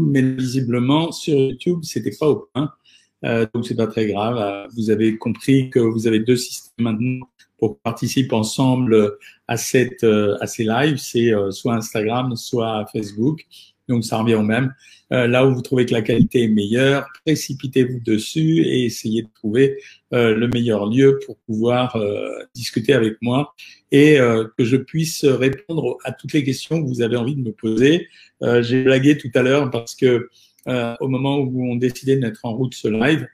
Mais 0.00 0.22
visiblement 0.22 1.12
sur 1.12 1.34
YouTube, 1.34 1.80
c'était 1.82 2.12
pas 2.18 2.28
au 2.28 2.48
point. 2.52 2.72
Euh, 3.24 3.46
donc 3.54 3.66
c'est 3.66 3.76
pas 3.76 3.86
très 3.86 4.06
grave. 4.06 4.36
Euh, 4.36 4.66
vous 4.74 4.90
avez 4.90 5.16
compris 5.16 5.70
que 5.70 5.78
vous 5.78 6.06
avez 6.06 6.20
deux 6.20 6.36
systèmes 6.36 6.84
maintenant 6.84 7.26
pour 7.58 7.78
participer 7.78 8.34
ensemble 8.34 9.16
à 9.46 9.56
cette 9.56 10.02
euh, 10.02 10.36
à 10.40 10.46
ces 10.46 10.64
lives, 10.64 10.96
c'est 10.96 11.32
soit 11.50 11.74
Instagram, 11.74 12.34
soit 12.36 12.86
Facebook. 12.92 13.46
Donc 13.88 14.04
ça 14.04 14.18
revient 14.18 14.34
au 14.34 14.42
même. 14.42 14.74
Là 15.10 15.46
où 15.46 15.54
vous 15.54 15.60
trouvez 15.60 15.84
que 15.84 15.92
la 15.92 16.00
qualité 16.00 16.44
est 16.44 16.48
meilleure, 16.48 17.06
précipitez-vous 17.26 18.00
dessus 18.00 18.62
et 18.62 18.86
essayez 18.86 19.22
de 19.22 19.28
trouver 19.34 19.76
le 20.12 20.46
meilleur 20.48 20.86
lieu 20.86 21.18
pour 21.24 21.36
pouvoir 21.38 21.96
euh, 21.96 22.28
discuter 22.54 22.92
avec 22.92 23.16
moi 23.22 23.54
et 23.90 24.18
que 24.56 24.64
je 24.64 24.76
puisse 24.76 25.24
répondre 25.24 25.98
à 26.04 26.12
toutes 26.12 26.32
les 26.32 26.42
questions 26.44 26.82
que 26.82 26.88
vous 26.88 27.02
avez 27.02 27.16
envie 27.16 27.36
de 27.36 27.42
me 27.42 27.52
poser. 27.52 28.08
J'ai 28.40 28.84
blagué 28.84 29.18
tout 29.18 29.28
à 29.34 29.42
l'heure 29.42 29.70
parce 29.70 29.94
que 29.94 30.30
au 30.66 31.08
moment 31.08 31.36
où 31.36 31.70
on 31.70 31.76
décidait 31.76 32.16
de 32.16 32.22
mettre 32.22 32.40
en 32.44 32.54
route 32.54 32.72
ce 32.74 32.88
live, 32.88 33.28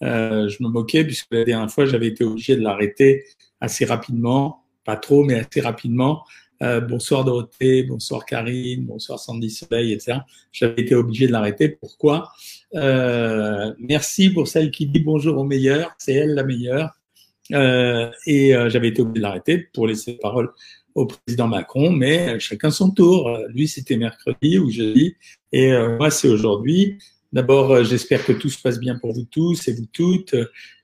je 0.00 0.62
me 0.62 0.68
moquais 0.68 1.02
puisque 1.02 1.26
la 1.32 1.44
dernière 1.44 1.68
fois 1.68 1.86
j'avais 1.86 2.06
été 2.06 2.22
obligé 2.22 2.54
de 2.54 2.62
l'arrêter 2.62 3.24
assez 3.60 3.84
rapidement, 3.84 4.62
pas 4.84 4.96
trop 4.96 5.24
mais 5.24 5.34
assez 5.34 5.60
rapidement 5.60 6.22
euh, 6.62 6.80
bonsoir 6.80 7.24
Dorothée, 7.24 7.82
bonsoir 7.82 8.24
Karine, 8.24 8.84
bonsoir 8.84 9.18
Sandy 9.18 9.50
Soleil, 9.50 9.92
etc. 9.92 10.18
J'avais 10.52 10.82
été 10.82 10.94
obligé 10.94 11.26
de 11.26 11.32
l'arrêter. 11.32 11.68
Pourquoi? 11.68 12.30
Euh, 12.74 13.72
Merci 13.78 14.30
pour 14.30 14.48
celle 14.48 14.70
qui 14.70 14.86
dit 14.86 15.00
bonjour 15.00 15.38
au 15.38 15.44
meilleur, 15.44 15.94
c'est 15.98 16.14
elle 16.14 16.34
la 16.34 16.44
meilleure. 16.44 16.90
Euh, 17.52 18.10
et 18.26 18.54
euh, 18.54 18.70
j'avais 18.70 18.88
été 18.88 19.02
obligé 19.02 19.18
de 19.18 19.22
l'arrêter 19.22 19.58
pour 19.72 19.86
laisser 19.86 20.12
la 20.12 20.18
parole 20.18 20.50
au 20.94 21.06
président 21.06 21.48
Macron, 21.48 21.90
mais 21.90 22.38
chacun 22.38 22.70
son 22.70 22.90
tour. 22.90 23.36
Lui, 23.48 23.66
c'était 23.66 23.96
mercredi 23.96 24.58
ou 24.58 24.70
jeudi, 24.70 25.16
et 25.50 25.72
moi, 25.98 26.08
c'est 26.10 26.28
aujourd'hui. 26.28 26.98
D'abord, 27.32 27.82
j'espère 27.82 28.24
que 28.24 28.32
tout 28.32 28.48
se 28.48 28.62
passe 28.62 28.78
bien 28.78 28.96
pour 28.96 29.12
vous 29.12 29.24
tous 29.24 29.66
et 29.66 29.72
vous 29.72 29.86
toutes, 29.92 30.36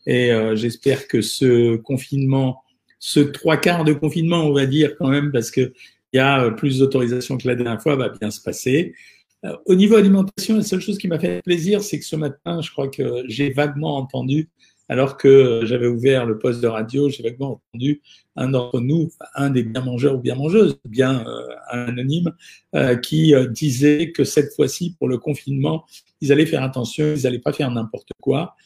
et 0.06 0.32
j'espère 0.54 1.06
que 1.06 1.20
ce 1.20 1.76
confinement 1.76 2.60
ce 3.00 3.18
trois 3.18 3.56
quarts 3.56 3.84
de 3.84 3.92
confinement, 3.92 4.44
on 4.44 4.52
va 4.52 4.66
dire 4.66 4.94
quand 4.96 5.08
même, 5.08 5.32
parce 5.32 5.50
qu'il 5.50 5.72
y 6.12 6.18
a 6.18 6.44
euh, 6.44 6.50
plus 6.52 6.78
d'autorisation 6.78 7.36
que 7.38 7.48
la 7.48 7.56
dernière 7.56 7.82
fois, 7.82 7.96
va 7.96 8.10
bien 8.10 8.30
se 8.30 8.40
passer. 8.40 8.94
Euh, 9.46 9.56
au 9.64 9.74
niveau 9.74 9.96
alimentation, 9.96 10.56
la 10.56 10.62
seule 10.62 10.80
chose 10.80 10.98
qui 10.98 11.08
m'a 11.08 11.18
fait 11.18 11.42
plaisir, 11.42 11.82
c'est 11.82 11.98
que 11.98 12.04
ce 12.04 12.14
matin, 12.14 12.60
je 12.60 12.70
crois 12.70 12.88
que 12.88 13.24
j'ai 13.26 13.50
vaguement 13.50 13.96
entendu, 13.96 14.50
alors 14.88 15.16
que 15.16 15.62
j'avais 15.64 15.86
ouvert 15.86 16.26
le 16.26 16.38
poste 16.38 16.60
de 16.60 16.66
radio, 16.66 17.08
j'ai 17.08 17.22
vaguement 17.22 17.62
entendu 17.72 18.02
un 18.36 18.48
d'entre 18.48 18.80
nous, 18.80 19.10
un 19.34 19.48
des 19.48 19.62
bien 19.62 19.82
mangeurs 19.82 20.16
ou 20.16 20.18
bien 20.18 20.34
mangeuses, 20.34 20.78
bien 20.84 21.24
euh, 21.26 21.46
anonyme, 21.68 22.32
euh, 22.74 22.96
qui 22.96 23.32
disait 23.50 24.12
que 24.12 24.24
cette 24.24 24.52
fois-ci, 24.54 24.96
pour 24.98 25.08
le 25.08 25.16
confinement, 25.16 25.86
ils 26.20 26.32
allaient 26.32 26.44
faire 26.44 26.62
attention, 26.62 27.14
ils 27.16 27.22
n'allaient 27.22 27.38
pas 27.38 27.52
faire 27.52 27.70
n'importe 27.70 28.10
quoi. 28.20 28.56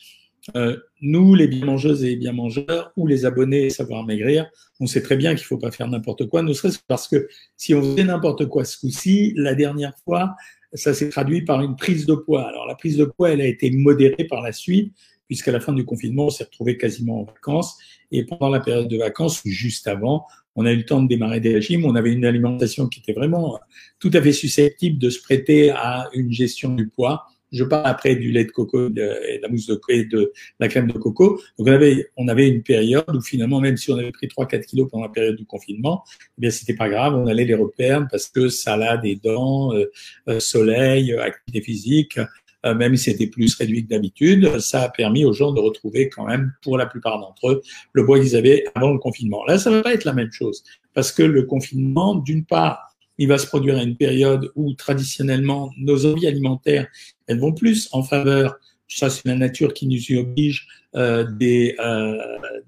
Euh, 0.57 0.77
nous, 1.01 1.35
les 1.35 1.49
bien 1.49 1.65
mangeuses 1.65 2.05
et 2.05 2.17
bien 2.17 2.33
mangeurs, 2.33 2.93
ou 2.97 3.07
les 3.07 3.25
abonnés 3.25 3.71
Savoir 3.71 4.05
Maigrir, 4.05 4.47
on 4.79 4.87
sait 4.87 5.03
très 5.03 5.17
bien 5.17 5.35
qu'il 5.35 5.45
faut 5.45 5.59
pas 5.59 5.71
faire 5.71 5.89
n'importe 5.89 6.29
quoi, 6.29 6.43
ne 6.43 6.53
serait-ce 6.53 6.79
parce 6.87 7.09
que 7.09 7.29
si 7.57 7.75
on 7.75 7.83
faisait 7.83 8.05
n'importe 8.05 8.47
quoi 8.47 8.65
ce 8.65 8.79
coup-ci, 8.79 9.33
la 9.37 9.55
dernière 9.55 9.95
fois, 10.05 10.35
ça 10.75 10.93
s'est 10.93 11.09
traduit 11.09 11.43
par 11.43 11.63
une 11.63 11.77
prise 11.77 12.05
de 12.05 12.15
poids. 12.15 12.47
Alors 12.47 12.67
la 12.67 12.75
prise 12.75 12.97
de 12.97 13.05
poids, 13.05 13.31
elle 13.31 13.41
a 13.41 13.47
été 13.47 13.71
modérée 13.71 14.25
par 14.25 14.43
la 14.43 14.53
suite, 14.53 14.93
puisqu'à 15.27 15.53
la 15.53 15.61
fin 15.61 15.73
du 15.73 15.85
confinement, 15.85 16.27
on 16.27 16.31
s'est 16.31 16.45
retrouvé 16.45 16.77
quasiment 16.77 17.21
en 17.21 17.25
vacances. 17.25 17.79
Et 18.11 18.25
pendant 18.25 18.51
la 18.51 18.61
période 18.61 18.89
de 18.89 18.99
vacances, 18.99 19.41
juste 19.45 19.87
avant, 19.87 20.27
on 20.57 20.67
a 20.67 20.73
eu 20.73 20.77
le 20.77 20.85
temps 20.85 21.03
de 21.03 21.09
démarrer 21.09 21.41
des 21.41 21.55
régimes. 21.55 21.85
On 21.85 21.95
avait 21.95 22.13
une 22.13 22.25
alimentation 22.25 22.87
qui 22.89 23.01
était 23.01 23.13
vraiment 23.13 23.59
tout 23.99 24.11
à 24.13 24.21
fait 24.21 24.33
susceptible 24.33 24.99
de 24.99 25.11
se 25.11 25.21
prêter 25.23 25.71
à 25.71 26.09
une 26.13 26.31
gestion 26.31 26.75
du 26.75 26.89
poids 26.89 27.27
je 27.55 27.65
parle 27.65 27.87
après 27.87 28.17
du 28.17 28.33
lait 28.33 28.45
de 28.45 28.51
coco 28.51 28.89
et 28.89 28.91
de 28.91 29.41
la 29.43 29.49
mousse 29.49 29.67
de 29.67 29.81
et 29.89 30.05
de 30.05 30.33
la 30.59 30.69
crème 30.69 30.91
de 30.91 30.99
coco. 30.99 31.41
Donc 31.59 31.69
on 31.69 31.73
avait, 31.73 32.09
on 32.17 32.29
avait 32.29 32.49
une 32.49 32.63
période 32.63 33.05
où 33.15 33.21
finalement, 33.21 33.61
même 33.61 33.77
si 33.77 33.91
on 33.91 33.97
avait 33.97 34.13
pris 34.13 34.27
3-4 34.27 34.67
kilos 34.67 34.89
pendant 34.91 35.05
la 35.05 35.11
période 35.11 35.37
du 35.37 35.47
confinement, 35.47 36.05
eh 36.39 36.41
bien 36.41 36.51
c'était 36.51 36.75
pas 36.75 36.89
grave, 36.89 37.15
on 37.15 37.27
allait 37.27 37.45
les 37.45 37.55
reperdre 37.55 38.09
parce 38.11 38.29
que 38.29 38.49
salade 38.49 39.05
et 39.05 39.17
dents, 39.17 39.73
euh, 39.75 39.91
euh, 40.29 40.41
soleil, 40.41 41.15
activité 41.15 41.61
physique, 41.61 42.19
euh, 42.67 42.75
même 42.75 42.97
si 42.97 43.11
c'était 43.11 43.27
plus 43.27 43.55
réduit 43.57 43.85
que 43.85 43.91
d'habitude, 43.91 44.59
ça 44.59 44.83
a 44.83 44.89
permis 44.89 45.25
aux 45.25 45.33
gens 45.33 45.53
de 45.53 45.61
retrouver 45.61 46.09
quand 46.09 46.27
même, 46.27 46.53
pour 46.63 46.79
la 46.79 46.87
plupart 46.87 47.21
d'entre 47.21 47.51
eux, 47.51 47.63
le 47.93 48.05
poids 48.07 48.19
qu'ils 48.19 48.37
avaient 48.37 48.65
avant 48.75 48.93
le 48.93 48.99
confinement. 48.99 49.45
Là, 49.45 49.59
ça 49.59 49.71
va 49.71 49.83
pas 49.83 49.93
être 49.93 50.05
la 50.05 50.15
même 50.15 50.33
chose 50.33 50.65
parce 50.95 51.13
que 51.13 51.23
le 51.23 51.43
confinement, 51.43 52.15
d'une 52.15 52.45
part, 52.45 52.94
il 53.19 53.29
va 53.29 53.39
se 53.39 53.47
produire 53.47 53.79
une 53.79 53.97
période 53.97 54.51
où 54.55 54.75
traditionnellement 54.75 55.71
nos 55.79 56.07
envies 56.07 56.27
alimentaires, 56.27 56.87
elles 57.27 57.39
vont 57.39 57.53
plus 57.53 57.89
en 57.93 58.03
faveur, 58.03 58.57
ça 58.89 59.11
c'est 59.11 59.27
la 59.27 59.37
nature 59.37 59.73
qui 59.75 59.87
nous 59.87 59.99
y 60.11 60.17
oblige, 60.17 60.67
euh, 60.97 61.25
des, 61.25 61.75
euh, 61.81 62.19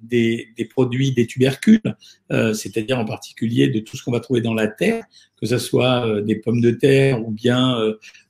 des, 0.03 0.49
des, 0.57 0.65
produits, 0.65 1.13
des 1.13 1.27
tubercules, 1.27 1.81
euh, 2.33 2.55
c'est-à-dire 2.55 2.99
en 2.99 3.05
particulier 3.05 3.69
de 3.69 3.81
tout 3.81 3.97
ce 3.97 4.03
qu'on 4.03 4.11
va 4.11 4.21
trouver 4.21 4.41
dans 4.41 4.55
la 4.55 4.67
terre, 4.67 5.05
que 5.41 5.47
ce 5.47 5.59
soit 5.59 6.07
euh, 6.07 6.23
des 6.23 6.37
pommes 6.37 6.61
de 6.61 6.73
terre 6.73 7.25
ou 7.25 7.31
bien 7.31 7.79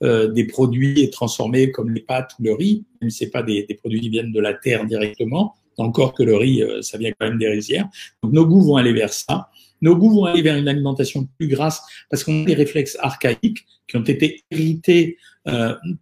euh, 0.02 0.28
des 0.28 0.44
produits 0.44 1.08
transformés 1.10 1.70
comme 1.70 1.94
les 1.94 2.02
pâtes 2.02 2.32
ou 2.38 2.42
le 2.42 2.52
riz, 2.52 2.84
même 3.00 3.10
si 3.10 3.18
c'est 3.24 3.30
pas 3.30 3.42
des, 3.42 3.64
des 3.64 3.74
produits 3.74 4.00
qui 4.00 4.10
viennent 4.10 4.32
de 4.32 4.40
la 4.40 4.52
terre 4.52 4.84
directement, 4.84 5.54
encore 5.78 6.12
que 6.14 6.22
le 6.22 6.36
riz, 6.36 6.62
ça 6.80 6.96
vient 6.98 7.12
quand 7.18 7.28
même 7.28 7.38
des 7.38 7.48
rizières. 7.48 7.88
Donc 8.22 8.32
nos 8.32 8.46
goûts 8.46 8.62
vont 8.62 8.76
aller 8.76 8.92
vers 8.92 9.12
ça. 9.12 9.50
Nos 9.82 9.96
goûts 9.96 10.10
vont 10.10 10.24
aller 10.24 10.42
vers 10.42 10.56
une 10.56 10.68
alimentation 10.68 11.28
plus 11.38 11.48
grasse 11.48 11.82
parce 12.10 12.24
qu'on 12.24 12.42
a 12.42 12.46
des 12.46 12.54
réflexes 12.54 12.96
archaïques 13.00 13.66
qui 13.86 13.96
ont 13.96 14.04
été 14.04 14.44
hérités 14.50 15.18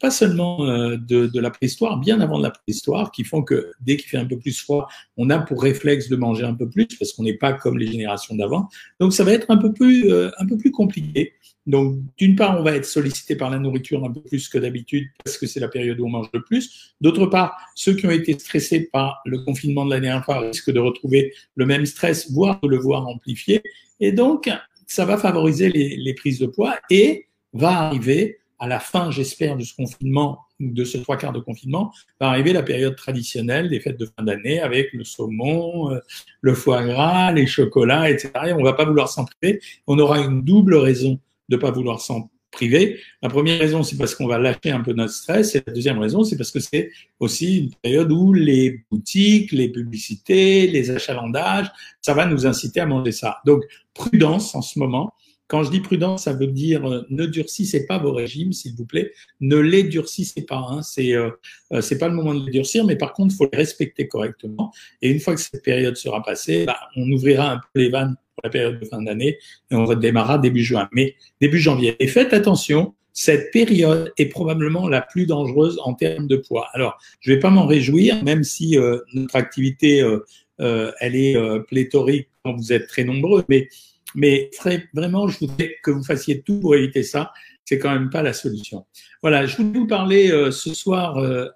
pas 0.00 0.10
seulement 0.10 0.64
euh, 0.64 0.96
de, 0.96 1.26
de, 1.26 1.40
la 1.40 1.50
préhistoire, 1.50 1.98
bien 1.98 2.20
avant 2.20 2.38
de 2.38 2.44
la 2.44 2.50
préhistoire, 2.50 3.12
qui 3.12 3.24
font 3.24 3.42
que 3.42 3.72
dès 3.80 3.96
qu'il 3.96 4.08
fait 4.08 4.16
un 4.16 4.24
peu 4.24 4.38
plus 4.38 4.58
froid, 4.58 4.88
on 5.16 5.28
a 5.28 5.38
pour 5.38 5.62
réflexe 5.62 6.08
de 6.08 6.16
manger 6.16 6.44
un 6.44 6.54
peu 6.54 6.68
plus 6.68 6.86
parce 6.98 7.12
qu'on 7.12 7.24
n'est 7.24 7.36
pas 7.36 7.52
comme 7.52 7.78
les 7.78 7.86
générations 7.86 8.34
d'avant. 8.34 8.68
Donc 9.00 9.12
ça 9.12 9.22
va 9.22 9.32
être 9.32 9.46
un 9.50 9.58
peu 9.58 9.72
plus, 9.72 10.10
euh, 10.10 10.30
un 10.38 10.46
peu 10.46 10.56
plus 10.56 10.70
compliqué. 10.70 11.34
Donc, 11.66 11.96
d'une 12.18 12.36
part, 12.36 12.60
on 12.60 12.62
va 12.62 12.76
être 12.76 12.84
sollicité 12.84 13.36
par 13.36 13.48
la 13.48 13.58
nourriture 13.58 14.04
un 14.04 14.10
peu 14.10 14.20
plus 14.20 14.48
que 14.48 14.58
d'habitude 14.58 15.08
parce 15.24 15.38
que 15.38 15.46
c'est 15.46 15.60
la 15.60 15.68
période 15.68 15.98
où 15.98 16.06
on 16.06 16.10
mange 16.10 16.28
le 16.34 16.42
plus. 16.42 16.94
D'autre 17.00 17.24
part, 17.26 17.56
ceux 17.74 17.94
qui 17.94 18.06
ont 18.06 18.10
été 18.10 18.38
stressés 18.38 18.88
par 18.92 19.22
le 19.24 19.38
confinement 19.38 19.86
de 19.86 19.90
l'année 19.90 20.08
dernière 20.08 20.40
risquent 20.40 20.72
de 20.72 20.80
retrouver 20.80 21.32
le 21.54 21.64
même 21.64 21.86
stress, 21.86 22.30
voire 22.30 22.60
de 22.62 22.68
le 22.68 22.76
voir 22.76 23.06
amplifié. 23.08 23.62
Et 23.98 24.12
donc, 24.12 24.50
ça 24.86 25.06
va 25.06 25.16
favoriser 25.16 25.70
les, 25.70 25.96
les 25.96 26.14
prises 26.14 26.38
de 26.38 26.46
poids 26.46 26.78
et 26.90 27.28
va 27.54 27.70
arriver 27.70 28.40
à 28.64 28.66
la 28.66 28.80
fin, 28.80 29.10
j'espère, 29.10 29.58
de 29.58 29.62
ce 29.62 29.74
confinement, 29.74 30.38
de 30.58 30.84
ce 30.84 30.96
trois 30.96 31.18
quarts 31.18 31.34
de 31.34 31.38
confinement, 31.38 31.92
va 32.18 32.28
arriver 32.28 32.54
la 32.54 32.62
période 32.62 32.96
traditionnelle 32.96 33.68
des 33.68 33.78
fêtes 33.78 33.98
de 33.98 34.06
fin 34.06 34.24
d'année 34.24 34.58
avec 34.58 34.94
le 34.94 35.04
saumon, 35.04 35.92
euh, 35.92 35.98
le 36.40 36.54
foie 36.54 36.82
gras, 36.82 37.30
les 37.30 37.46
chocolats, 37.46 38.08
etc. 38.08 38.30
Et 38.46 38.52
on 38.54 38.62
va 38.62 38.72
pas 38.72 38.86
vouloir 38.86 39.10
s'en 39.10 39.26
priver. 39.26 39.60
On 39.86 39.98
aura 39.98 40.18
une 40.20 40.40
double 40.42 40.76
raison 40.76 41.20
de 41.50 41.56
pas 41.58 41.72
vouloir 41.72 42.00
s'en 42.00 42.30
priver. 42.52 43.00
La 43.20 43.28
première 43.28 43.60
raison, 43.60 43.82
c'est 43.82 43.98
parce 43.98 44.14
qu'on 44.14 44.26
va 44.26 44.38
lâcher 44.38 44.70
un 44.70 44.80
peu 44.80 44.94
notre 44.94 45.12
stress. 45.12 45.54
Et 45.56 45.62
la 45.66 45.72
deuxième 45.74 45.98
raison, 45.98 46.24
c'est 46.24 46.38
parce 46.38 46.50
que 46.50 46.60
c'est 46.60 46.90
aussi 47.20 47.58
une 47.58 47.74
période 47.82 48.10
où 48.10 48.32
les 48.32 48.82
boutiques, 48.90 49.52
les 49.52 49.68
publicités, 49.68 50.68
les 50.68 50.90
achalandages, 50.90 51.70
ça 52.00 52.14
va 52.14 52.24
nous 52.24 52.46
inciter 52.46 52.80
à 52.80 52.86
manger 52.86 53.12
ça. 53.12 53.42
Donc, 53.44 53.62
prudence 53.92 54.54
en 54.54 54.62
ce 54.62 54.78
moment. 54.78 55.12
Quand 55.46 55.62
je 55.62 55.70
dis 55.70 55.80
prudence, 55.80 56.24
ça 56.24 56.32
veut 56.32 56.46
dire 56.46 56.88
euh, 56.88 57.06
ne 57.10 57.26
durcissez 57.26 57.86
pas 57.86 57.98
vos 57.98 58.12
régimes, 58.12 58.52
s'il 58.52 58.74
vous 58.74 58.86
plaît. 58.86 59.12
Ne 59.40 59.56
les 59.56 59.82
durcissez 59.82 60.42
pas. 60.42 60.66
Hein. 60.70 60.82
C'est 60.82 61.14
euh, 61.14 61.30
euh, 61.72 61.80
c'est 61.80 61.98
pas 61.98 62.08
le 62.08 62.14
moment 62.14 62.34
de 62.34 62.46
les 62.46 62.52
durcir, 62.52 62.84
mais 62.84 62.96
par 62.96 63.12
contre, 63.12 63.34
il 63.34 63.36
faut 63.36 63.48
les 63.52 63.58
respecter 63.58 64.08
correctement. 64.08 64.72
Et 65.02 65.10
une 65.10 65.20
fois 65.20 65.34
que 65.34 65.40
cette 65.40 65.62
période 65.62 65.96
sera 65.96 66.22
passée, 66.22 66.64
bah, 66.64 66.78
on 66.96 67.10
ouvrira 67.12 67.52
un 67.52 67.58
peu 67.58 67.80
les 67.80 67.90
vannes 67.90 68.16
pour 68.34 68.40
la 68.42 68.50
période 68.50 68.80
de 68.80 68.84
fin 68.86 69.02
d'année 69.02 69.38
et 69.70 69.74
on 69.74 69.84
redémarrera 69.84 70.38
début 70.38 70.64
juin. 70.64 70.88
Mais 70.92 71.14
début 71.40 71.58
janvier. 71.58 71.94
Et 71.98 72.06
faites 72.06 72.32
attention, 72.32 72.94
cette 73.12 73.52
période 73.52 74.12
est 74.18 74.26
probablement 74.26 74.88
la 74.88 75.02
plus 75.02 75.26
dangereuse 75.26 75.78
en 75.84 75.94
termes 75.94 76.26
de 76.26 76.36
poids. 76.36 76.68
Alors, 76.72 76.98
je 77.20 77.32
vais 77.32 77.38
pas 77.38 77.50
m'en 77.50 77.66
réjouir, 77.66 78.24
même 78.24 78.42
si 78.42 78.76
euh, 78.76 78.98
notre 79.12 79.36
activité, 79.36 80.02
euh, 80.02 80.92
elle 81.00 81.14
est 81.14 81.36
pléthorique 81.68 82.28
quand 82.44 82.54
vous 82.54 82.72
êtes 82.72 82.88
très 82.88 83.04
nombreux, 83.04 83.44
mais 83.48 83.68
mais 84.14 84.50
vraiment, 84.92 85.28
je 85.28 85.38
voudrais 85.40 85.76
que 85.82 85.90
vous 85.90 86.04
fassiez 86.04 86.42
tout 86.42 86.60
pour 86.60 86.74
éviter 86.74 87.02
ça. 87.02 87.32
C'est 87.64 87.78
quand 87.78 87.92
même 87.92 88.10
pas 88.10 88.22
la 88.22 88.32
solution. 88.32 88.84
Voilà, 89.22 89.46
je 89.46 89.56
voulais 89.56 89.78
vous 89.78 89.86
parler 89.86 90.30
euh, 90.30 90.50
ce 90.50 90.74
soir. 90.74 91.18
Euh, 91.18 91.48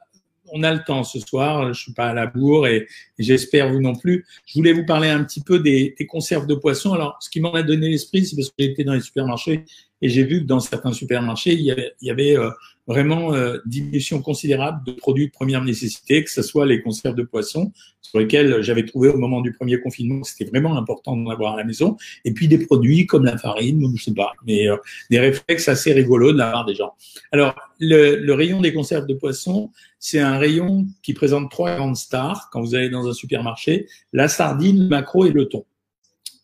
on 0.52 0.62
a 0.62 0.72
le 0.72 0.82
temps 0.82 1.05
ce 1.05 1.20
soir. 1.20 1.72
Je 1.72 1.81
suis 1.81 1.93
pas 1.93 2.08
à 2.08 2.14
la 2.14 2.26
bourre 2.26 2.66
et, 2.66 2.87
j'espère 3.19 3.70
vous 3.70 3.81
non 3.81 3.94
plus. 3.94 4.25
Je 4.46 4.55
voulais 4.55 4.72
vous 4.72 4.87
parler 4.87 5.08
un 5.08 5.22
petit 5.25 5.43
peu 5.43 5.58
des, 5.58 5.94
des 5.99 6.06
conserves 6.06 6.46
de 6.46 6.55
poissons. 6.55 6.94
Alors, 6.94 7.19
ce 7.20 7.28
qui 7.28 7.40
m'en 7.40 7.52
a 7.52 7.62
donné 7.62 7.90
l'esprit, 7.90 8.25
c'est 8.25 8.37
parce 8.37 8.49
que 8.49 8.55
été 8.62 8.84
dans 8.84 8.94
les 8.94 9.02
supermarchés 9.02 9.64
et 10.00 10.09
j'ai 10.09 10.25
vu 10.25 10.41
que 10.41 10.47
dans 10.47 10.61
certains 10.61 10.93
supermarchés, 10.93 11.55
il 11.55 11.62
y 11.62 11.71
avait, 11.71 11.93
il 12.00 12.09
y 12.09 12.11
avait 12.11 12.37
euh, 12.37 12.50
vraiment 12.87 13.35
euh, 13.35 13.59
diminution 13.67 14.23
considérable 14.23 14.85
de 14.87 14.93
produits 14.93 15.27
de 15.27 15.33
première 15.33 15.62
nécessité, 15.62 16.25
que 16.25 16.31
ce 16.31 16.43
soit 16.43 16.67
les 16.67 16.83
conserves 16.83 17.15
de 17.15 17.23
poisson, 17.23 17.73
sur 18.00 18.19
lesquels 18.19 18.62
j'avais 18.62 18.87
trouvé 18.87 19.09
au 19.09 19.19
moment 19.19 19.41
du 19.41 19.53
premier 19.53 19.79
confinement 19.81 20.23
que 20.23 20.29
c'était 20.29 20.50
vraiment 20.50 20.77
important 20.77 21.17
d'en 21.17 21.29
avoir 21.29 21.55
à 21.55 21.56
la 21.59 21.65
maison, 21.65 21.97
et 22.25 22.33
puis 22.33 22.49
des 22.49 22.59
produits 22.59 23.06
comme 23.06 23.25
la 23.25 23.37
farine, 23.37 23.85
ou 23.85 23.97
je 23.97 24.05
sais 24.05 24.15
pas, 24.15 24.33
mais 24.47 24.69
euh, 24.69 24.77
des 25.11 25.19
réflexes 25.19 25.69
assez 25.69 25.93
rigolos 25.93 26.33
de 26.33 26.39
la 26.39 26.50
part 26.50 26.65
des 26.65 26.75
gens. 26.75 26.95
Alors, 27.33 27.55
le, 27.79 28.17
le 28.17 28.35
rayon 28.35 28.61
des 28.61 28.73
conserves 28.73 29.06
de 29.06 29.15
poisson, 29.15 29.71
c'est 29.99 30.21
un 30.21 30.39
rayon 30.39 30.87
qui 31.03 31.12
présente 31.12 31.50
trois 31.50 31.77
grandes 31.77 31.97
stars 31.97 32.49
quand 32.53 32.62
vous 32.62 32.75
allez 32.75 32.89
dans 32.89 33.06
un 33.06 33.12
supermarché, 33.12 33.87
la 34.12 34.29
sardine, 34.29 34.85
le 34.85 34.89
maquereau 34.89 35.27
et 35.27 35.31
le 35.31 35.47
thon. 35.47 35.65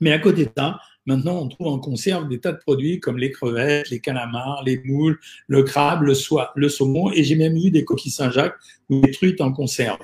Mais 0.01 0.13
à 0.13 0.19
côté 0.19 0.45
de 0.45 0.51
ça, 0.57 0.79
Maintenant, 1.07 1.43
on 1.43 1.49
trouve 1.49 1.67
en 1.67 1.79
conserve 1.79 2.29
des 2.29 2.41
tas 2.41 2.53
de 2.53 2.59
produits 2.59 2.99
comme 2.99 3.19
les 3.19 3.31
crevettes, 3.31 3.91
les 3.91 4.01
calamars, 4.01 4.63
les 4.65 4.81
moules, 4.85 5.19
le 5.49 5.63
crabe, 5.63 6.03
le, 6.03 6.15
soie, 6.15 6.53
le 6.57 6.69
saumon, 6.69 7.11
et 7.13 7.25
j'ai 7.25 7.37
même 7.37 7.57
eu 7.57 7.71
des 7.71 7.85
coquilles 7.85 8.11
Saint-Jacques 8.11 8.57
ou 8.89 9.01
des 9.01 9.11
truites 9.11 9.41
en 9.41 9.53
conserve. 9.53 9.99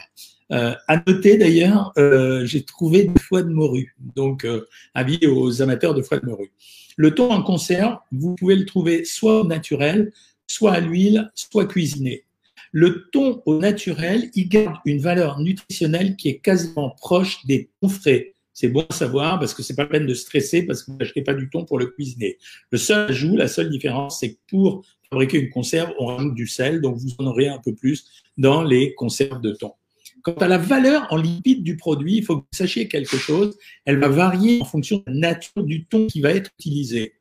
Euh, 0.52 0.74
à 0.88 1.02
noter 1.06 1.38
d'ailleurs, 1.38 1.92
euh, 1.96 2.44
j'ai 2.44 2.62
trouvé 2.62 3.04
des 3.04 3.20
foies 3.20 3.42
de 3.42 3.50
morue, 3.50 3.94
donc 4.16 4.44
euh, 4.44 4.66
avis 4.94 5.24
aux 5.26 5.62
amateurs 5.62 5.94
de 5.94 6.02
foies 6.02 6.18
de 6.18 6.26
morue. 6.26 6.52
Le 6.96 7.14
thon 7.14 7.30
en 7.30 7.42
conserve, 7.42 7.98
vous 8.10 8.34
pouvez 8.34 8.56
le 8.56 8.66
trouver 8.66 9.04
soit 9.04 9.42
au 9.42 9.46
naturel, 9.46 10.12
soit 10.46 10.72
à 10.72 10.80
l'huile, 10.80 11.30
soit 11.34 11.66
cuisiné. 11.66 12.24
Le 12.72 13.08
thon 13.12 13.42
au 13.46 13.58
naturel, 13.58 14.30
il 14.34 14.48
garde 14.48 14.76
une 14.84 15.00
valeur 15.00 15.38
nutritionnelle 15.38 16.16
qui 16.16 16.28
est 16.28 16.38
quasiment 16.38 16.90
proche 16.90 17.44
des 17.46 17.70
thons 17.80 17.88
frais. 17.88 18.34
C'est 18.60 18.68
bon 18.68 18.84
à 18.86 18.92
savoir 18.92 19.38
parce 19.38 19.54
que 19.54 19.62
c'est 19.62 19.74
pas 19.74 19.84
la 19.84 19.88
peine 19.88 20.06
de 20.06 20.12
stresser 20.12 20.64
parce 20.64 20.82
que 20.82 20.90
vous 20.90 20.98
n'achetez 20.98 21.22
pas 21.22 21.32
du 21.32 21.48
thon 21.48 21.64
pour 21.64 21.78
le 21.78 21.86
cuisiner. 21.86 22.36
Le 22.70 22.76
seul 22.76 23.08
ajout, 23.08 23.34
la 23.34 23.48
seule 23.48 23.70
différence, 23.70 24.20
c'est 24.20 24.34
que 24.34 24.38
pour 24.50 24.84
fabriquer 25.08 25.38
une 25.38 25.48
conserve, 25.48 25.94
on 25.98 26.04
rajoute 26.04 26.34
du 26.34 26.46
sel, 26.46 26.82
donc 26.82 26.98
vous 26.98 27.08
en 27.20 27.28
aurez 27.28 27.48
un 27.48 27.56
peu 27.56 27.74
plus 27.74 28.04
dans 28.36 28.62
les 28.62 28.92
conserves 28.92 29.40
de 29.40 29.52
thon. 29.52 29.72
Quant 30.20 30.34
à 30.34 30.46
la 30.46 30.58
valeur 30.58 31.06
en 31.08 31.16
lipides 31.16 31.62
du 31.62 31.78
produit, 31.78 32.18
il 32.18 32.22
faut 32.22 32.36
que 32.36 32.42
vous 32.42 32.58
sachiez 32.58 32.86
quelque 32.86 33.16
chose. 33.16 33.56
Elle 33.86 33.98
va 33.98 34.08
varier 34.08 34.60
en 34.60 34.66
fonction 34.66 34.98
de 34.98 35.04
la 35.06 35.14
nature 35.14 35.64
du 35.64 35.86
thon 35.86 36.06
qui 36.06 36.20
va 36.20 36.28
être 36.32 36.50
utilisé. 36.58 37.14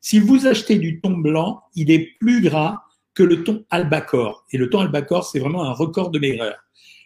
Si 0.00 0.20
vous 0.20 0.46
achetez 0.46 0.76
du 0.76 1.00
thon 1.00 1.16
blanc, 1.16 1.64
il 1.74 1.90
est 1.90 2.12
plus 2.20 2.40
gras 2.40 2.84
que 3.14 3.24
le 3.24 3.42
thon 3.42 3.64
albacore. 3.70 4.46
Et 4.52 4.58
le 4.58 4.70
thon 4.70 4.78
albacore, 4.78 5.26
c'est 5.26 5.40
vraiment 5.40 5.64
un 5.64 5.72
record 5.72 6.10
de 6.10 6.20
maigreur. 6.20 6.54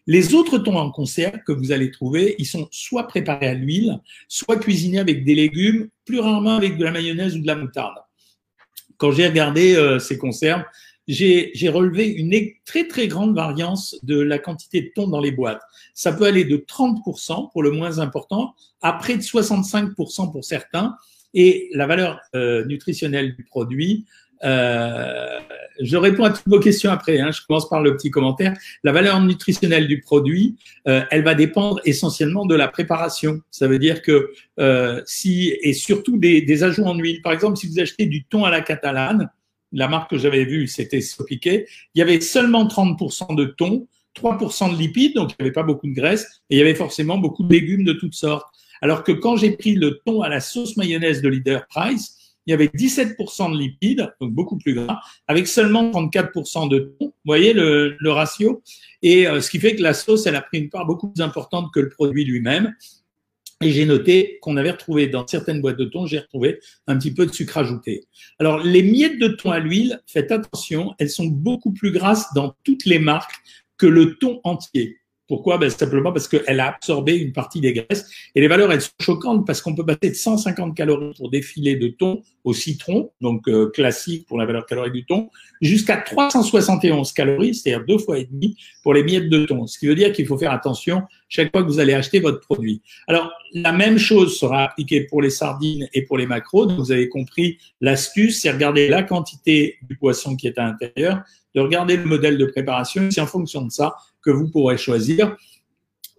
Les 0.08 0.34
autres 0.34 0.56
thons 0.56 0.78
en 0.78 0.90
conserve 0.90 1.40
que 1.46 1.52
vous 1.52 1.70
allez 1.70 1.90
trouver, 1.90 2.34
ils 2.38 2.46
sont 2.46 2.66
soit 2.70 3.06
préparés 3.06 3.48
à 3.48 3.52
l'huile, 3.52 4.00
soit 4.26 4.56
cuisinés 4.56 5.00
avec 5.00 5.22
des 5.22 5.34
légumes, 5.34 5.90
plus 6.06 6.18
rarement 6.18 6.56
avec 6.56 6.78
de 6.78 6.84
la 6.84 6.90
mayonnaise 6.90 7.36
ou 7.36 7.40
de 7.40 7.46
la 7.46 7.56
moutarde. 7.56 7.98
Quand 8.96 9.12
j'ai 9.12 9.28
regardé 9.28 9.76
euh, 9.76 9.98
ces 9.98 10.16
conserves, 10.16 10.64
j'ai 11.06 11.68
relevé 11.68 12.06
une 12.06 12.34
très 12.64 12.88
très 12.88 13.06
grande 13.06 13.34
variance 13.34 13.96
de 14.02 14.18
la 14.18 14.38
quantité 14.38 14.80
de 14.80 14.90
thon 14.94 15.08
dans 15.08 15.20
les 15.20 15.30
boîtes. 15.30 15.60
Ça 15.92 16.10
peut 16.12 16.24
aller 16.24 16.46
de 16.46 16.56
30% 16.56 17.52
pour 17.52 17.62
le 17.62 17.70
moins 17.70 17.98
important 17.98 18.54
à 18.80 18.94
près 18.94 19.16
de 19.16 19.22
65% 19.22 20.32
pour 20.32 20.42
certains. 20.42 20.96
Et 21.34 21.68
la 21.74 21.86
valeur 21.86 22.18
euh, 22.34 22.64
nutritionnelle 22.64 23.36
du 23.36 23.44
produit 23.44 24.06
euh, 24.42 25.38
je 25.80 25.96
réponds 25.96 26.24
à 26.24 26.30
toutes 26.30 26.48
vos 26.48 26.60
questions 26.60 26.90
après. 26.90 27.20
Hein. 27.20 27.30
Je 27.30 27.40
commence 27.46 27.68
par 27.68 27.82
le 27.82 27.96
petit 27.96 28.10
commentaire. 28.10 28.56
La 28.84 28.92
valeur 28.92 29.20
nutritionnelle 29.20 29.86
du 29.86 30.00
produit, 30.00 30.56
euh, 30.86 31.02
elle 31.10 31.22
va 31.22 31.34
dépendre 31.34 31.80
essentiellement 31.84 32.46
de 32.46 32.54
la 32.54 32.68
préparation. 32.68 33.40
Ça 33.50 33.68
veut 33.68 33.78
dire 33.78 34.02
que 34.02 34.30
euh, 34.58 35.02
si 35.06 35.54
et 35.62 35.72
surtout 35.72 36.16
des, 36.18 36.42
des, 36.42 36.62
ajouts 36.64 36.84
en 36.84 36.96
huile. 36.96 37.22
Par 37.22 37.32
exemple, 37.32 37.56
si 37.56 37.66
vous 37.68 37.78
achetez 37.80 38.06
du 38.06 38.24
thon 38.24 38.44
à 38.44 38.50
la 38.50 38.60
catalane, 38.60 39.30
la 39.72 39.88
marque 39.88 40.10
que 40.10 40.18
j'avais 40.18 40.44
vue, 40.44 40.66
c'était 40.66 41.00
Sopiquet, 41.00 41.66
il 41.94 41.98
y 41.98 42.02
avait 42.02 42.20
seulement 42.20 42.66
30% 42.66 43.36
de 43.36 43.44
thon, 43.44 43.86
3% 44.16 44.72
de 44.72 44.78
lipides, 44.78 45.14
donc 45.14 45.30
il 45.30 45.36
n'y 45.40 45.46
avait 45.46 45.52
pas 45.52 45.62
beaucoup 45.62 45.86
de 45.86 45.94
graisse, 45.94 46.42
et 46.50 46.56
il 46.56 46.58
y 46.58 46.62
avait 46.62 46.74
forcément 46.74 47.18
beaucoup 47.18 47.44
de 47.44 47.52
légumes 47.52 47.84
de 47.84 47.92
toutes 47.92 48.14
sortes. 48.14 48.46
Alors 48.80 49.04
que 49.04 49.12
quand 49.12 49.36
j'ai 49.36 49.50
pris 49.50 49.74
le 49.74 50.00
thon 50.06 50.22
à 50.22 50.28
la 50.28 50.40
sauce 50.40 50.76
mayonnaise 50.76 51.20
de 51.20 51.28
Leader 51.28 51.66
Price, 51.66 52.16
il 52.48 52.52
y 52.52 52.54
avait 52.54 52.68
17% 52.68 53.52
de 53.52 53.58
lipides, 53.58 54.10
donc 54.22 54.32
beaucoup 54.32 54.56
plus 54.56 54.72
gras, 54.72 55.00
avec 55.26 55.46
seulement 55.46 55.90
34% 55.90 56.70
de 56.70 56.94
thon. 56.98 57.06
Vous 57.08 57.12
voyez 57.26 57.52
le, 57.52 57.94
ratio 58.06 58.62
Et 59.02 59.28
euh, 59.28 59.42
ce 59.42 59.50
qui 59.50 59.60
fait 59.60 59.76
que 59.76 59.82
la 59.82 59.92
sauce, 59.92 60.26
elle 60.26 60.34
a 60.34 60.40
pris 60.40 60.58
une 60.58 60.70
part 60.70 60.86
beaucoup 60.86 61.10
plus 61.10 61.22
importante 61.22 61.70
que 61.74 61.78
le 61.78 61.90
produit 61.90 62.24
lui-même. 62.24 62.74
Et 63.60 63.70
j'ai 63.70 63.84
noté 63.84 64.38
qu'on 64.40 64.56
avait 64.56 64.70
retrouvé 64.70 65.08
dans 65.08 65.26
certaines 65.26 65.60
boîtes 65.60 65.76
de 65.76 65.84
thon, 65.84 66.06
j'ai 66.06 66.20
retrouvé 66.20 66.58
un 66.86 66.96
petit 66.96 67.12
peu 67.12 67.26
de 67.26 67.32
sucre 67.32 67.58
ajouté. 67.58 68.04
Alors, 68.38 68.60
les 68.60 68.82
miettes 68.82 69.18
de 69.18 69.28
thon 69.28 69.50
à 69.50 69.58
l'huile, 69.58 70.00
faites 70.06 70.32
attention, 70.32 70.94
elles 70.98 71.10
sont 71.10 71.26
beaucoup 71.26 71.72
plus 71.72 71.90
grasses 71.90 72.32
dans 72.34 72.56
toutes 72.64 72.86
les 72.86 72.98
marques 72.98 73.34
que 73.76 73.86
le 73.86 74.14
thon 74.14 74.40
entier. 74.44 74.96
Pourquoi? 75.28 75.58
Ben, 75.58 75.68
Simplement 75.70 76.12
parce 76.12 76.26
qu'elle 76.26 76.58
a 76.58 76.68
absorbé 76.68 77.16
une 77.16 77.32
partie 77.32 77.60
des 77.60 77.72
graisses. 77.72 78.10
Et 78.34 78.40
les 78.40 78.48
valeurs, 78.48 78.72
elles 78.72 78.80
sont 78.80 78.90
choquantes 79.00 79.46
parce 79.46 79.60
qu'on 79.60 79.74
peut 79.74 79.84
passer 79.84 80.10
de 80.10 80.14
150 80.14 80.74
calories 80.74 81.12
pour 81.16 81.30
des 81.30 81.42
filets 81.42 81.76
de 81.76 81.88
thon 81.88 82.22
au 82.44 82.54
citron, 82.54 83.10
donc 83.20 83.46
euh, 83.46 83.68
classique 83.70 84.26
pour 84.26 84.38
la 84.38 84.46
valeur 84.46 84.64
calorique 84.64 84.94
du 84.94 85.04
thon, 85.04 85.28
jusqu'à 85.60 85.98
371 85.98 87.12
calories, 87.12 87.54
c'est-à-dire 87.54 87.84
deux 87.86 87.98
fois 87.98 88.18
et 88.18 88.24
demi 88.24 88.56
pour 88.82 88.94
les 88.94 89.02
miettes 89.02 89.28
de 89.28 89.44
thon. 89.44 89.66
Ce 89.66 89.78
qui 89.78 89.86
veut 89.86 89.94
dire 89.94 90.12
qu'il 90.12 90.26
faut 90.26 90.38
faire 90.38 90.52
attention 90.52 91.02
chaque 91.28 91.50
fois 91.52 91.62
que 91.62 91.68
vous 91.68 91.78
allez 91.78 91.92
acheter 91.92 92.20
votre 92.20 92.40
produit. 92.40 92.80
Alors, 93.06 93.30
la 93.52 93.72
même 93.72 93.98
chose 93.98 94.38
sera 94.38 94.64
appliquée 94.64 95.02
pour 95.02 95.20
les 95.20 95.30
sardines 95.30 95.88
et 95.92 96.02
pour 96.02 96.16
les 96.16 96.26
macros. 96.26 96.66
Donc, 96.66 96.78
vous 96.78 96.92
avez 96.92 97.08
compris 97.08 97.58
l'astuce, 97.82 98.40
c'est 98.40 98.50
regarder 98.50 98.88
la 98.88 99.02
quantité 99.02 99.76
du 99.82 99.96
poisson 99.96 100.36
qui 100.36 100.46
est 100.46 100.58
à 100.58 100.64
l'intérieur, 100.64 101.20
de 101.54 101.60
regarder 101.60 101.96
le 101.96 102.04
modèle 102.04 102.38
de 102.38 102.46
préparation. 102.46 103.10
C'est 103.10 103.20
en 103.20 103.26
fonction 103.26 103.62
de 103.62 103.70
ça 103.70 103.96
que 104.28 104.32
vous 104.32 104.48
pourrez 104.48 104.76
choisir. 104.76 105.36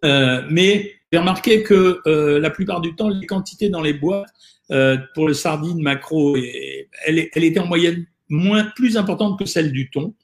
Euh, 0.03 0.41
mais 0.49 0.93
j'ai 1.11 1.19
remarqué 1.19 1.61
que 1.61 1.99
euh, 2.07 2.39
la 2.39 2.49
plupart 2.49 2.81
du 2.81 2.95
temps, 2.95 3.09
les 3.09 3.27
quantités 3.27 3.69
dans 3.69 3.83
les 3.83 3.93
boîtes 3.93 4.25
euh, 4.71 4.97
pour 5.13 5.27
le 5.27 5.35
sardine 5.35 5.79
macro, 5.79 6.35
elle, 6.35 7.29
elle 7.31 7.43
était 7.43 7.59
en 7.59 7.67
moyenne 7.67 8.07
moins 8.27 8.63
plus 8.75 8.97
importante 8.97 9.37
que 9.37 9.45
celle 9.45 9.71
du 9.71 9.91
thon. 9.91 10.15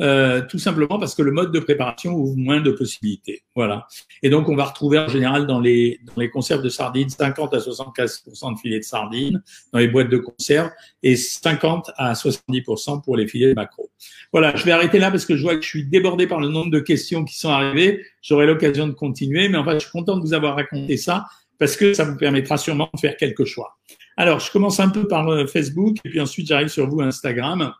Euh, 0.00 0.42
tout 0.48 0.58
simplement 0.58 0.98
parce 0.98 1.14
que 1.14 1.22
le 1.22 1.30
mode 1.30 1.52
de 1.52 1.60
préparation 1.60 2.14
ouvre 2.14 2.36
moins 2.36 2.60
de 2.60 2.72
possibilités. 2.72 3.44
Voilà. 3.54 3.86
Et 4.22 4.30
donc, 4.30 4.48
on 4.48 4.56
va 4.56 4.64
retrouver 4.64 4.98
en 4.98 5.06
général 5.06 5.46
dans 5.46 5.60
les, 5.60 6.00
dans 6.04 6.20
les 6.20 6.30
conserves 6.30 6.62
de 6.62 6.68
sardines 6.68 7.08
50 7.08 7.54
à 7.54 7.60
75 7.60 8.24
de 8.26 8.58
filets 8.60 8.80
de 8.80 8.84
sardines 8.84 9.42
dans 9.72 9.78
les 9.78 9.88
boîtes 9.88 10.08
de 10.08 10.18
conserve 10.18 10.70
et 11.02 11.14
50 11.16 11.92
à 11.96 12.14
70 12.14 12.62
pour 13.04 13.16
les 13.16 13.28
filets 13.28 13.50
de 13.50 13.54
macro. 13.54 13.90
Voilà, 14.32 14.56
je 14.56 14.64
vais 14.64 14.72
arrêter 14.72 14.98
là 14.98 15.10
parce 15.10 15.26
que 15.26 15.36
je 15.36 15.42
vois 15.42 15.54
que 15.54 15.62
je 15.62 15.68
suis 15.68 15.84
débordé 15.84 16.26
par 16.26 16.40
le 16.40 16.48
nombre 16.48 16.70
de 16.70 16.80
questions 16.80 17.24
qui 17.24 17.38
sont 17.38 17.50
arrivées. 17.50 18.04
J'aurai 18.20 18.46
l'occasion 18.46 18.88
de 18.88 18.92
continuer, 18.92 19.48
mais 19.48 19.58
en 19.58 19.64
fait, 19.64 19.74
je 19.74 19.86
suis 19.86 19.92
content 19.92 20.16
de 20.16 20.22
vous 20.22 20.34
avoir 20.34 20.56
raconté 20.56 20.96
ça 20.96 21.24
parce 21.58 21.76
que 21.76 21.94
ça 21.94 22.04
vous 22.04 22.16
permettra 22.16 22.56
sûrement 22.56 22.90
de 22.92 22.98
faire 22.98 23.16
quelques 23.16 23.44
choix. 23.44 23.78
Alors, 24.16 24.40
je 24.40 24.50
commence 24.50 24.80
un 24.80 24.88
peu 24.88 25.06
par 25.06 25.28
euh, 25.28 25.46
Facebook 25.46 25.98
et 26.04 26.10
puis 26.10 26.20
ensuite 26.20 26.46
j'arrive 26.48 26.68
sur 26.68 26.88
vous 26.88 27.00
Instagram. 27.00 27.72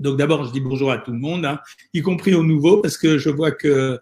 Donc 0.00 0.16
d'abord, 0.16 0.44
je 0.44 0.52
dis 0.52 0.60
bonjour 0.60 0.90
à 0.90 0.98
tout 0.98 1.12
le 1.12 1.18
monde, 1.18 1.44
hein, 1.44 1.60
y 1.92 2.02
compris 2.02 2.34
aux 2.34 2.42
nouveaux, 2.42 2.80
parce 2.80 2.96
que 2.96 3.18
je 3.18 3.30
vois 3.30 3.52
que 3.52 3.98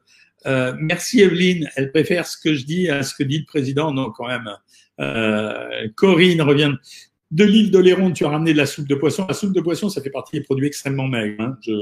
euh, 0.47 0.75
merci 0.79 1.21
Evelyne, 1.21 1.69
elle 1.77 1.93
préfère 1.93 2.27
ce 2.27 2.37
que 2.37 2.55
je 2.55 2.65
dis 2.65 2.89
à 2.89 3.03
ce 3.03 3.15
que 3.15 3.23
dit 3.23 3.39
le 3.39 3.45
président. 3.45 3.93
Non, 3.93 4.11
quand 4.11 4.27
même. 4.27 4.49
Euh, 5.01 5.89
Corinne 5.97 6.43
revient 6.43 6.75
de 7.33 7.45
l'île 7.45 7.71
d'Oléron, 7.71 8.13
tu 8.13 8.27
as 8.27 8.29
ramené 8.29 8.53
de 8.53 8.59
la 8.59 8.67
soupe 8.67 8.87
de 8.87 8.95
poisson. 8.95 9.25
La 9.27 9.33
soupe 9.33 9.55
de 9.55 9.61
poisson, 9.63 9.89
ça 9.89 10.03
fait 10.03 10.11
partie 10.11 10.37
des 10.37 10.43
produits 10.43 10.67
extrêmement 10.67 11.09
maigres. 11.09 11.43
Hein. 11.43 11.57
Je, 11.63 11.73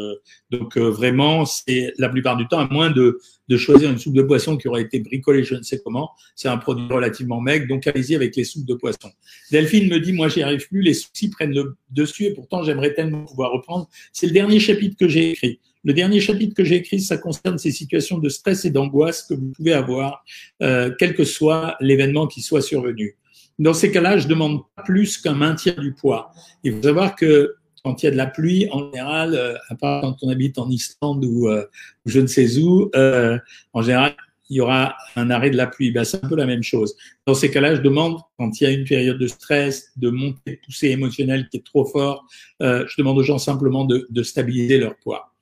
donc 0.51 0.77
euh, 0.77 0.89
vraiment, 0.89 1.45
c'est 1.45 1.93
la 1.99 2.09
plupart 2.09 2.37
du 2.37 2.47
temps, 2.47 2.61
à 2.61 2.69
moins 2.69 2.91
de, 2.91 3.19
de, 3.49 3.57
choisir 3.57 3.91
une 3.91 3.99
soupe 3.99 4.15
de 4.15 4.23
poisson 4.23 4.57
qui 4.57 4.69
aurait 4.69 4.83
été 4.83 5.01
bricolée, 5.01 5.43
je 5.43 5.57
ne 5.57 5.63
sais 5.63 5.81
comment, 5.85 6.11
c'est 6.37 6.47
un 6.47 6.57
produit 6.57 6.87
relativement 6.89 7.41
maigre. 7.41 7.67
Donc 7.67 7.89
allez-y 7.89 8.15
avec 8.15 8.37
les 8.37 8.45
soupes 8.45 8.65
de 8.65 8.75
poisson. 8.75 9.11
Delphine 9.51 9.89
me 9.89 9.99
dit, 9.99 10.13
moi, 10.13 10.29
j'y 10.29 10.41
arrive 10.43 10.69
plus, 10.69 10.83
les 10.83 10.95
soucis 10.95 11.31
prennent 11.31 11.55
le 11.55 11.77
dessus 11.91 12.27
et 12.27 12.33
pourtant, 12.33 12.63
j'aimerais 12.63 12.95
tellement 12.95 13.25
pouvoir 13.25 13.51
reprendre. 13.51 13.89
C'est 14.13 14.29
le 14.29 14.33
dernier 14.33 14.61
chapitre 14.61 14.97
que 14.97 15.09
j'ai 15.09 15.33
écrit. 15.33 15.59
Le 15.83 15.95
dernier 15.95 16.21
chapitre 16.21 16.55
que 16.55 16.63
j'ai 16.63 16.77
écrit, 16.77 17.01
ça 17.01 17.17
concerne 17.17 17.59
ces 17.59 17.73
situations 17.73 18.19
de 18.19 18.29
stress 18.29 18.65
et 18.67 18.71
d'angoisse 18.71 19.25
que 19.25 19.35
vous 19.35 19.51
pouvez 19.57 19.73
avoir, 19.73 20.23
euh, 20.63 20.95
quel 20.97 21.15
que 21.15 21.25
soit 21.25 21.77
l'événement 21.81 22.29
qui 22.29 22.43
soit 22.43 22.63
survenu. 22.63 23.17
Dans 23.61 23.75
ces 23.75 23.93
cas-là, 23.93 24.17
je 24.17 24.27
demande 24.27 24.63
pas 24.75 24.83
plus 24.83 25.19
qu'un 25.19 25.35
maintien 25.35 25.75
du 25.75 25.93
poids. 25.93 26.33
Il 26.65 26.75
faut 26.75 26.83
savoir 26.83 27.15
que 27.15 27.57
quand 27.85 28.03
il 28.03 28.07
y 28.07 28.09
a 28.09 28.11
de 28.11 28.17
la 28.17 28.27
pluie, 28.27 28.67
en 28.73 28.91
général, 28.91 29.35
euh, 29.35 29.55
à 29.69 29.75
part 29.75 30.01
quand 30.01 30.17
on 30.23 30.31
habite 30.31 30.59
en 30.59 30.71
Islande 30.71 31.25
ou 31.27 31.47
euh, 31.47 31.67
je 32.07 32.21
ne 32.21 32.27
sais 32.27 32.59
où, 32.59 32.91
euh, 32.95 33.39
en 33.75 33.83
général, 33.83 34.17
il 34.49 34.57
y 34.57 34.61
aura 34.63 34.97
un 35.15 35.31
arrêt 35.31 35.51
de 35.51 35.59
la 35.59 35.67
pluie. 35.67 35.91
Ben, 35.91 36.05
c'est 36.05 36.25
un 36.25 36.29
peu 36.29 36.37
la 36.37 36.47
même 36.47 36.63
chose. 36.63 36.97
Dans 37.27 37.35
ces 37.35 37.51
cas-là, 37.51 37.75
je 37.75 37.83
demande, 37.83 38.19
quand 38.39 38.61
il 38.61 38.65
y 38.65 38.67
a 38.67 38.71
une 38.71 38.85
période 38.85 39.19
de 39.19 39.27
stress, 39.27 39.93
de 39.97 40.09
montée 40.09 40.53
de 40.53 40.59
poussée 40.65 40.89
émotionnelle 40.89 41.47
qui 41.51 41.59
est 41.59 41.65
trop 41.65 41.85
fort, 41.85 42.27
je 42.61 42.95
demande 42.99 43.19
aux 43.19 43.23
gens 43.23 43.39
simplement 43.39 43.85
de, 43.85 44.23
stabiliser 44.23 44.79
leur 44.79 44.97
poids. 44.97 45.33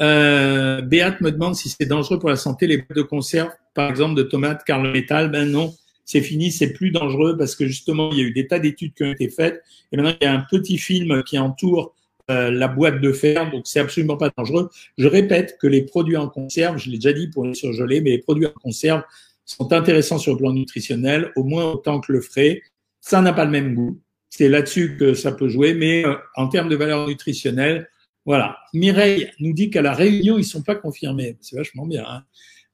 Euh, 0.00 0.80
Béat 0.80 1.16
me 1.20 1.30
demande 1.32 1.56
si 1.56 1.68
c'est 1.68 1.86
dangereux 1.86 2.18
pour 2.18 2.28
la 2.28 2.36
santé 2.36 2.66
les 2.66 2.78
boîtes 2.78 2.96
de 2.96 3.02
conserve, 3.02 3.50
par 3.74 3.90
exemple 3.90 4.14
de 4.14 4.22
tomates, 4.22 4.62
car 4.64 4.80
le 4.80 4.92
métal, 4.92 5.30
ben 5.30 5.50
non, 5.50 5.74
c'est 6.08 6.22
fini, 6.22 6.50
c'est 6.50 6.72
plus 6.72 6.90
dangereux 6.90 7.36
parce 7.36 7.54
que 7.54 7.66
justement, 7.66 8.10
il 8.12 8.18
y 8.18 8.20
a 8.22 8.24
eu 8.24 8.32
des 8.32 8.46
tas 8.46 8.58
d'études 8.58 8.94
qui 8.94 9.02
ont 9.02 9.12
été 9.12 9.28
faites 9.28 9.62
et 9.92 9.96
maintenant 9.98 10.16
il 10.18 10.24
y 10.24 10.26
a 10.26 10.32
un 10.32 10.40
petit 10.40 10.78
film 10.78 11.22
qui 11.22 11.38
entoure 11.38 11.94
euh, 12.30 12.50
la 12.50 12.66
boîte 12.66 13.02
de 13.02 13.12
fer, 13.12 13.50
donc 13.50 13.66
c'est 13.66 13.78
absolument 13.78 14.16
pas 14.16 14.30
dangereux. 14.34 14.70
Je 14.96 15.06
répète 15.06 15.58
que 15.60 15.66
les 15.66 15.82
produits 15.82 16.16
en 16.16 16.30
conserve, 16.30 16.78
je 16.78 16.88
l'ai 16.88 16.96
déjà 16.96 17.12
dit 17.12 17.28
pour 17.28 17.44
les 17.44 17.52
surgelés, 17.52 18.00
mais 18.00 18.10
les 18.10 18.18
produits 18.18 18.46
en 18.46 18.52
conserve 18.52 19.02
sont 19.44 19.70
intéressants 19.74 20.16
sur 20.16 20.32
le 20.32 20.38
plan 20.38 20.54
nutritionnel, 20.54 21.30
au 21.36 21.44
moins 21.44 21.72
autant 21.72 22.00
que 22.00 22.10
le 22.10 22.22
frais. 22.22 22.62
Ça 23.02 23.20
n'a 23.20 23.34
pas 23.34 23.44
le 23.44 23.50
même 23.50 23.74
goût. 23.74 24.00
C'est 24.30 24.48
là-dessus 24.48 24.96
que 24.96 25.12
ça 25.12 25.32
peut 25.32 25.48
jouer, 25.48 25.74
mais 25.74 26.06
euh, 26.06 26.14
en 26.36 26.48
termes 26.48 26.70
de 26.70 26.76
valeur 26.76 27.06
nutritionnelle, 27.06 27.90
voilà. 28.24 28.56
Mireille 28.72 29.30
nous 29.40 29.52
dit 29.52 29.68
qu'à 29.68 29.82
la 29.82 29.92
Réunion, 29.92 30.38
ils 30.38 30.44
sont 30.44 30.62
pas 30.62 30.74
confirmés. 30.74 31.36
C'est 31.42 31.56
vachement 31.56 31.86
bien. 31.86 32.04
Hein 32.06 32.24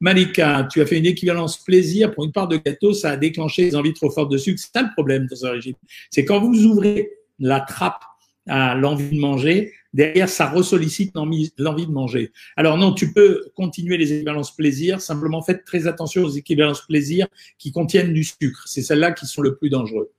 Malika, 0.01 0.67
tu 0.71 0.81
as 0.81 0.85
fait 0.85 0.97
une 0.97 1.05
équivalence 1.05 1.63
plaisir 1.63 2.13
pour 2.13 2.25
une 2.25 2.31
part 2.31 2.47
de 2.47 2.57
gâteau, 2.57 2.93
ça 2.93 3.11
a 3.11 3.17
déclenché 3.17 3.65
des 3.65 3.75
envies 3.75 3.93
trop 3.93 4.09
fortes 4.09 4.31
de 4.31 4.37
sucre. 4.37 4.59
C'est 4.59 4.77
ça 4.77 4.83
le 4.83 4.91
problème 4.93 5.25
dans 5.27 5.35
ce 5.35 5.45
régime. 5.45 5.75
C'est 6.09 6.25
quand 6.25 6.39
vous 6.39 6.65
ouvrez 6.65 7.11
la 7.39 7.61
trappe 7.61 8.03
à 8.47 8.75
l'envie 8.75 9.09
de 9.09 9.19
manger, 9.19 9.73
derrière, 9.93 10.29
ça 10.29 10.49
ressollicite 10.49 11.13
l'envie 11.15 11.51
de 11.87 11.91
manger. 11.91 12.31
Alors 12.57 12.77
non, 12.77 12.93
tu 12.93 13.13
peux 13.13 13.45
continuer 13.55 13.97
les 13.97 14.13
équivalences 14.13 14.55
plaisir, 14.55 15.01
simplement 15.01 15.41
faites 15.41 15.63
très 15.63 15.87
attention 15.87 16.23
aux 16.23 16.29
équivalences 16.29 16.85
plaisir 16.85 17.27
qui 17.57 17.71
contiennent 17.71 18.13
du 18.13 18.23
sucre. 18.23 18.63
C'est 18.67 18.81
celles-là 18.81 19.13
qui 19.13 19.25
sont 19.25 19.41
le 19.41 19.55
plus 19.55 19.69
dangereux. 19.69 20.11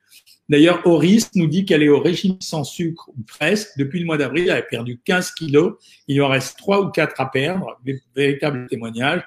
D'ailleurs, 0.49 0.87
Horis 0.87 1.31
nous 1.35 1.49
dit 1.49 1.65
qu'elle 1.65 1.83
est 1.83 1.89
au 1.89 2.01
régime 2.01 2.37
sans 2.41 2.63
sucre, 2.65 3.09
ou 3.09 3.23
presque. 3.27 3.71
Depuis 3.79 3.99
le 3.99 4.07
mois 4.07 4.17
d'avril, 4.17 4.45
elle 4.45 4.57
a 4.57 4.63
perdu 4.63 5.01
15 5.05 5.33
kilos. 5.33 5.75
Il 6.07 6.23
en 6.23 6.29
reste 6.29 6.57
3 6.59 6.87
ou 6.87 6.91
4 6.91 7.21
à 7.21 7.27
perdre. 7.27 7.81
Véritable 8.15 8.67
témoignage. 8.69 9.23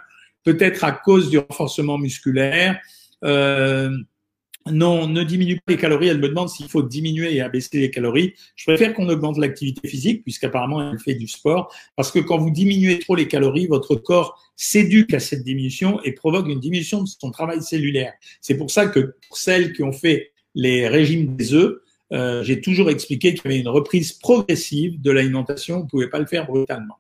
Peut-être 0.50 0.84
à 0.84 0.92
cause 0.92 1.30
du 1.30 1.38
renforcement 1.38 2.00
musculaire. 2.00 2.80
Euh, 3.24 3.96
non, 4.72 5.08
ne 5.08 5.22
diminue 5.22 5.58
pas 5.58 5.74
les 5.74 5.78
calories. 5.78 6.08
Elle 6.08 6.18
me 6.18 6.28
demande 6.28 6.50
s'il 6.50 6.68
faut 6.68 6.82
diminuer 6.82 7.36
et 7.36 7.42
abaisser 7.42 7.78
les 7.80 7.92
calories. 7.92 8.34
Je 8.56 8.66
préfère 8.66 8.96
qu'on 8.96 9.08
augmente 9.10 9.38
l'activité 9.38 9.88
physique, 9.88 10.24
puisqu'apparemment 10.24 10.92
elle 10.92 10.98
fait 10.98 11.14
du 11.14 11.28
sport, 11.28 11.72
parce 11.96 12.12
que 12.12 12.18
quand 12.18 12.40
vous 12.40 12.50
diminuez 12.50 12.98
trop 12.98 13.14
les 13.14 13.28
calories, 13.28 13.68
votre 13.68 13.94
corps 13.94 14.42
s'éduque 14.56 15.14
à 15.14 15.20
cette 15.20 15.44
diminution 15.44 16.02
et 16.02 16.14
provoque 16.14 16.48
une 16.48 16.60
diminution 16.60 17.04
de 17.04 17.08
son 17.08 17.30
travail 17.30 17.62
cellulaire. 17.62 18.14
C'est 18.42 18.58
pour 18.58 18.72
ça 18.72 18.88
que 18.88 19.14
pour 19.28 19.38
celles 19.38 19.74
qui 19.74 19.84
ont 19.84 19.94
fait 19.94 20.32
les 20.56 20.88
régimes 20.88 21.36
des 21.36 21.54
œufs, 21.54 21.76
euh, 22.12 22.42
j'ai 22.42 22.60
toujours 22.60 22.90
expliqué 22.90 23.36
qu'il 23.36 23.52
y 23.52 23.54
avait 23.54 23.62
une 23.62 23.70
reprise 23.70 24.14
progressive 24.14 25.00
de 25.00 25.12
l'alimentation. 25.12 25.78
Vous 25.78 25.84
ne 25.84 25.90
pouvez 25.90 26.10
pas 26.10 26.18
le 26.18 26.26
faire 26.26 26.48
brutalement. 26.48 26.98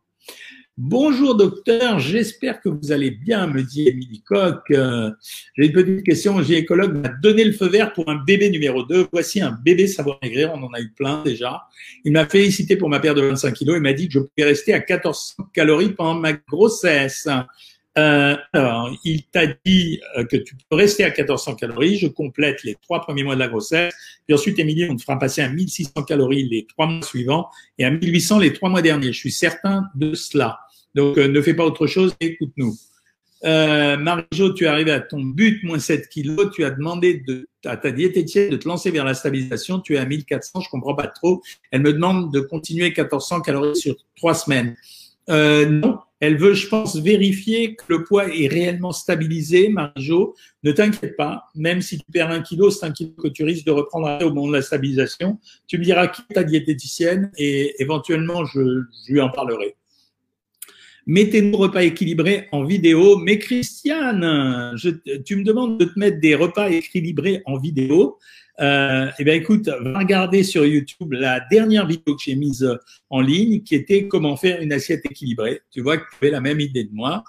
Bonjour 0.81 1.35
docteur, 1.35 1.99
j'espère 1.99 2.61
que 2.61 2.69
vous 2.69 2.93
allez 2.93 3.11
bien, 3.11 3.47
me 3.47 3.63
dit 3.63 3.89
Émilie 3.89 4.21
Coq. 4.21 4.61
Euh, 4.71 5.11
j'ai 5.57 5.65
une 5.65 5.73
petite 5.73 6.05
question. 6.05 6.37
Un 6.37 6.41
gynécologue 6.41 6.93
m'a 6.93 7.09
donné 7.09 7.43
le 7.43 7.51
feu 7.51 7.67
vert 7.67 7.91
pour 7.91 8.07
un 8.07 8.15
bébé 8.15 8.49
numéro 8.49 8.83
2. 8.83 9.07
Voici 9.11 9.41
un 9.41 9.51
bébé 9.51 9.87
savoir 9.87 10.19
maigrir, 10.23 10.53
on 10.53 10.63
en 10.63 10.71
a 10.71 10.79
eu 10.79 10.89
plein 10.91 11.21
déjà. 11.21 11.63
Il 12.05 12.13
m'a 12.13 12.25
félicité 12.25 12.77
pour 12.77 12.87
ma 12.87 13.01
paire 13.01 13.13
de 13.13 13.21
25 13.23 13.55
kilos 13.55 13.75
et 13.75 13.81
m'a 13.81 13.91
dit 13.91 14.07
que 14.07 14.13
je 14.13 14.19
pouvais 14.19 14.45
rester 14.45 14.73
à 14.73 14.77
1400 14.77 15.49
calories 15.53 15.89
pendant 15.89 16.15
ma 16.15 16.31
grossesse. 16.31 17.27
Euh, 17.97 18.37
alors, 18.53 18.97
il 19.03 19.23
t'a 19.23 19.47
dit 19.65 19.99
euh, 20.17 20.23
que 20.23 20.37
tu 20.37 20.55
peux 20.69 20.77
rester 20.77 21.03
à 21.03 21.07
1400 21.09 21.55
calories. 21.55 21.97
Je 21.97 22.07
complète 22.07 22.63
les 22.63 22.75
trois 22.75 23.01
premiers 23.01 23.23
mois 23.23 23.35
de 23.35 23.41
la 23.41 23.49
grossesse. 23.49 23.93
Puis 24.25 24.33
ensuite, 24.33 24.57
Émilie, 24.57 24.87
on 24.89 24.95
te 24.95 25.01
fera 25.01 25.19
passer 25.19 25.41
à 25.41 25.49
1600 25.49 26.03
calories 26.03 26.47
les 26.47 26.65
trois 26.67 26.87
mois 26.87 27.05
suivants 27.05 27.49
et 27.77 27.83
à 27.83 27.91
1800 27.91 28.39
les 28.39 28.53
trois 28.53 28.69
mois 28.69 28.81
derniers. 28.81 29.11
Je 29.11 29.19
suis 29.19 29.31
certain 29.31 29.83
de 29.95 30.13
cela. 30.13 30.59
Donc, 30.95 31.17
euh, 31.17 31.27
ne 31.27 31.41
fais 31.41 31.53
pas 31.53 31.65
autre 31.65 31.87
chose, 31.87 32.15
écoute-nous. 32.19 32.75
Euh, 33.45 33.97
Marie-Jo, 33.97 34.53
tu 34.53 34.65
es 34.65 34.67
arrivé 34.67 34.91
à 34.91 34.99
ton 34.99 35.21
but, 35.21 35.63
moins 35.63 35.79
7 35.79 36.09
kilos. 36.09 36.51
Tu 36.53 36.63
as 36.65 36.71
demandé 36.71 37.23
de, 37.25 37.47
à 37.65 37.77
ta 37.77 37.91
diététicienne 37.91 38.49
de 38.49 38.57
te 38.57 38.67
lancer 38.67 38.91
vers 38.91 39.05
la 39.05 39.13
stabilisation. 39.13 39.79
Tu 39.79 39.95
es 39.95 39.97
à 39.97 40.05
1400, 40.05 40.61
je 40.61 40.69
comprends 40.69 40.95
pas 40.95 41.07
trop. 41.07 41.41
Elle 41.71 41.81
me 41.81 41.93
demande 41.93 42.33
de 42.33 42.39
continuer 42.41 42.85
1400 42.85 43.41
calories 43.41 43.77
sur 43.77 43.95
trois 44.15 44.33
semaines. 44.33 44.75
Euh, 45.29 45.65
non, 45.69 45.99
elle 46.19 46.37
veut, 46.37 46.53
je 46.53 46.67
pense, 46.67 46.97
vérifier 46.97 47.75
que 47.75 47.83
le 47.87 48.03
poids 48.03 48.27
est 48.27 48.47
réellement 48.47 48.91
stabilisé. 48.91 49.69
Marie-Jo, 49.69 50.35
ne 50.63 50.71
t'inquiète 50.73 51.15
pas. 51.15 51.45
Même 51.55 51.81
si 51.81 51.97
tu 51.97 52.11
perds 52.11 52.31
un 52.31 52.41
kilo, 52.41 52.71
c'est 52.71 52.85
un 52.85 52.91
kilo 52.91 53.11
que 53.11 53.29
tu 53.29 53.45
risques 53.45 53.65
de 53.65 53.71
reprendre 53.71 54.25
au 54.25 54.33
moment 54.33 54.47
de 54.47 54.53
la 54.53 54.61
stabilisation. 54.61 55.39
Tu 55.67 55.77
me 55.77 55.83
diras 55.83 56.07
qui 56.07 56.23
est 56.29 56.33
ta 56.33 56.43
diététicienne 56.43 57.31
et 57.37 57.81
éventuellement, 57.81 58.43
je 58.43 58.81
lui 59.07 59.21
en 59.21 59.29
parlerai. 59.29 59.77
Mettez-nous 61.09 61.57
repas 61.57 61.81
équilibrés 61.81 62.47
en 62.51 62.63
vidéo. 62.63 63.17
Mais 63.17 63.39
Christiane, 63.39 64.73
je, 64.75 64.89
tu 65.25 65.37
me 65.37 65.43
demandes 65.43 65.79
de 65.79 65.85
te 65.85 65.97
mettre 65.97 66.19
des 66.19 66.35
repas 66.35 66.69
équilibrés 66.69 67.41
en 67.47 67.57
vidéo. 67.57 68.19
Euh, 68.59 69.07
eh 69.17 69.23
bien, 69.23 69.33
écoute, 69.33 69.69
va 69.69 69.97
regarder 69.97 70.43
sur 70.43 70.67
YouTube 70.67 71.13
la 71.13 71.39
dernière 71.49 71.87
vidéo 71.87 72.15
que 72.15 72.21
j'ai 72.23 72.35
mise 72.35 72.77
en 73.09 73.21
ligne, 73.21 73.63
qui 73.63 73.73
était 73.73 74.07
comment 74.07 74.37
faire 74.37 74.61
une 74.61 74.71
assiette 74.71 75.03
équilibrée. 75.03 75.61
Tu 75.71 75.81
vois 75.81 75.97
que 75.97 76.03
tu 76.03 76.15
avais 76.21 76.31
la 76.31 76.41
même 76.41 76.59
idée 76.59 76.83
de 76.83 76.93
moi. 76.93 77.23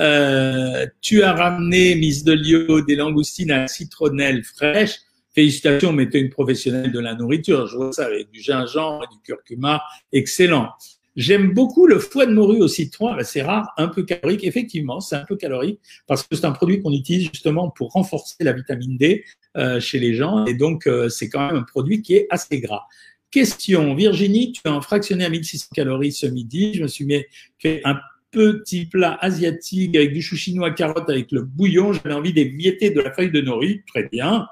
Euh, 0.00 0.84
tu 1.00 1.22
as 1.22 1.32
ramené, 1.32 1.94
Miss 1.94 2.24
de 2.24 2.32
Lio, 2.32 2.80
des 2.80 2.96
langoustines 2.96 3.52
à 3.52 3.68
citronnelle 3.68 4.42
fraîche. 4.42 4.96
Félicitations, 5.36 5.92
mais 5.92 6.08
tu 6.08 6.16
es 6.16 6.20
une 6.20 6.30
professionnelle 6.30 6.90
de 6.90 6.98
la 6.98 7.14
nourriture. 7.14 7.68
Je 7.68 7.76
vois 7.76 7.92
ça 7.92 8.06
avec 8.06 8.28
du 8.32 8.40
gingembre 8.40 9.04
et 9.04 9.14
du 9.14 9.20
curcuma. 9.22 9.80
Excellent. 10.12 10.70
J'aime 11.16 11.52
beaucoup 11.52 11.86
le 11.86 11.98
foie 11.98 12.26
de 12.26 12.32
morue 12.32 12.60
au 12.60 12.68
citron. 12.68 13.16
C'est 13.22 13.42
rare, 13.42 13.72
un 13.76 13.88
peu 13.88 14.04
calorique. 14.04 14.44
Effectivement, 14.44 15.00
c'est 15.00 15.16
un 15.16 15.24
peu 15.24 15.36
calorique 15.36 15.80
parce 16.06 16.22
que 16.22 16.36
c'est 16.36 16.44
un 16.44 16.52
produit 16.52 16.80
qu'on 16.80 16.92
utilise 16.92 17.30
justement 17.32 17.70
pour 17.70 17.90
renforcer 17.90 18.36
la 18.40 18.52
vitamine 18.52 18.96
D 18.96 19.24
euh, 19.56 19.80
chez 19.80 19.98
les 19.98 20.14
gens. 20.14 20.44
Et 20.46 20.54
donc, 20.54 20.86
euh, 20.86 21.08
c'est 21.08 21.28
quand 21.28 21.46
même 21.46 21.56
un 21.56 21.62
produit 21.62 22.02
qui 22.02 22.14
est 22.14 22.26
assez 22.30 22.60
gras. 22.60 22.84
Question, 23.30 23.94
Virginie, 23.94 24.52
tu 24.52 24.60
as 24.64 24.72
un 24.72 24.80
fractionné 24.80 25.24
à 25.24 25.28
1600 25.28 25.68
calories 25.74 26.12
ce 26.12 26.26
midi. 26.26 26.74
Je 26.74 26.82
me 26.82 26.88
suis 26.88 27.04
mis, 27.04 27.24
fait 27.58 27.80
un 27.84 27.98
petit 28.30 28.86
plat 28.86 29.18
asiatique 29.20 29.96
avec 29.96 30.12
du 30.12 30.22
chou 30.22 30.36
chinois 30.36 30.70
carotte 30.70 31.10
avec 31.10 31.32
le 31.32 31.42
bouillon. 31.42 31.92
J'avais 31.92 32.14
envie 32.14 32.32
d'éviter 32.32 32.90
de 32.90 33.00
la 33.00 33.12
feuille 33.12 33.30
de 33.30 33.40
nori. 33.40 33.82
Très 33.86 34.08
bien. 34.08 34.46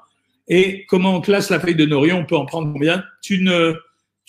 Et 0.47 0.85
comment 0.87 1.15
on 1.15 1.21
classe 1.21 1.49
la 1.49 1.59
feuille 1.59 1.75
de 1.75 1.85
nori 1.85 2.11
On 2.11 2.25
peut 2.25 2.35
en 2.35 2.45
prendre 2.45 2.71
combien? 2.73 3.03
Tu 3.21 3.41
ne 3.41 3.75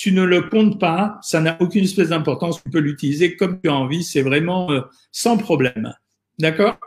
tu 0.01 0.13
ne 0.13 0.25
le 0.25 0.41
comptes 0.41 0.81
pas, 0.81 1.19
ça 1.21 1.43
n'a 1.43 1.61
aucune 1.61 1.85
espèce 1.85 2.09
d'importance, 2.09 2.63
tu 2.63 2.71
peux 2.71 2.79
l'utiliser 2.79 3.37
comme 3.37 3.61
tu 3.61 3.69
as 3.69 3.75
envie, 3.75 4.03
c'est 4.03 4.23
vraiment 4.23 4.71
euh, 4.73 4.81
sans 5.13 5.37
problème. 5.37 5.93
D'accord? 6.39 6.79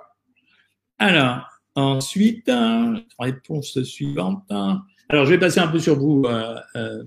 Alors, 0.98 1.48
ensuite, 1.76 2.50
réponse 3.20 3.84
suivante. 3.84 4.44
Alors, 5.10 5.26
je 5.26 5.30
vais 5.30 5.38
passer 5.38 5.60
un 5.60 5.68
peu 5.68 5.78
sur 5.78 5.96
vous. 6.00 6.26
Euh, 6.26 7.04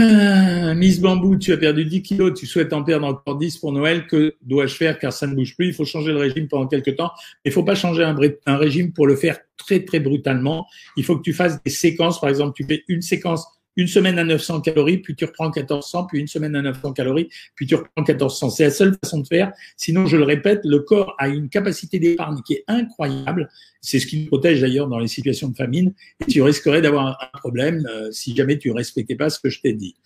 euh, 0.00 0.74
Miss 0.74 1.00
Bambou, 1.00 1.36
tu 1.36 1.52
as 1.52 1.56
perdu 1.56 1.84
10 1.84 2.02
kilos, 2.02 2.36
tu 2.36 2.46
souhaites 2.46 2.72
en 2.72 2.82
perdre 2.82 3.06
encore 3.06 3.38
10 3.38 3.58
pour 3.58 3.70
Noël. 3.70 4.08
Que 4.08 4.34
dois-je 4.42 4.74
faire? 4.74 4.98
Car 4.98 5.12
ça 5.12 5.28
ne 5.28 5.36
bouge 5.36 5.54
plus 5.54 5.68
Il 5.68 5.72
faut 5.72 5.84
changer 5.84 6.10
le 6.10 6.18
régime 6.18 6.48
pendant 6.48 6.66
quelques 6.66 6.96
temps. 6.96 7.12
Il 7.44 7.50
ne 7.50 7.52
faut 7.52 7.62
pas 7.62 7.76
changer 7.76 8.02
un, 8.02 8.16
un, 8.46 8.56
régime 8.56 8.92
pour 8.92 9.06
le 9.06 9.14
faire 9.14 9.38
très 9.56 9.84
très 9.84 10.00
brutalement. 10.00 10.66
Il 10.96 11.04
faut 11.04 11.16
que 11.16 11.22
tu 11.22 11.32
fasses 11.32 11.62
des 11.62 11.70
séquences. 11.70 12.20
Par 12.20 12.28
exemple, 12.28 12.54
tu 12.56 12.64
fais 12.64 12.82
une 12.88 13.02
séquence 13.02 13.46
une 13.80 13.88
semaine 13.88 14.18
à 14.18 14.24
900 14.24 14.60
calories, 14.60 14.98
puis 14.98 15.14
tu 15.14 15.24
reprends 15.24 15.50
1400, 15.50 16.06
puis 16.06 16.20
une 16.20 16.26
semaine 16.26 16.54
à 16.56 16.62
900 16.62 16.92
calories, 16.92 17.28
puis 17.54 17.66
tu 17.66 17.74
reprends 17.74 18.02
1400. 18.02 18.50
C'est 18.50 18.64
la 18.64 18.70
seule 18.70 18.96
façon 19.02 19.20
de 19.20 19.26
faire. 19.26 19.52
Sinon, 19.76 20.06
je 20.06 20.16
le 20.16 20.24
répète, 20.24 20.60
le 20.64 20.80
corps 20.80 21.14
a 21.18 21.28
une 21.28 21.48
capacité 21.48 21.98
d'épargne 21.98 22.40
qui 22.42 22.54
est 22.54 22.64
incroyable. 22.68 23.48
C'est 23.80 23.98
ce 23.98 24.06
qui 24.06 24.20
nous 24.20 24.26
protège 24.26 24.60
d'ailleurs 24.60 24.88
dans 24.88 24.98
les 24.98 25.08
situations 25.08 25.48
de 25.48 25.56
famine. 25.56 25.92
Et 26.20 26.30
tu 26.30 26.42
risquerais 26.42 26.82
d'avoir 26.82 27.18
un 27.20 27.38
problème 27.38 27.86
euh, 27.90 28.10
si 28.12 28.36
jamais 28.36 28.58
tu 28.58 28.70
respectais 28.70 29.16
pas 29.16 29.30
ce 29.30 29.40
que 29.40 29.48
je 29.48 29.60
t'ai 29.60 29.72
dit. 29.72 29.96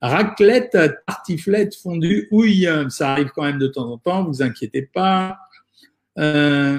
Raclette, 0.00 0.76
tartiflette, 1.06 1.74
fondue, 1.76 2.28
oui, 2.30 2.66
ça 2.90 3.12
arrive 3.12 3.30
quand 3.34 3.42
même 3.44 3.58
de 3.58 3.68
temps 3.68 3.90
en 3.90 3.96
temps, 3.96 4.24
vous 4.24 4.42
inquiétez 4.42 4.82
pas. 4.82 5.38
Euh, 6.18 6.78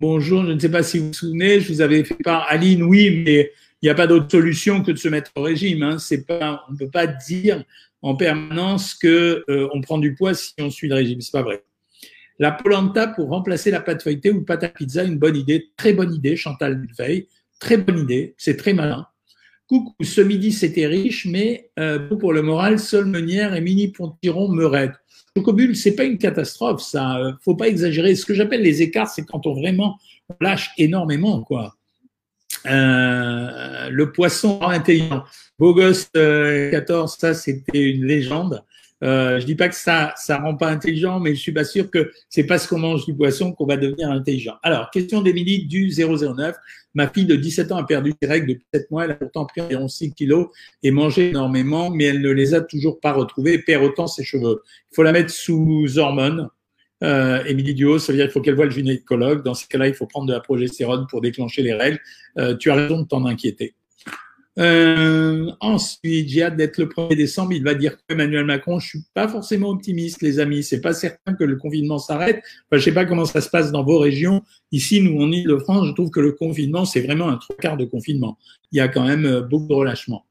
bonjour, 0.00 0.44
je 0.46 0.52
ne 0.52 0.58
sais 0.58 0.70
pas 0.70 0.82
si 0.82 0.98
vous 0.98 1.08
vous 1.08 1.12
souvenez, 1.12 1.60
je 1.60 1.72
vous 1.72 1.80
avais 1.80 2.04
fait 2.04 2.14
part, 2.14 2.46
Aline, 2.48 2.82
oui, 2.82 3.22
mais 3.24 3.50
il 3.82 3.86
n'y 3.86 3.90
a 3.90 3.94
pas 3.94 4.06
d'autre 4.06 4.30
solution 4.30 4.82
que 4.82 4.92
de 4.92 4.96
se 4.96 5.08
mettre 5.08 5.30
au 5.36 5.42
régime. 5.42 5.82
Hein. 5.82 5.98
C'est 5.98 6.26
pas, 6.26 6.64
on 6.68 6.72
ne 6.72 6.78
peut 6.78 6.90
pas 6.90 7.06
dire 7.06 7.62
en 8.02 8.16
permanence 8.16 8.94
que 8.94 9.44
euh, 9.48 9.68
on 9.72 9.80
prend 9.80 9.98
du 9.98 10.14
poids 10.14 10.34
si 10.34 10.54
on 10.60 10.70
suit 10.70 10.88
le 10.88 10.94
régime. 10.94 11.20
C'est 11.20 11.32
pas 11.32 11.42
vrai. 11.42 11.62
La 12.38 12.52
polenta 12.52 13.08
pour 13.08 13.28
remplacer 13.28 13.70
la 13.70 13.80
pâte 13.80 14.02
feuilletée 14.02 14.30
ou 14.30 14.44
pâte 14.44 14.64
à 14.64 14.68
pizza, 14.68 15.04
une 15.04 15.18
bonne 15.18 15.36
idée, 15.36 15.70
très 15.76 15.92
bonne 15.92 16.12
idée, 16.12 16.36
Chantal 16.36 16.80
Dufeil, 16.80 17.28
très 17.58 17.78
bonne 17.78 18.00
idée, 18.00 18.34
c'est 18.36 18.56
très 18.56 18.74
malin. 18.74 19.06
Coucou, 19.68 19.94
ce 20.04 20.20
midi 20.20 20.52
c'était 20.52 20.86
riche, 20.86 21.26
mais 21.26 21.70
euh, 21.78 21.98
pour 21.98 22.32
le 22.32 22.42
moral, 22.42 22.78
seule 22.78 23.06
meunière 23.06 23.54
et 23.54 23.60
mini 23.60 23.88
pontiron 23.88 24.48
meurette. 24.48 24.92
Chocobule, 25.36 25.76
c'est 25.76 25.94
pas 25.94 26.04
une 26.04 26.18
catastrophe, 26.18 26.82
ça. 26.82 27.18
Euh, 27.18 27.32
faut 27.44 27.56
pas 27.56 27.68
exagérer. 27.68 28.14
Ce 28.14 28.24
que 28.24 28.34
j'appelle 28.34 28.62
les 28.62 28.82
écarts, 28.82 29.08
c'est 29.08 29.24
quand 29.24 29.46
on 29.46 29.54
vraiment 29.54 29.98
lâche 30.40 30.70
énormément, 30.78 31.42
quoi. 31.42 31.75
Euh, 32.68 33.90
le 33.90 34.12
poisson 34.12 34.60
intelligent. 34.62 35.24
Beau 35.58 35.74
gosse 35.74 36.10
14, 36.12 36.16
euh, 36.16 37.06
ça 37.06 37.34
c'était 37.34 37.90
une 37.90 38.04
légende. 38.04 38.62
Euh, 39.04 39.38
je 39.38 39.44
dis 39.44 39.54
pas 39.54 39.68
que 39.68 39.74
ça 39.74 40.14
ça 40.16 40.38
rend 40.38 40.56
pas 40.56 40.68
intelligent, 40.68 41.20
mais 41.20 41.34
je 41.34 41.40
suis 41.40 41.52
pas 41.52 41.64
sûr 41.64 41.90
que 41.90 42.10
c'est 42.30 42.44
parce 42.44 42.66
qu'on 42.66 42.78
mange 42.78 43.04
du 43.04 43.14
poisson 43.14 43.52
qu'on 43.52 43.66
va 43.66 43.76
devenir 43.76 44.10
intelligent. 44.10 44.54
Alors, 44.62 44.90
question 44.90 45.20
d'Émilie 45.20 45.66
du 45.66 45.90
009. 45.90 46.56
Ma 46.94 47.06
fille 47.08 47.26
de 47.26 47.36
17 47.36 47.72
ans 47.72 47.76
a 47.76 47.84
perdu 47.84 48.14
ses 48.20 48.26
règles 48.26 48.48
depuis 48.48 48.66
7 48.72 48.90
mois. 48.90 49.04
Elle 49.04 49.10
a 49.10 49.14
pourtant 49.16 49.44
pris 49.44 49.60
environ 49.60 49.86
6 49.86 50.14
kilos 50.14 50.48
et 50.82 50.90
mangé 50.90 51.28
énormément, 51.28 51.90
mais 51.90 52.04
elle 52.04 52.22
ne 52.22 52.30
les 52.30 52.54
a 52.54 52.62
toujours 52.62 52.98
pas 53.00 53.12
retrouvés 53.12 53.52
et 53.52 53.58
perd 53.58 53.84
autant 53.84 54.06
ses 54.06 54.24
cheveux. 54.24 54.62
Il 54.90 54.94
faut 54.94 55.02
la 55.02 55.12
mettre 55.12 55.30
sous 55.30 55.98
hormones. 55.98 56.48
Euh, 57.02 57.42
Duo, 57.52 57.98
ça 57.98 58.12
veut 58.12 58.18
dire 58.18 58.26
qu'il 58.26 58.32
faut 58.32 58.40
qu'elle 58.40 58.54
voit 58.54 58.64
le 58.64 58.70
gynécologue. 58.70 59.42
Dans 59.42 59.54
ce 59.54 59.66
cas-là, 59.66 59.88
il 59.88 59.94
faut 59.94 60.06
prendre 60.06 60.26
de 60.26 60.32
la 60.32 60.40
progestérone 60.40 61.06
pour 61.08 61.20
déclencher 61.20 61.62
les 61.62 61.74
règles. 61.74 62.00
Euh, 62.38 62.56
tu 62.56 62.70
as 62.70 62.74
raison 62.74 63.02
de 63.02 63.06
t'en 63.06 63.26
inquiéter. 63.26 63.74
Euh, 64.58 65.50
ensuite, 65.60 66.30
j'ai 66.30 66.42
hâte 66.42 66.56
d'être 66.56 66.78
le 66.78 66.86
1er 66.86 67.14
décembre. 67.14 67.52
Il 67.52 67.62
va 67.62 67.74
dire 67.74 67.96
Emmanuel 68.08 68.44
Macron, 68.44 68.78
je 68.78 68.88
suis 68.88 69.02
pas 69.12 69.28
forcément 69.28 69.68
optimiste, 69.68 70.22
les 70.22 70.38
amis. 70.38 70.62
C'est 70.62 70.80
pas 70.80 70.94
certain 70.94 71.34
que 71.34 71.44
le 71.44 71.56
confinement 71.56 71.98
s'arrête. 71.98 72.36
Enfin, 72.36 72.78
je 72.78 72.84
sais 72.84 72.94
pas 72.94 73.04
comment 73.04 73.26
ça 73.26 73.40
se 73.40 73.50
passe 73.50 73.70
dans 73.70 73.84
vos 73.84 73.98
régions. 73.98 74.42
Ici, 74.72 75.02
nous, 75.02 75.20
en 75.20 75.30
Ile-de-France, 75.30 75.88
je 75.88 75.92
trouve 75.92 76.10
que 76.10 76.20
le 76.20 76.32
confinement, 76.32 76.84
c'est 76.84 77.02
vraiment 77.02 77.28
un 77.28 77.36
trois 77.36 77.56
quarts 77.56 77.76
de 77.76 77.84
confinement. 77.84 78.38
Il 78.72 78.78
y 78.78 78.80
a 78.80 78.88
quand 78.88 79.06
même 79.06 79.26
euh, 79.26 79.40
beaucoup 79.42 79.68
de 79.68 79.74
relâchement. 79.74 80.24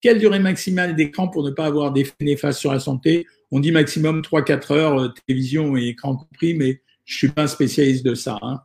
Quelle 0.00 0.18
durée 0.18 0.40
maximale 0.40 0.94
d'écran 0.94 1.28
pour 1.28 1.44
ne 1.44 1.50
pas 1.50 1.66
avoir 1.66 1.92
d'effet 1.92 2.14
néfastes 2.20 2.60
sur 2.60 2.72
la 2.72 2.80
santé? 2.80 3.26
On 3.54 3.60
dit 3.60 3.70
maximum 3.70 4.22
3-4 4.22 4.72
heures, 4.72 4.98
euh, 4.98 5.08
télévision 5.26 5.76
et 5.76 5.88
écran 5.88 6.16
compris, 6.16 6.54
mais 6.54 6.80
je 7.04 7.16
suis 7.16 7.28
pas 7.28 7.42
un 7.42 7.46
spécialiste 7.46 8.04
de 8.04 8.14
ça. 8.14 8.38
Hein. 8.40 8.62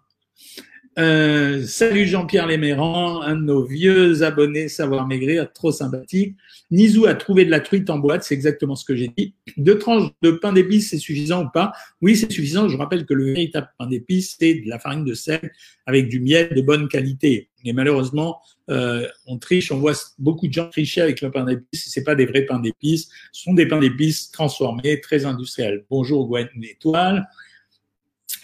Euh, 0.97 1.63
salut 1.63 2.07
Jean-Pierre 2.07 2.47
Lémérand, 2.47 3.21
un 3.21 3.35
de 3.35 3.43
nos 3.43 3.63
vieux 3.63 4.23
abonnés 4.23 4.67
Savoir 4.67 5.05
Maigrir, 5.05 5.53
trop 5.53 5.71
sympathique. 5.71 6.35
Nizou 6.71 7.05
a 7.05 7.13
trouvé 7.13 7.45
de 7.45 7.51
la 7.51 7.59
truite 7.59 7.91
en 7.91 7.99
boîte, 7.99 8.23
c'est 8.23 8.33
exactement 8.33 8.75
ce 8.75 8.83
que 8.83 8.95
j'ai 8.95 9.11
dit. 9.15 9.35
Deux 9.57 9.77
tranches 9.77 10.09
de 10.23 10.31
pain 10.31 10.53
d'épices, 10.53 10.89
c'est 10.89 10.97
suffisant 10.97 11.45
ou 11.45 11.49
pas? 11.53 11.71
Oui, 12.01 12.15
c'est 12.15 12.31
suffisant. 12.31 12.67
Je 12.67 12.77
rappelle 12.77 13.05
que 13.05 13.13
le 13.13 13.25
véritable 13.25 13.69
pain 13.77 13.85
d'épices, 13.85 14.37
c'est 14.39 14.55
de 14.55 14.67
la 14.67 14.79
farine 14.79 15.05
de 15.05 15.13
sel 15.13 15.51
avec 15.85 16.09
du 16.09 16.19
miel 16.19 16.49
de 16.55 16.61
bonne 16.61 16.87
qualité. 16.87 17.49
Et 17.63 17.73
malheureusement, 17.73 18.39
euh, 18.71 19.07
on 19.27 19.37
triche, 19.37 19.71
on 19.71 19.77
voit 19.77 19.93
beaucoup 20.17 20.47
de 20.47 20.53
gens 20.53 20.67
tricher 20.69 21.01
avec 21.01 21.21
le 21.21 21.29
pain 21.29 21.43
d'épices. 21.43 21.89
C'est 21.89 22.03
pas 22.03 22.15
des 22.15 22.25
vrais 22.25 22.45
pains 22.45 22.59
d'épices, 22.59 23.09
ce 23.31 23.43
sont 23.43 23.53
des 23.53 23.67
pains 23.67 23.79
d'épices 23.79 24.31
transformés, 24.31 24.99
très 24.99 25.25
industriels. 25.25 25.85
Bonjour 25.91 26.27
Gwen 26.27 26.49
Étoile. 26.63 27.27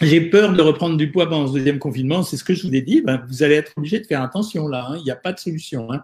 J'ai 0.04 0.22
peur 0.22 0.54
de 0.54 0.62
reprendre 0.62 0.98
du 0.98 1.12
poids 1.12 1.30
pendant 1.30 1.48
ce 1.48 1.54
deuxième 1.54 1.80
confinement. 1.80 2.24
C'est 2.24 2.38
ce 2.38 2.44
que 2.44 2.54
je 2.54 2.68
vous 2.68 2.74
ai 2.74 2.82
dit. 2.82 3.02
Ben, 3.02 3.24
vous 3.28 3.44
allez 3.44 3.56
être 3.56 3.72
obligé 3.78 4.00
de 4.00 4.06
faire 4.06 4.22
attention 4.22 4.68
là. 4.68 4.88
Hein. 4.90 4.98
Il 4.98 5.04
n'y 5.04 5.12
a 5.12 5.16
pas 5.16 5.32
de 5.32 5.40
solution. 5.40 5.92
Hein. 5.92 6.04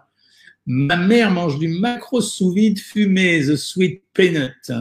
Ma 0.66 0.96
mère 0.96 1.30
mange 1.30 1.58
du 1.58 1.68
macro 1.68 2.20
sous 2.20 2.52
vide 2.52 2.78
fumé, 2.78 3.40
the 3.40 3.56
sweet 3.56 4.02
peanut. 4.14 4.72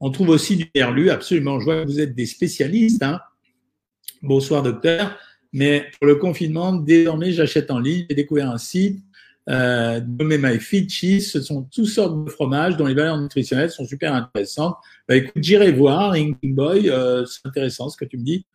On 0.00 0.10
trouve 0.10 0.28
aussi 0.28 0.56
du 0.56 0.66
perlu. 0.66 1.10
Absolument. 1.10 1.58
Je 1.58 1.64
vois 1.64 1.82
que 1.82 1.88
vous 1.88 2.00
êtes 2.00 2.14
des 2.14 2.26
spécialistes. 2.26 3.02
Hein. 3.02 3.20
Bonsoir 4.22 4.62
docteur. 4.62 5.18
Mais 5.52 5.90
pour 5.98 6.06
le 6.06 6.16
confinement, 6.16 6.72
désormais, 6.72 7.32
j'achète 7.32 7.70
en 7.70 7.78
ligne. 7.78 8.06
J'ai 8.08 8.16
découvert 8.16 8.50
un 8.50 8.58
site 8.58 9.00
euh, 9.48 10.00
My 10.18 10.60
Cheese. 10.60 11.30
Ce 11.30 11.40
sont 11.40 11.62
toutes 11.64 11.86
sortes 11.86 12.24
de 12.24 12.30
fromages 12.30 12.76
dont 12.76 12.86
les 12.86 12.94
valeurs 12.94 13.20
nutritionnelles 13.20 13.70
sont 13.70 13.84
super 13.84 14.14
intéressantes. 14.14 14.76
Bah, 15.08 15.16
écoute, 15.16 15.42
j'irai 15.42 15.72
voir, 15.72 16.12
Inking 16.12 16.54
Boy, 16.54 16.90
euh, 16.90 17.24
c'est 17.26 17.46
intéressant 17.46 17.88
ce 17.88 17.96
que 17.96 18.04
tu 18.04 18.18
me 18.18 18.24
dis. 18.24 18.46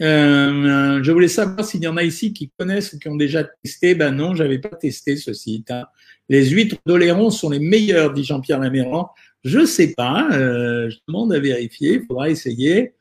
Euh, 0.00 1.02
je 1.02 1.10
voulais 1.10 1.28
savoir 1.28 1.64
s'il 1.64 1.82
y 1.82 1.88
en 1.88 1.96
a 1.96 2.04
ici 2.04 2.32
qui 2.32 2.52
connaissent 2.56 2.92
ou 2.92 2.98
qui 2.98 3.08
ont 3.08 3.16
déjà 3.16 3.44
testé. 3.44 3.94
Ben 3.94 4.12
non, 4.12 4.34
j'avais 4.34 4.58
pas 4.58 4.76
testé 4.76 5.16
ce 5.16 5.32
site. 5.32 5.70
Hein. 5.70 5.86
Les 6.28 6.50
huîtres 6.50 6.76
d'Oléron 6.86 7.30
sont 7.30 7.50
les 7.50 7.58
meilleures, 7.58 8.12
dit 8.12 8.24
Jean-Pierre 8.24 8.60
Laméran. 8.60 9.10
Je 9.44 9.64
sais 9.64 9.94
pas, 9.96 10.28
euh, 10.32 10.90
je 10.90 10.98
demande 11.08 11.32
à 11.32 11.40
vérifier, 11.40 11.94
il 11.94 12.06
faudra 12.06 12.28
essayer. 12.28 12.92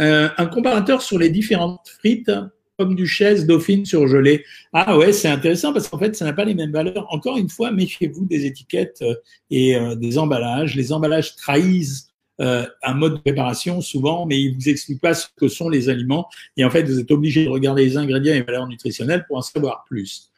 Euh, 0.00 0.28
un 0.36 0.46
comparateur 0.46 1.02
sur 1.02 1.18
les 1.18 1.30
différentes 1.30 1.88
frites, 1.88 2.30
comme 2.78 2.94
duchesse, 2.94 3.46
dauphine 3.46 3.84
surgelée. 3.84 4.44
Ah 4.72 4.98
ouais, 4.98 5.12
c'est 5.12 5.28
intéressant 5.28 5.72
parce 5.72 5.88
qu'en 5.88 5.98
fait, 5.98 6.16
ça 6.16 6.24
n'a 6.24 6.32
pas 6.32 6.44
les 6.44 6.54
mêmes 6.54 6.72
valeurs. 6.72 7.06
Encore 7.10 7.36
une 7.36 7.48
fois, 7.48 7.70
méfiez-vous 7.70 8.26
des 8.26 8.46
étiquettes 8.46 9.02
euh, 9.02 9.14
et 9.50 9.76
des 9.96 10.18
emballages. 10.18 10.74
Les 10.74 10.92
emballages 10.92 11.36
trahissent 11.36 12.14
euh, 12.40 12.66
un 12.82 12.94
mode 12.94 13.14
de 13.14 13.18
préparation 13.18 13.80
souvent, 13.80 14.26
mais 14.26 14.40
il 14.40 14.56
vous 14.56 14.68
explique 14.68 15.00
pas 15.00 15.14
ce 15.14 15.28
que 15.36 15.46
sont 15.46 15.68
les 15.68 15.88
aliments. 15.88 16.28
Et 16.56 16.64
en 16.64 16.70
fait, 16.70 16.82
vous 16.82 16.98
êtes 16.98 17.10
obligé 17.10 17.44
de 17.44 17.48
regarder 17.48 17.84
les 17.84 17.96
ingrédients 17.96 18.32
et 18.32 18.38
les 18.38 18.42
valeurs 18.42 18.66
nutritionnelles 18.66 19.24
pour 19.28 19.36
en 19.36 19.42
savoir 19.42 19.84
plus. 19.84 20.30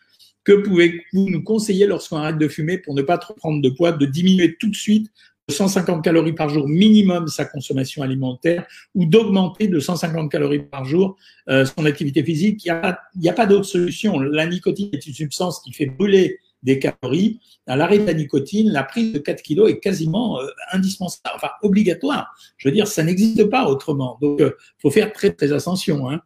Que 0.45 0.53
pouvez-vous 0.53 1.31
nous 1.31 1.43
conseiller 1.43 1.87
lorsqu'on 1.87 2.19
arrête 2.19 2.39
de 2.39 2.49
fumer 2.49 2.79
pour 2.79 2.95
ne 2.95 3.03
pas 3.03 3.19
trop 3.19 3.35
prendre 3.35 3.63
de 3.63 3.69
poids, 3.71 3.93
de 3.93 4.07
diminuer 4.07 4.57
tout 4.61 4.69
de 4.69 4.77
suite 4.77 5.11
150 5.49 6.03
calories 6.03 6.33
par 6.33 6.49
jour 6.49 6.69
minimum 6.69 7.29
sa 7.29 7.45
consommation 7.45 8.03
alimentaire 8.03 8.67
ou 8.95 9.07
d'augmenter 9.07 9.69
de 9.69 9.79
150 9.79 10.31
calories 10.31 10.65
par 10.65 10.85
jour 10.85 11.17
euh, 11.49 11.65
son 11.65 11.85
activité 11.85 12.25
physique 12.25 12.65
Il 12.65 12.73
n'y 13.17 13.29
a, 13.29 13.33
a 13.33 13.35
pas 13.35 13.47
d'autre 13.47 13.65
solution. 13.65 14.19
La 14.19 14.47
nicotine 14.47 14.91
est 14.93 15.07
une 15.07 15.15
substance 15.15 15.61
qui 15.61 15.73
fait 15.73 15.87
brûler 15.87 16.41
des 16.65 16.81
calories. 16.81 17.39
À 17.69 17.77
l'arrêt 17.77 18.01
de 18.01 18.07
la 18.07 18.15
nicotine, 18.15 18.73
la 18.73 18.83
prise 18.83 19.13
de 19.13 19.19
4 19.21 19.41
kilos 19.43 19.71
est 19.71 19.79
quasiment 19.79 20.41
euh, 20.41 20.47
indispensable, 20.73 21.37
enfin 21.37 21.51
obligatoire. 21.63 22.35
Je 22.57 22.69
veux 22.69 22.75
dire, 22.75 22.89
ça 22.89 23.05
n'existe 23.05 23.45
pas 23.45 23.69
autrement. 23.69 24.19
Donc, 24.21 24.39
il 24.41 24.47
euh, 24.47 24.57
faut 24.83 24.91
faire 24.91 25.13
très 25.13 25.31
très 25.31 25.53
attention. 25.53 26.11
Hein. 26.11 26.23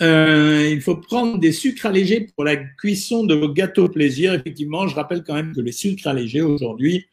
Il 0.00 0.80
faut 0.80 0.96
prendre 0.96 1.38
des 1.38 1.52
sucres 1.52 1.86
allégés 1.86 2.26
pour 2.34 2.44
la 2.44 2.56
cuisson 2.56 3.24
de 3.24 3.34
vos 3.34 3.52
gâteaux 3.52 3.88
plaisir. 3.88 4.32
Effectivement, 4.32 4.88
je 4.88 4.94
rappelle 4.94 5.22
quand 5.22 5.34
même 5.34 5.54
que 5.54 5.60
les 5.60 5.72
sucres 5.72 6.08
allégés 6.08 6.40
aujourd'hui, 6.40 7.06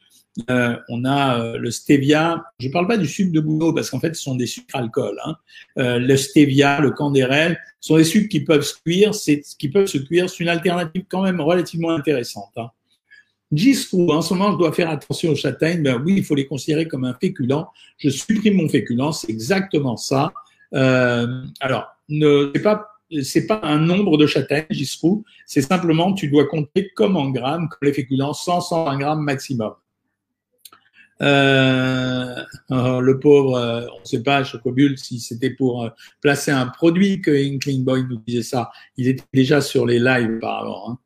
euh, 0.50 0.78
on 0.90 1.04
a 1.06 1.40
euh, 1.40 1.58
le 1.58 1.72
stevia. 1.72 2.44
Je 2.60 2.68
ne 2.68 2.72
parle 2.72 2.88
pas 2.88 2.98
du 2.98 3.08
sucre 3.08 3.32
de 3.32 3.40
bouleau 3.40 3.74
parce 3.74 3.90
qu'en 3.90 4.00
fait, 4.00 4.16
ce 4.16 4.24
sont 4.24 4.36
des 4.36 4.46
sucres 4.46 4.76
alcool. 4.76 5.20
Hein. 5.26 5.36
Euh, 5.78 6.00
le 6.00 6.16
stevia, 6.16 6.80
le 6.80 6.92
candérel, 6.92 7.60
sont 7.80 7.98
des 7.98 8.04
sucres 8.04 8.30
qui 8.30 8.42
peuvent 8.42 8.64
se 8.64 8.76
cuire. 8.76 9.14
C'est 9.14 9.42
qui 9.60 9.70
peuvent 9.70 9.88
se 9.88 9.98
cuire. 9.98 10.30
C'est 10.30 10.40
une 10.40 10.50
alternative 10.50 11.04
quand 11.10 11.24
même 11.24 11.42
relativement 11.42 11.92
intéressante. 11.92 12.52
Hein. 12.58 12.70
en 13.52 14.22
ce 14.22 14.34
moment, 14.34 14.54
je 14.54 14.58
dois 14.58 14.72
faire 14.72 14.90
attention 14.90 15.32
aux 15.32 15.36
châtaignes. 15.36 15.84
Ben 15.84 16.02
oui, 16.04 16.16
il 16.18 16.24
faut 16.24 16.36
les 16.36 16.48
considérer 16.48 16.88
comme 16.88 17.04
un 17.04 17.14
féculent. 17.14 17.66
Je 17.98 18.10
supprime 18.10 18.56
mon 18.56 18.70
féculent, 18.70 19.14
c'est 19.14 19.30
exactement 19.30 19.98
ça. 19.98 20.32
Euh, 20.74 21.44
alors, 21.60 21.88
ne, 22.08 22.52
c'est 22.56 22.62
pas 22.62 22.88
c'est 23.24 23.46
pas 23.46 23.60
un 23.64 23.78
nombre 23.78 24.18
de 24.18 24.26
châtaignes, 24.26 24.68
Giscou, 24.70 25.26
c'est 25.46 25.62
simplement 25.62 26.14
tu 26.14 26.30
dois 26.30 26.48
compter 26.48 26.90
comme 26.96 27.18
en 27.18 27.30
grammes, 27.30 27.68
comme 27.68 27.88
les 27.88 27.94
féculents, 27.94 28.34
100, 28.34 28.62
120 28.62 28.98
grammes 28.98 29.22
maximum. 29.22 29.74
Euh, 31.22 32.36
oh, 32.70 33.00
le 33.00 33.20
pauvre, 33.20 33.56
euh, 33.56 33.86
on 33.96 34.00
ne 34.00 34.06
sait 34.06 34.24
pas, 34.24 34.44
Chocobule, 34.44 34.98
si 34.98 35.20
c'était 35.20 35.52
pour 35.52 35.84
euh, 35.84 35.90
placer 36.22 36.52
un 36.52 36.68
produit 36.68 37.22
que 37.22 37.32
Inkling 37.32 37.84
Boy 37.84 38.06
nous 38.10 38.18
disait 38.18 38.44
ça. 38.44 38.72
Il 38.98 39.08
était 39.08 39.24
déjà 39.34 39.62
sur 39.62 39.86
les 39.86 40.00
lives 40.00 40.38
auparavant. 40.38 40.92
Hein. 40.92 40.98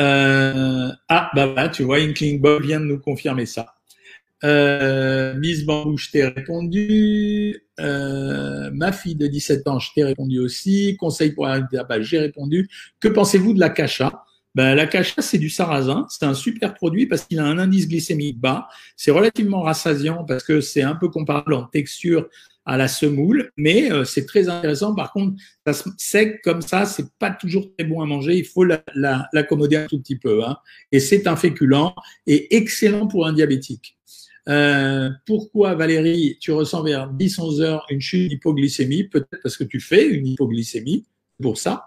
Euh, 0.00 0.92
ah, 1.08 1.30
bah, 1.34 1.52
bah, 1.54 1.68
tu 1.68 1.82
vois, 1.82 1.98
Inkling 1.98 2.40
Boy 2.40 2.62
vient 2.62 2.80
de 2.80 2.86
nous 2.86 3.00
confirmer 3.00 3.46
ça. 3.46 3.74
Euh, 4.44 5.34
Miss 5.34 5.64
Bambou, 5.64 5.96
je 5.96 6.10
t'ai 6.10 6.24
répondu. 6.24 7.60
Euh, 7.80 8.70
ma 8.72 8.92
fille 8.92 9.16
de 9.16 9.26
17 9.26 9.66
ans, 9.66 9.78
je 9.78 9.90
t'ai 9.94 10.04
répondu 10.04 10.38
aussi. 10.38 10.96
Conseil 10.96 11.32
pour 11.32 11.46
la 11.46 11.60
bah, 11.60 12.00
j'ai 12.00 12.18
répondu. 12.18 12.68
Que 13.00 13.08
pensez-vous 13.08 13.52
de 13.52 13.60
la 13.60 13.70
cacha? 13.70 14.24
Ben, 14.58 14.74
la 14.74 14.88
cacha, 14.88 15.22
c'est 15.22 15.38
du 15.38 15.50
sarrasin. 15.50 16.04
C'est 16.10 16.24
un 16.24 16.34
super 16.34 16.74
produit 16.74 17.06
parce 17.06 17.24
qu'il 17.24 17.38
a 17.38 17.44
un 17.44 17.58
indice 17.58 17.86
glycémique 17.86 18.40
bas. 18.40 18.66
C'est 18.96 19.12
relativement 19.12 19.62
rassasiant 19.62 20.24
parce 20.24 20.42
que 20.42 20.60
c'est 20.60 20.82
un 20.82 20.96
peu 20.96 21.08
comparable 21.08 21.54
en 21.54 21.62
texture 21.62 22.28
à 22.66 22.76
la 22.76 22.88
semoule, 22.88 23.52
mais 23.56 23.92
euh, 23.92 24.02
c'est 24.02 24.26
très 24.26 24.48
intéressant. 24.48 24.96
Par 24.96 25.12
contre, 25.12 25.40
ça 25.64 25.84
sec 25.96 26.42
comme 26.42 26.60
ça, 26.60 26.86
c'est 26.86 27.06
pas 27.20 27.30
toujours 27.30 27.72
très 27.78 27.86
bon 27.86 28.00
à 28.00 28.06
manger. 28.06 28.36
Il 28.36 28.44
faut 28.44 28.64
l'accommoder 28.64 29.76
la, 29.76 29.82
un 29.84 29.86
tout 29.86 30.00
petit 30.00 30.18
peu. 30.18 30.44
Hein. 30.44 30.56
Et 30.90 30.98
c'est 30.98 31.28
un 31.28 31.36
féculent 31.36 31.94
et 32.26 32.56
excellent 32.56 33.06
pour 33.06 33.28
un 33.28 33.34
diabétique. 33.34 33.96
Euh, 34.48 35.08
pourquoi 35.24 35.76
Valérie, 35.76 36.36
tu 36.40 36.50
ressens 36.50 36.82
vers 36.82 37.12
10-11 37.12 37.60
heures 37.60 37.86
une 37.90 38.00
chute 38.00 38.28
d'hypoglycémie? 38.28 39.04
Peut-être 39.04 39.40
parce 39.40 39.56
que 39.56 39.62
tu 39.62 39.78
fais 39.78 40.04
une 40.04 40.26
hypoglycémie, 40.26 41.06
pour 41.40 41.58
ça. 41.58 41.84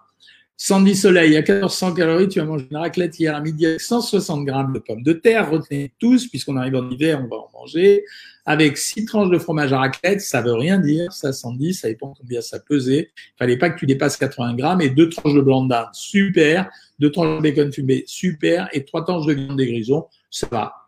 Sandy 0.63 0.95
Soleil, 0.95 1.35
à 1.35 1.39
1400 1.39 1.95
calories, 1.95 2.27
tu 2.27 2.39
as 2.39 2.45
mangé 2.45 2.67
une 2.69 2.77
raclette 2.77 3.19
hier 3.19 3.35
à 3.35 3.41
midi 3.41 3.65
avec 3.65 3.81
160 3.81 4.45
grammes 4.45 4.73
de 4.73 4.77
pommes 4.77 5.01
de 5.01 5.13
terre. 5.13 5.49
Retenez 5.49 5.91
tous, 5.97 6.27
puisqu'on 6.27 6.55
arrive 6.55 6.75
en 6.75 6.87
hiver, 6.87 7.19
on 7.19 7.27
va 7.27 7.37
en 7.37 7.49
manger. 7.51 8.05
Avec 8.45 8.77
six 8.77 9.05
tranches 9.05 9.31
de 9.31 9.39
fromage 9.39 9.73
à 9.73 9.79
raclette, 9.79 10.21
ça 10.21 10.43
veut 10.43 10.53
rien 10.53 10.77
dire, 10.77 11.11
ça, 11.11 11.33
Sandy, 11.33 11.73
ça 11.73 11.87
dépend 11.87 12.13
combien 12.15 12.41
ça 12.41 12.59
pesait. 12.59 13.09
Il 13.17 13.37
fallait 13.39 13.57
pas 13.57 13.71
que 13.71 13.79
tu 13.79 13.87
dépasses 13.87 14.17
80 14.17 14.53
grammes 14.53 14.81
et 14.81 14.91
deux 14.91 15.09
tranches 15.09 15.33
de 15.33 15.41
blanc 15.41 15.67
super. 15.93 16.69
Deux 16.99 17.11
tranches 17.11 17.37
de 17.37 17.41
bacon 17.41 17.73
fumé, 17.73 18.03
super. 18.05 18.69
Et 18.71 18.85
trois 18.85 19.03
tranches 19.03 19.25
de 19.25 19.33
viande 19.33 19.57
des 19.57 19.65
grisons, 19.65 20.05
ça 20.29 20.47
va. 20.51 20.80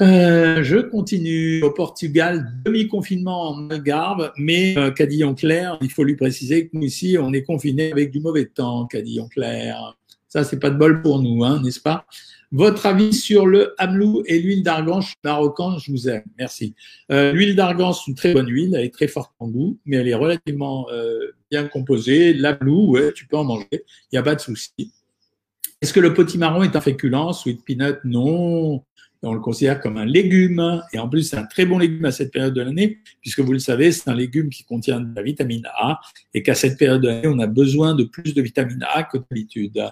Euh, 0.00 0.64
je 0.64 0.78
continue 0.78 1.62
au 1.62 1.70
Portugal, 1.70 2.52
demi-confinement 2.64 3.50
en 3.50 3.70
Algarve, 3.70 4.32
mais 4.36 4.76
euh, 4.76 4.90
Cadillon 4.90 5.34
Clair, 5.34 5.78
il 5.82 5.90
faut 5.90 6.02
lui 6.02 6.16
préciser 6.16 6.66
que 6.66 6.70
nous 6.76 6.82
ici, 6.82 7.16
on 7.20 7.32
est 7.32 7.44
confiné 7.44 7.92
avec 7.92 8.10
du 8.10 8.18
mauvais 8.18 8.46
temps, 8.46 8.86
Cadillon 8.86 9.28
Clair. 9.28 9.96
Ça, 10.26 10.42
c'est 10.42 10.58
pas 10.58 10.70
de 10.70 10.76
bol 10.76 11.00
pour 11.00 11.22
nous, 11.22 11.44
hein, 11.44 11.60
n'est-ce 11.62 11.78
pas? 11.78 12.06
Votre 12.50 12.86
avis 12.86 13.12
sur 13.12 13.46
le 13.46 13.72
hamelou 13.78 14.24
et 14.26 14.40
l'huile 14.40 14.64
d'argan 14.64 14.98
marocain, 15.22 15.78
je 15.78 15.92
vous 15.92 16.08
aime. 16.08 16.24
Merci. 16.38 16.74
Euh, 17.12 17.32
l'huile 17.32 17.54
d'argan, 17.54 17.92
c'est 17.92 18.08
une 18.08 18.16
très 18.16 18.32
bonne 18.32 18.48
huile, 18.48 18.74
elle 18.74 18.84
est 18.84 18.94
très 18.94 19.06
forte 19.06 19.32
en 19.38 19.46
goût, 19.46 19.78
mais 19.86 19.98
elle 19.98 20.08
est 20.08 20.14
relativement 20.14 20.88
euh, 20.90 21.36
bien 21.52 21.68
composée. 21.68 22.34
L'amelou, 22.34 22.90
ouais, 22.90 23.12
tu 23.12 23.28
peux 23.28 23.36
en 23.36 23.44
manger, 23.44 23.68
il 23.72 24.14
n'y 24.14 24.18
a 24.18 24.22
pas 24.22 24.34
de 24.34 24.40
souci. 24.40 24.72
Est-ce 25.80 25.92
que 25.92 26.00
le 26.00 26.14
potimarron 26.14 26.64
est 26.64 26.74
un 26.74 26.80
féculent 26.80 27.32
Sweet 27.32 27.64
peanut, 27.64 27.98
non 28.04 28.82
on 29.24 29.34
le 29.34 29.40
considère 29.40 29.80
comme 29.80 29.96
un 29.96 30.04
légume. 30.04 30.82
Et 30.92 30.98
en 30.98 31.08
plus, 31.08 31.22
c'est 31.22 31.36
un 31.36 31.46
très 31.46 31.66
bon 31.66 31.78
légume 31.78 32.04
à 32.04 32.12
cette 32.12 32.32
période 32.32 32.54
de 32.54 32.62
l'année, 32.62 32.98
puisque 33.20 33.40
vous 33.40 33.52
le 33.52 33.58
savez, 33.58 33.90
c'est 33.92 34.08
un 34.08 34.14
légume 34.14 34.50
qui 34.50 34.64
contient 34.64 35.00
de 35.00 35.14
la 35.14 35.22
vitamine 35.22 35.66
A 35.76 36.00
et 36.32 36.42
qu'à 36.42 36.54
cette 36.54 36.78
période 36.78 37.02
de 37.02 37.08
l'année, 37.08 37.28
on 37.28 37.38
a 37.38 37.46
besoin 37.46 37.94
de 37.94 38.04
plus 38.04 38.34
de 38.34 38.42
vitamine 38.42 38.84
A 38.94 39.02
que 39.02 39.18
d'habitude. 39.18 39.82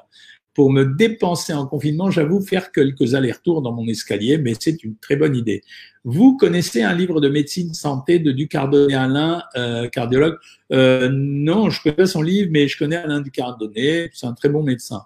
Pour 0.55 0.71
me 0.71 0.85
dépenser 0.85 1.55
en 1.55 1.67
confinement, 1.67 2.11
j'avoue 2.11 2.43
faire 2.43 2.73
quelques 2.73 3.15
allers-retours 3.15 3.63
dans 3.63 3.73
mon 3.73 3.89
escalier, 3.89 4.37
mais 4.37 4.53
c'est 4.59 4.85
une 4.85 4.97
très 4.97 5.17
bonne 5.17 5.35
idée. 5.35 5.63
Vous 6.05 6.37
connaissez 6.37 6.83
un 6.83 6.95
livre 6.95 7.23
de 7.23 7.31
médecine 7.31 7.73
santé 7.73 8.19
de 8.19 8.33
Ducardonnet 8.33 8.95
Alain, 8.95 9.43
euh, 9.57 9.89
cardiologue? 9.89 10.37
Euh, 10.71 11.09
Non, 11.11 11.71
je 11.71 11.83
connais 11.83 11.97
pas 11.97 12.07
son 12.07 12.21
livre, 12.21 12.51
mais 12.53 12.69
je 12.69 12.77
connais 12.77 12.97
Alain 12.97 13.23
Ducardonnet. 13.23 14.11
C'est 14.13 14.27
un 14.27 14.35
très 14.35 14.51
bon 14.51 14.63
médecin. 14.63 15.03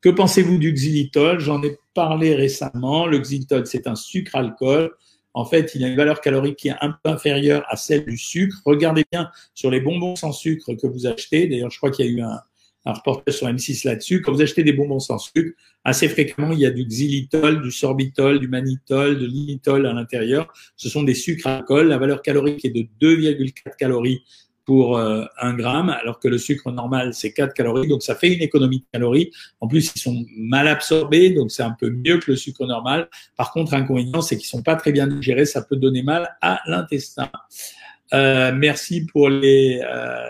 Que 0.00 0.08
pensez-vous 0.08 0.58
du 0.58 0.72
xylitol? 0.72 1.38
J'en 1.38 1.62
ai 1.62 1.78
parlé 1.94 2.34
récemment. 2.34 3.06
Le 3.06 3.18
xylitol, 3.18 3.66
c'est 3.66 3.86
un 3.86 3.94
sucre-alcool. 3.94 4.90
En 5.32 5.44
fait, 5.44 5.72
il 5.74 5.84
a 5.84 5.88
une 5.88 5.96
valeur 5.96 6.20
calorique 6.20 6.56
qui 6.56 6.68
est 6.68 6.76
un 6.80 6.90
peu 6.90 7.10
inférieure 7.10 7.64
à 7.68 7.76
celle 7.76 8.04
du 8.04 8.16
sucre. 8.16 8.56
Regardez 8.64 9.04
bien 9.12 9.30
sur 9.54 9.70
les 9.70 9.80
bonbons 9.80 10.16
sans 10.16 10.32
sucre 10.32 10.74
que 10.74 10.86
vous 10.86 11.06
achetez. 11.06 11.46
D'ailleurs, 11.46 11.70
je 11.70 11.78
crois 11.78 11.90
qu'il 11.90 12.06
y 12.06 12.08
a 12.08 12.12
eu 12.12 12.20
un, 12.20 12.40
reportage 12.84 13.34
sur 13.34 13.46
M6 13.46 13.86
là-dessus. 13.86 14.22
Quand 14.22 14.32
vous 14.32 14.42
achetez 14.42 14.64
des 14.64 14.72
bonbons 14.72 14.98
sans 14.98 15.18
sucre, 15.18 15.56
assez 15.84 16.08
fréquemment, 16.08 16.52
il 16.52 16.60
y 16.60 16.66
a 16.66 16.70
du 16.70 16.84
xylitol, 16.84 17.62
du 17.62 17.70
sorbitol, 17.70 18.40
du 18.40 18.48
mannitol, 18.48 19.18
de 19.18 19.26
l'initol 19.26 19.86
à 19.86 19.92
l'intérieur. 19.92 20.52
Ce 20.76 20.88
sont 20.88 21.02
des 21.02 21.14
sucres 21.14 21.46
alcool. 21.46 21.88
La 21.88 21.98
valeur 21.98 22.22
calorique 22.22 22.64
est 22.64 22.70
de 22.70 22.86
2,4 23.00 23.76
calories 23.78 24.22
pour 24.70 24.96
euh, 24.96 25.24
un 25.40 25.54
gramme, 25.54 25.88
alors 25.88 26.20
que 26.20 26.28
le 26.28 26.38
sucre 26.38 26.70
normal, 26.70 27.12
c'est 27.12 27.32
4 27.32 27.54
calories. 27.54 27.88
Donc, 27.88 28.04
ça 28.04 28.14
fait 28.14 28.32
une 28.32 28.40
économie 28.40 28.78
de 28.78 28.84
calories. 28.92 29.32
En 29.58 29.66
plus, 29.66 29.90
ils 29.96 29.98
sont 29.98 30.24
mal 30.36 30.68
absorbés, 30.68 31.30
donc 31.30 31.50
c'est 31.50 31.64
un 31.64 31.72
peu 31.76 31.90
mieux 31.90 32.18
que 32.18 32.30
le 32.30 32.36
sucre 32.36 32.64
normal. 32.66 33.08
Par 33.36 33.50
contre, 33.50 33.72
l'inconvénient, 33.72 34.20
c'est 34.22 34.36
qu'ils 34.36 34.46
sont 34.46 34.62
pas 34.62 34.76
très 34.76 34.92
bien 34.92 35.08
digérés. 35.08 35.44
Ça 35.44 35.62
peut 35.62 35.74
donner 35.74 36.04
mal 36.04 36.36
à 36.40 36.60
l'intestin. 36.66 37.32
Euh, 38.14 38.52
merci 38.54 39.06
pour 39.06 39.28
les, 39.28 39.82
euh, 39.84 40.28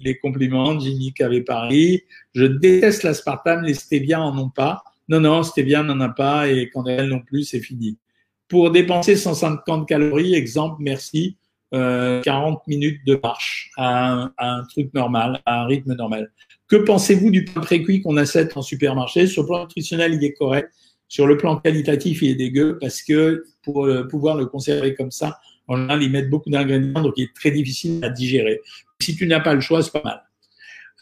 les 0.00 0.16
compliments, 0.18 0.78
Ginny 0.78 1.12
avait 1.18 1.42
Paris. 1.42 2.04
Je 2.32 2.44
déteste 2.44 3.02
l'aspartame, 3.02 3.64
les 3.64 3.74
stevia 3.74 4.20
en 4.20 4.38
ont 4.38 4.50
pas. 4.50 4.84
Non, 5.08 5.18
non, 5.18 5.42
stevia 5.42 5.82
n'en 5.82 5.98
a 5.98 6.10
pas 6.10 6.48
et 6.48 6.70
quand 6.72 6.86
elle 6.86 7.08
non 7.08 7.22
plus, 7.22 7.42
c'est 7.42 7.58
fini. 7.58 7.98
Pour 8.46 8.70
dépenser 8.70 9.16
150 9.16 9.88
calories, 9.88 10.34
exemple, 10.34 10.76
merci 10.78 11.38
euh, 11.72 12.20
40 12.22 12.66
minutes 12.66 13.00
de 13.06 13.18
marche 13.22 13.70
à 13.76 14.30
un, 14.38 14.64
truc 14.64 14.92
normal, 14.94 15.40
à 15.46 15.62
un 15.62 15.66
rythme 15.66 15.94
normal. 15.94 16.30
Que 16.68 16.76
pensez-vous 16.76 17.30
du 17.30 17.44
pain 17.44 17.60
précuit 17.60 18.00
qu'on 18.02 18.16
achète 18.16 18.56
en 18.56 18.62
supermarché? 18.62 19.26
Sur 19.26 19.42
le 19.42 19.48
plan 19.48 19.60
nutritionnel, 19.62 20.14
il 20.14 20.24
est 20.24 20.32
correct. 20.32 20.72
Sur 21.08 21.26
le 21.26 21.36
plan 21.36 21.56
qualitatif, 21.56 22.22
il 22.22 22.30
est 22.30 22.34
dégueu 22.34 22.78
parce 22.80 23.02
que 23.02 23.44
pour 23.62 23.86
euh, 23.86 24.06
pouvoir 24.06 24.36
le 24.36 24.46
conserver 24.46 24.94
comme 24.94 25.10
ça, 25.10 25.38
en 25.66 25.76
général, 25.76 26.02
ils 26.02 26.10
mettent 26.10 26.30
beaucoup 26.30 26.50
d'ingrédients, 26.50 27.02
donc 27.02 27.14
il 27.16 27.24
est 27.24 27.34
très 27.34 27.50
difficile 27.50 28.04
à 28.04 28.10
digérer. 28.10 28.60
Si 29.00 29.16
tu 29.16 29.26
n'as 29.26 29.40
pas 29.40 29.54
le 29.54 29.60
choix, 29.60 29.82
c'est 29.82 29.92
pas 29.92 30.02
mal. 30.02 30.22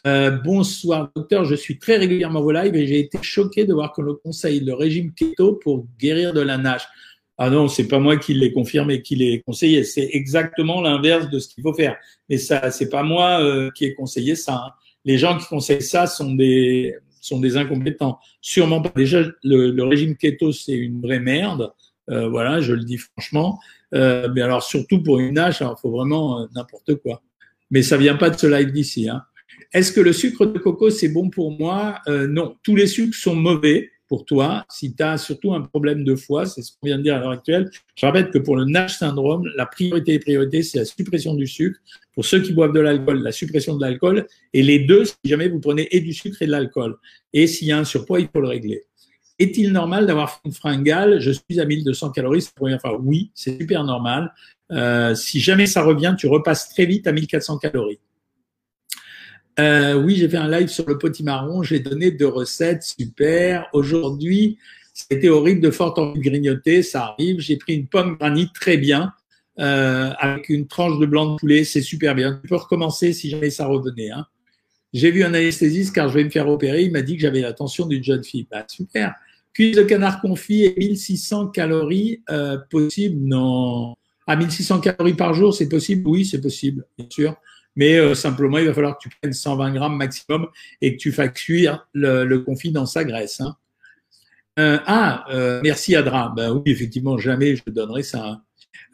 Euh, 0.07 0.31
bonsoir 0.31 1.11
docteur, 1.13 1.43
je 1.43 1.55
suis 1.55 1.77
très 1.77 1.97
régulièrement 1.97 2.41
vos 2.41 2.51
lives 2.51 2.75
et 2.75 2.87
j'ai 2.87 2.99
été 2.99 3.17
choqué 3.21 3.65
de 3.65 3.73
voir 3.73 3.91
que 3.91 4.01
le 4.01 4.13
conseille 4.13 4.61
le 4.61 4.73
régime 4.73 5.13
keto 5.13 5.55
pour 5.55 5.85
guérir 5.99 6.33
de 6.33 6.39
la 6.39 6.57
nage. 6.57 6.87
Ah 7.41 7.49
non, 7.49 7.67
c'est 7.69 7.87
pas 7.87 7.99
moi 7.99 8.17
qui 8.17 8.33
l'ai 8.33 8.51
confirmé, 8.51 9.01
qui 9.01 9.15
l'ai 9.15 9.41
conseillé. 9.41 9.83
C'est 9.83 10.09
exactement 10.11 10.81
l'inverse 10.81 11.29
de 11.29 11.39
ce 11.39 11.47
qu'il 11.47 11.63
faut 11.63 11.73
faire. 11.73 11.95
Mais 12.27 12.37
ça, 12.37 12.69
c'est 12.69 12.89
pas 12.89 13.01
moi 13.01 13.41
euh, 13.41 13.71
qui 13.73 13.85
ai 13.85 13.93
conseillé 13.93 14.35
ça. 14.35 14.55
Hein. 14.55 14.71
Les 15.05 15.17
gens 15.17 15.37
qui 15.37 15.47
conseillent 15.47 15.81
ça 15.81 16.05
sont 16.05 16.33
des 16.35 16.95
sont 17.21 17.39
des 17.39 17.57
incompétents. 17.57 18.19
Sûrement 18.41 18.81
pas. 18.81 18.91
Déjà, 18.95 19.23
le, 19.43 19.83
régime 19.83 20.15
keto, 20.15 20.51
c'est 20.51 20.73
une 20.73 21.01
vraie 21.01 21.19
merde. 21.19 21.71
Euh, 22.09 22.27
voilà, 22.27 22.59
je 22.59 22.73
le 22.73 22.83
dis 22.83 22.97
franchement. 22.97 23.59
Euh, 23.93 24.29
mais 24.33 24.41
alors 24.41 24.63
surtout 24.63 25.01
pour 25.01 25.19
une 25.19 25.35
nage, 25.35 25.57
il 25.61 25.73
faut 25.81 25.91
vraiment 25.91 26.41
euh, 26.41 26.45
n'importe 26.55 26.95
quoi. 26.95 27.21
Mais 27.71 27.81
ça 27.81 27.97
vient 27.97 28.15
pas 28.15 28.29
de 28.29 28.37
ce 28.37 28.47
live 28.47 28.71
d'ici. 28.71 29.09
Hein. 29.09 29.23
Est-ce 29.73 29.91
que 29.91 30.01
le 30.01 30.13
sucre 30.13 30.45
de 30.45 30.57
coco 30.59 30.89
c'est 30.89 31.09
bon 31.09 31.29
pour 31.29 31.57
moi? 31.57 31.99
Euh, 32.07 32.27
Non, 32.27 32.55
tous 32.63 32.75
les 32.75 32.87
sucres 32.87 33.15
sont 33.15 33.35
mauvais 33.35 33.89
pour 34.09 34.25
toi, 34.25 34.65
si 34.69 34.93
tu 34.93 35.03
as 35.03 35.19
surtout 35.19 35.53
un 35.53 35.61
problème 35.61 36.03
de 36.03 36.15
foie, 36.15 36.47
c'est 36.47 36.63
ce 36.63 36.71
qu'on 36.71 36.87
vient 36.87 36.97
de 36.97 37.03
dire 37.03 37.15
à 37.15 37.19
l'heure 37.19 37.29
actuelle. 37.29 37.69
Je 37.95 38.05
rappelle 38.07 38.31
que 38.31 38.39
pour 38.39 38.57
le 38.57 38.65
NASH 38.65 38.97
syndrome, 38.97 39.47
la 39.55 39.67
priorité 39.67 40.13
des 40.13 40.19
priorités, 40.19 40.63
c'est 40.63 40.79
la 40.79 40.85
suppression 40.85 41.35
du 41.35 41.45
sucre. 41.45 41.79
Pour 42.15 42.25
ceux 42.25 42.41
qui 42.41 42.51
boivent 42.51 42.73
de 42.73 42.79
l'alcool, 42.79 43.21
la 43.21 43.31
suppression 43.31 43.77
de 43.77 43.81
l'alcool. 43.81 44.25
Et 44.51 44.63
les 44.63 44.79
deux, 44.79 45.05
si 45.05 45.13
jamais 45.23 45.47
vous 45.47 45.59
prenez 45.59 45.87
et 45.95 46.01
du 46.01 46.11
sucre 46.11 46.41
et 46.41 46.47
de 46.47 46.51
l'alcool. 46.51 46.97
Et 47.33 47.45
s'il 47.45 47.67
y 47.67 47.71
a 47.71 47.77
un 47.77 47.85
surpoids, 47.85 48.19
il 48.19 48.27
faut 48.33 48.41
le 48.41 48.47
régler. 48.47 48.85
Est-il 49.37 49.71
normal 49.71 50.07
d'avoir 50.07 50.41
une 50.43 50.51
fringale? 50.51 51.21
Je 51.21 51.31
suis 51.31 51.59
à 51.59 51.65
1200 51.65 52.09
calories, 52.09 52.41
c'est 52.41 52.51
la 52.57 52.59
première 52.59 52.81
fois. 52.81 52.99
Oui, 52.99 53.31
c'est 53.35 53.57
super 53.59 53.83
normal. 53.83 54.33
Euh, 54.71 55.13
si 55.13 55.39
jamais 55.39 55.67
ça 55.67 55.83
revient, 55.83 56.15
tu 56.17 56.27
repasses 56.27 56.69
très 56.69 56.87
vite 56.87 57.05
à 57.05 57.11
1400 57.11 57.59
calories. 57.59 57.99
Euh, 59.59 59.95
oui, 59.95 60.15
j'ai 60.15 60.29
fait 60.29 60.37
un 60.37 60.49
live 60.49 60.69
sur 60.69 60.87
le 60.87 60.97
potimarron. 60.97 61.63
J'ai 61.63 61.79
donné 61.79 62.11
deux 62.11 62.27
recettes, 62.27 62.83
super. 62.83 63.67
Aujourd'hui, 63.73 64.57
c'était 64.93 65.27
horrible 65.27 65.59
de 65.59 65.69
fort 65.69 65.97
envie 65.99 66.19
de 66.19 66.23
grignoter, 66.23 66.81
ça 66.81 67.07
arrive. 67.07 67.39
J'ai 67.39 67.57
pris 67.57 67.75
une 67.75 67.87
pomme 67.87 68.15
granite 68.17 68.53
très 68.53 68.77
bien 68.77 69.13
euh, 69.59 70.11
avec 70.17 70.47
une 70.47 70.67
tranche 70.67 70.97
de 70.99 71.05
blanc 71.05 71.33
de 71.33 71.37
poulet, 71.37 71.65
c'est 71.65 71.81
super 71.81 72.15
bien. 72.15 72.39
Tu 72.41 72.47
peux 72.47 72.55
recommencer 72.55 73.11
si 73.11 73.29
jamais 73.29 73.49
ça 73.49 73.65
revenait. 73.65 74.11
Hein. 74.11 74.25
J'ai 74.93 75.11
vu 75.11 75.23
un 75.23 75.33
anesthésiste 75.33 75.93
car 75.93 76.07
je 76.07 76.15
vais 76.15 76.23
me 76.23 76.29
faire 76.29 76.47
opérer. 76.47 76.83
Il 76.83 76.91
m'a 76.91 77.01
dit 77.01 77.15
que 77.15 77.21
j'avais 77.21 77.41
la 77.41 77.51
tension 77.51 77.85
d'une 77.85 78.03
jeune 78.03 78.23
fille. 78.23 78.47
Bah, 78.49 78.65
super. 78.69 79.13
Cuisse 79.53 79.75
de 79.75 79.83
canard 79.83 80.21
confit 80.21 80.63
et 80.63 80.75
1600 80.77 81.47
calories 81.47 82.23
euh, 82.29 82.57
possible? 82.69 83.17
Non. 83.19 83.95
À 84.25 84.37
1600 84.37 84.79
calories 84.79 85.15
par 85.15 85.33
jour, 85.33 85.53
c'est 85.53 85.67
possible? 85.67 86.07
Oui, 86.07 86.23
c'est 86.23 86.39
possible, 86.39 86.85
bien 86.97 87.07
sûr 87.09 87.35
mais 87.75 87.97
euh, 87.97 88.15
simplement, 88.15 88.57
il 88.57 88.67
va 88.67 88.73
falloir 88.73 88.97
que 88.97 89.03
tu 89.03 89.09
prennes 89.21 89.33
120 89.33 89.73
grammes 89.73 89.95
maximum 89.95 90.47
et 90.81 90.95
que 90.95 91.01
tu 91.01 91.11
fasses 91.11 91.33
cuire 91.33 91.87
le, 91.93 92.37
confit 92.39 92.71
dans 92.71 92.85
sa 92.85 93.03
graisse. 93.03 93.41
Hein. 93.41 93.55
Euh, 94.57 94.79
ah, 94.85 95.25
euh, 95.31 95.61
merci 95.63 95.95
Adra. 95.95 96.33
Ben 96.35 96.51
oui, 96.51 96.63
effectivement, 96.65 97.17
jamais 97.17 97.55
je 97.55 97.63
donnerai 97.67 98.03
ça. 98.03 98.41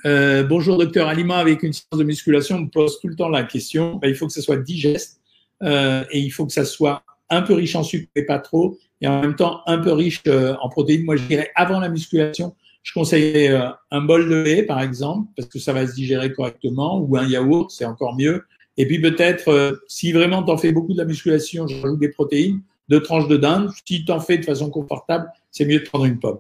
Hein. 0.04 0.44
bonjour 0.44 0.78
docteur, 0.78 1.08
aliment 1.08 1.38
avec 1.38 1.64
une 1.64 1.74
séance 1.74 1.98
de 1.98 2.04
musculation 2.04 2.60
me 2.60 2.70
pose 2.70 3.00
tout 3.00 3.08
le 3.08 3.16
temps 3.16 3.30
la 3.30 3.44
question. 3.44 3.96
Ben, 3.96 4.10
il 4.10 4.16
faut 4.16 4.28
que 4.28 4.34
ça 4.34 4.42
soit 4.42 4.58
digeste 4.58 5.20
et 5.64 6.20
il 6.20 6.30
faut 6.30 6.46
que 6.46 6.54
ça 6.54 6.66
soit 6.66 7.04
un 7.30 7.42
peu 7.42 7.54
riche 7.54 7.76
en 7.76 7.82
sucre 7.82 8.08
mais 8.16 8.22
pas 8.22 8.38
trop, 8.38 8.78
et 9.02 9.08
en 9.08 9.22
même 9.22 9.36
temps 9.36 9.62
un 9.66 9.80
peu 9.80 9.94
riche 9.94 10.22
en 10.28 10.70
protéines. 10.70 11.06
Moi, 11.06 11.16
je 11.16 11.24
dirais 11.24 11.50
avant 11.56 11.80
la 11.80 11.90
musculation, 11.90 12.56
je 12.84 12.94
conseillerais 12.94 13.74
un 13.90 14.02
bol 14.02 14.30
de 14.30 14.36
lait, 14.36 14.62
par 14.62 14.80
exemple, 14.82 15.28
parce 15.36 15.50
que 15.50 15.58
ça 15.58 15.74
va 15.74 15.88
se 15.88 15.96
digérer 15.96 16.32
correctement, 16.32 17.00
ou 17.00 17.18
un 17.18 17.26
yaourt, 17.28 17.72
c'est 17.72 17.86
encore 17.86 18.16
mieux. 18.16 18.44
Et 18.78 18.86
puis 18.86 19.00
peut-être, 19.00 19.50
euh, 19.50 19.74
si 19.88 20.12
vraiment 20.12 20.44
tu 20.44 20.52
en 20.52 20.58
fais 20.58 20.72
beaucoup 20.72 20.94
de 20.94 20.98
la 20.98 21.06
musculation, 21.06 21.68
je 21.68 21.76
rajoute 21.82 22.00
des 22.00 22.10
protéines, 22.10 22.62
deux 22.90 23.02
tranches 23.02 23.28
de 23.28 23.38
dinde. 23.38 23.70
Si 23.88 24.06
tu 24.06 24.12
en 24.12 24.20
fais 24.20 24.38
de 24.38 24.46
façon 24.46 24.70
confortable, 24.70 25.28
c'est 25.52 25.66
mieux 25.66 25.80
de 25.80 25.86
prendre 25.86 26.06
une 26.06 26.20
pomme. 26.20 26.40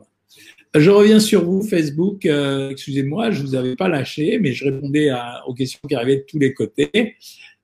Je 0.75 0.89
reviens 0.89 1.21
sur 1.21 1.45
vous, 1.45 1.63
Facebook. 1.63 2.25
Euh, 2.25 2.69
excusez-moi, 2.69 3.31
je 3.31 3.41
vous 3.41 3.55
avais 3.55 3.77
pas 3.77 3.87
lâché, 3.87 4.39
mais 4.39 4.51
je 4.51 4.65
répondais 4.65 5.09
à, 5.09 5.43
aux 5.47 5.53
questions 5.53 5.79
qui 5.87 5.95
arrivaient 5.95 6.17
de 6.17 6.25
tous 6.27 6.39
les 6.39 6.53
côtés. 6.53 7.15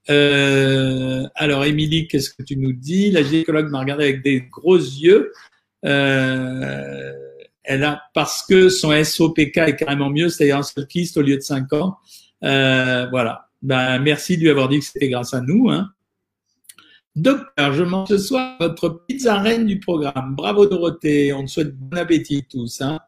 Euh, 0.10 1.28
alors, 1.36 1.66
Émilie, 1.66 2.08
qu'est-ce 2.08 2.30
que 2.30 2.44
tu 2.44 2.58
nous 2.58 2.74
dis? 2.74 3.12
La 3.12 3.24
gynécologue 3.24 3.70
m'a 3.70 3.82
regardé 3.82 4.06
avec 4.06 4.24
des 4.24 4.42
gros 4.42 4.78
yeux. 4.78 5.32
Euh, 5.86 7.12
elle 7.64 7.84
a 7.84 8.02
parce 8.14 8.44
que 8.44 8.70
son 8.70 8.92
SOPK 9.04 9.58
est 9.58 9.76
carrément 9.76 10.10
mieux, 10.10 10.30
c'est-à-dire 10.30 10.58
un 10.58 10.64
seul 10.64 10.88
kyste 10.88 11.18
au 11.18 11.22
lieu 11.22 11.36
de 11.36 11.42
5 11.42 11.72
ans. 11.74 11.98
Euh, 12.44 13.08
voilà. 13.10 13.50
Ben, 13.62 14.00
merci 14.00 14.38
de 14.38 14.44
lui 14.44 14.50
avoir 14.50 14.70
dit 14.70 14.80
que 14.80 14.86
c'était 14.86 15.10
grâce 15.10 15.34
à 15.34 15.42
nous. 15.42 15.70
Hein. 15.70 15.92
Docteur, 17.16 17.74
je 17.74 17.84
mange 17.84 18.08
ce 18.08 18.18
soir 18.18 18.58
votre 18.60 19.04
pizza 19.08 19.40
reine 19.40 19.66
du 19.66 19.80
programme. 19.80 20.36
Bravo 20.36 20.66
Dorothée, 20.66 21.34
on 21.34 21.46
te 21.46 21.50
souhaite 21.50 21.76
bon 21.76 21.98
appétit 21.98 22.46
tous. 22.50 22.82
Hein. 22.82 23.00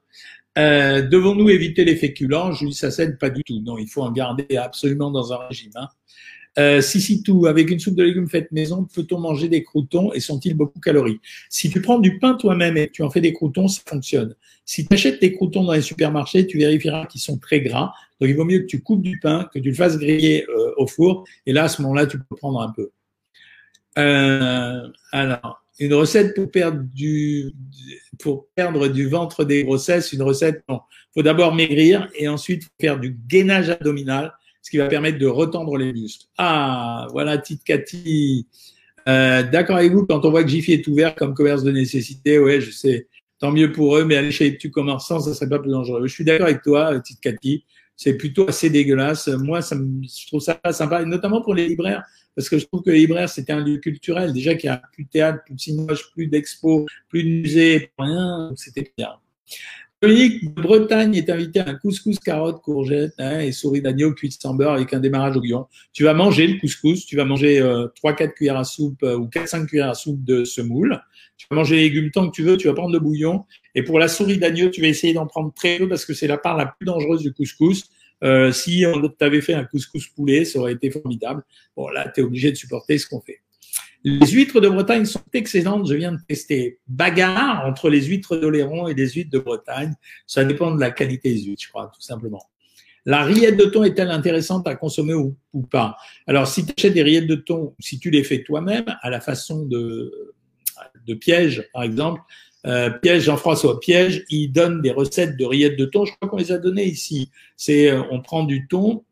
Euh, 0.58 1.02
devons-nous 1.08 1.50
éviter 1.50 1.86
les 1.86 1.96
féculents? 1.96 2.52
Julie 2.52 2.74
Sassen, 2.74 3.18
pas 3.18 3.30
du 3.30 3.44
tout. 3.44 3.62
Non, 3.62 3.78
il 3.78 3.88
faut 3.88 4.04
en 4.04 4.12
garder 4.12 4.58
absolument 4.58 5.10
dans 5.10 5.34
un 5.34 5.48
régime. 5.48 5.72
Hein. 5.76 5.88
Euh, 6.60 6.82
si, 6.82 7.02
si, 7.02 7.24
tout, 7.24 7.48
avec 7.48 7.72
une 7.72 7.80
soupe 7.80 7.96
de 7.96 8.04
légumes 8.04 8.30
faite 8.30 8.52
maison, 8.52 8.88
peut-on 8.94 9.20
manger 9.20 9.50
des 9.50 9.64
croutons 9.64 10.14
et 10.14 10.20
sont-ils 10.20 10.54
beaucoup 10.54 10.80
calories? 10.80 11.20
Si 11.50 11.70
tu 11.70 11.82
prends 11.82 12.00
du 12.00 12.20
pain 12.20 12.36
toi-même 12.36 12.78
et 12.78 12.90
tu 12.90 13.02
en 13.02 13.10
fais 13.10 13.22
des 13.22 13.34
croutons, 13.34 13.68
ça 13.68 13.82
fonctionne. 13.88 14.36
Si 14.66 14.86
tu 14.86 14.94
achètes 14.94 15.20
des 15.20 15.34
croutons 15.34 15.64
dans 15.64 15.74
les 15.74 15.82
supermarchés, 15.82 16.46
tu 16.46 16.60
vérifieras 16.60 17.08
qu'ils 17.08 17.22
sont 17.22 17.38
très 17.38 17.62
gras. 17.62 17.92
Donc, 18.20 18.30
il 18.30 18.36
vaut 18.36 18.46
mieux 18.46 18.60
que 18.60 18.66
tu 18.66 18.82
coupes 18.82 19.02
du 19.02 19.20
pain, 19.20 19.50
que 19.54 19.60
tu 19.60 19.70
le 19.70 19.76
fasses 19.76 19.98
griller 19.98 20.46
euh, 20.50 20.74
au 20.78 20.88
four. 20.88 21.26
Et 21.46 21.54
là, 21.54 21.64
à 21.64 21.68
ce 21.68 21.82
moment-là, 21.82 22.06
tu 22.06 22.20
peux 22.20 22.36
prendre 22.36 22.62
un 22.62 22.72
peu. 22.72 22.92
Euh, 23.98 24.88
alors, 25.12 25.64
une 25.80 25.94
recette 25.94 26.36
pour 26.36 26.52
perdre 26.52 26.84
du, 26.94 27.52
pour 28.20 28.48
perdre 28.56 28.88
du 28.88 29.08
ventre 29.08 29.44
des 29.44 29.64
grossesses, 29.64 30.14
une 30.14 30.22
recette, 30.22 30.64
il 30.70 30.78
faut 31.14 31.24
d'abord 31.24 31.54
maigrir 31.56 32.10
et 32.16 32.28
ensuite 32.28 32.70
faire 32.80 33.00
du 33.00 33.18
gainage 33.28 33.70
abdominal, 33.70 34.34
ce 34.64 34.72
qui 34.72 34.78
va 34.78 34.88
permettre 34.88 35.20
de 35.20 35.28
retendre 35.28 35.78
les 35.78 35.94
muscles. 35.94 36.26
Ah, 36.40 37.06
voilà, 37.12 37.38
petite 37.38 37.64
Cathy. 37.64 38.48
Euh, 39.08 39.44
D'accord 39.44 39.76
avec 39.76 39.92
vous, 39.92 40.08
quand 40.08 40.26
on 40.26 40.32
voit 40.32 40.44
que 40.44 40.50
Jiffy 40.50 40.74
est 40.74 40.88
ouvert 40.88 41.14
comme 41.14 41.36
commerce 41.36 41.62
de 41.62 41.72
nécessité, 41.72 42.40
ouais, 42.40 42.62
je 42.62 42.72
sais, 42.72 43.08
tant 43.38 43.52
mieux 43.52 43.72
pour 43.72 43.98
eux, 43.98 44.06
mais 44.06 44.16
aller 44.16 44.32
chez 44.32 44.46
les 44.46 44.54
petits 44.54 44.72
commerçants, 44.72 45.20
ça 45.20 45.36
serait 45.36 45.50
pas 45.50 45.60
plus 45.60 45.70
dangereux. 45.70 46.08
Je 46.08 46.14
suis 46.14 46.24
d'accord 46.24 46.48
avec 46.48 46.64
toi, 46.64 46.94
petite 46.94 47.20
Cathy. 47.20 47.66
C'est 47.96 48.16
plutôt 48.16 48.50
assez 48.50 48.72
dégueulasse. 48.72 49.28
Moi, 49.28 49.62
ça 49.62 49.76
me, 49.76 50.02
je 50.04 50.28
trouve 50.28 50.42
ça 50.42 50.60
sympa, 50.72 51.04
et 51.04 51.06
notamment 51.06 51.42
pour 51.42 51.54
les 51.54 51.68
libraires 51.68 52.04
parce 52.36 52.50
que 52.50 52.58
je 52.58 52.66
trouve 52.66 52.82
que 52.82 52.90
les 52.90 53.00
libraires, 53.00 53.30
c'était 53.30 53.54
un 53.54 53.64
lieu 53.64 53.78
culturel. 53.78 54.34
Déjà 54.34 54.56
qu'il 54.56 54.70
n'y 54.70 54.76
a 54.76 54.82
plus 54.92 55.06
de 55.06 55.10
théâtre, 55.10 55.44
plus 55.46 55.56
de 55.56 55.60
cinéma, 55.60 55.94
plus 56.14 56.28
d'expo, 56.28 56.86
plus 57.10 57.24
de 57.24 57.30
musée, 57.30 57.92
rien, 57.98 58.52
c'était 58.56 58.92
bien. 58.98 59.16
De 60.04 60.62
Bretagne 60.62 61.16
est 61.16 61.30
invité 61.30 61.62
à 61.62 61.70
un 61.70 61.76
couscous 61.76 62.20
carottes, 62.20 62.62
courgettes 62.62 63.14
hein, 63.20 63.40
et 63.40 63.54
souris 63.54 63.82
d'agneau 63.82 64.12
cuit 64.12 64.36
sans 64.38 64.54
beurre 64.54 64.74
avec 64.74 64.94
un 64.94 65.00
démarrage 65.00 65.38
au 65.38 65.40
guillon. 65.40 65.68
Tu 65.94 66.04
vas 66.04 66.14
manger 66.14 66.46
le 66.46 66.60
couscous, 66.60 67.06
tu 67.06 67.16
vas 67.16 67.24
manger 67.24 67.62
euh, 67.62 67.88
3-4 68.04 68.34
cuillères 68.34 68.58
à 68.58 68.66
soupe 68.66 69.02
euh, 69.04 69.16
ou 69.16 69.28
4-5 69.28 69.66
cuillères 69.66 69.90
à 69.90 69.94
soupe 69.94 70.22
de 70.26 70.44
semoule. 70.44 71.02
Tu 71.38 71.48
vas 71.50 71.56
manger 71.56 71.78
les 71.78 71.84
légumes 71.84 72.12
tant 72.12 72.28
que 72.28 72.36
tu 72.36 72.44
veux, 72.44 72.58
tu 72.58 72.68
vas 72.68 72.74
prendre 72.74 72.92
le 72.92 73.00
bouillon. 73.00 73.46
Et 73.76 73.84
pour 73.84 73.98
la 73.98 74.10
souris 74.10 74.38
d'agneau, 74.38 74.70
tu 74.70 74.82
vas 74.82 74.88
essayer 74.88 75.14
d'en 75.14 75.26
prendre 75.26 75.54
très 75.54 75.78
peu 75.78 75.88
parce 75.88 76.04
que 76.06 76.14
c'est 76.14 76.28
la 76.28 76.38
part 76.38 76.58
la 76.58 76.66
plus 76.66 76.86
dangereuse 76.86 77.22
du 77.22 77.32
couscous. 77.32 77.86
Euh, 78.26 78.52
si 78.52 78.84
on 78.86 79.08
t'avait 79.08 79.40
fait 79.40 79.54
un 79.54 79.64
couscous 79.64 80.10
poulet, 80.10 80.44
ça 80.44 80.60
aurait 80.60 80.74
été 80.74 80.92
formidable. 80.92 81.44
Bon, 81.78 81.88
là, 81.88 82.12
tu 82.14 82.20
es 82.20 82.24
obligé 82.26 82.52
de 82.52 82.58
supporter 82.58 82.98
ce 82.98 83.08
qu'on 83.08 83.22
fait. 83.22 83.40
Les 84.04 84.28
huîtres 84.28 84.60
de 84.60 84.68
Bretagne 84.68 85.06
sont 85.06 85.24
excellentes. 85.32 85.88
Je 85.88 85.96
viens 85.96 86.12
de 86.12 86.20
tester. 86.28 86.80
Bagarre 86.88 87.66
entre 87.66 87.90
les 87.90 88.02
huîtres 88.02 88.36
d'Oléron 88.36 88.88
et 88.88 88.94
les 88.94 89.10
huîtres 89.10 89.32
de 89.32 89.40
Bretagne. 89.40 89.94
Ça 90.28 90.44
dépend 90.44 90.72
de 90.76 90.80
la 90.80 90.92
qualité 90.92 91.34
des 91.34 91.44
huîtres, 91.44 91.64
je 91.64 91.70
crois, 91.70 91.92
tout 91.94 92.02
simplement. 92.02 92.44
La 93.06 93.24
rillette 93.24 93.58
de 93.58 93.66
thon 93.66 93.84
est-elle 93.84 94.12
intéressante 94.12 94.68
à 94.68 94.76
consommer 94.76 95.14
ou, 95.14 95.36
pas? 95.70 95.98
Alors, 96.28 96.48
si 96.48 96.66
tu 96.66 96.74
achètes 96.78 96.94
des 96.94 97.04
rillettes 97.04 97.28
de 97.28 97.36
thon, 97.36 97.76
si 97.80 98.00
tu 98.00 98.10
les 98.10 98.24
fais 98.24 98.44
toi-même, 98.44 98.86
à 99.02 99.10
la 99.10 99.20
façon 99.20 99.66
de, 99.66 100.34
de 101.06 101.14
piège, 101.14 101.68
par 101.74 101.84
exemple, 101.84 102.22
euh, 102.66 102.90
Piège, 102.90 103.24
Jean-François 103.24 103.80
Piège, 103.80 104.24
il 104.30 104.50
donne 104.52 104.82
des 104.82 104.92
recettes 104.92 105.36
de 105.36 105.46
rillettes 105.46 105.78
de 105.78 105.86
thon. 105.86 106.06
Je 106.06 106.14
crois 106.14 106.30
qu'on 106.30 106.38
les 106.38 106.52
a 106.54 106.58
données 106.58 106.86
ici. 106.86 107.30
C'est, 107.58 107.92
euh, 107.92 108.02
on 108.10 108.22
prend 108.22 108.44
du 108.44 108.68
thon 108.68 109.04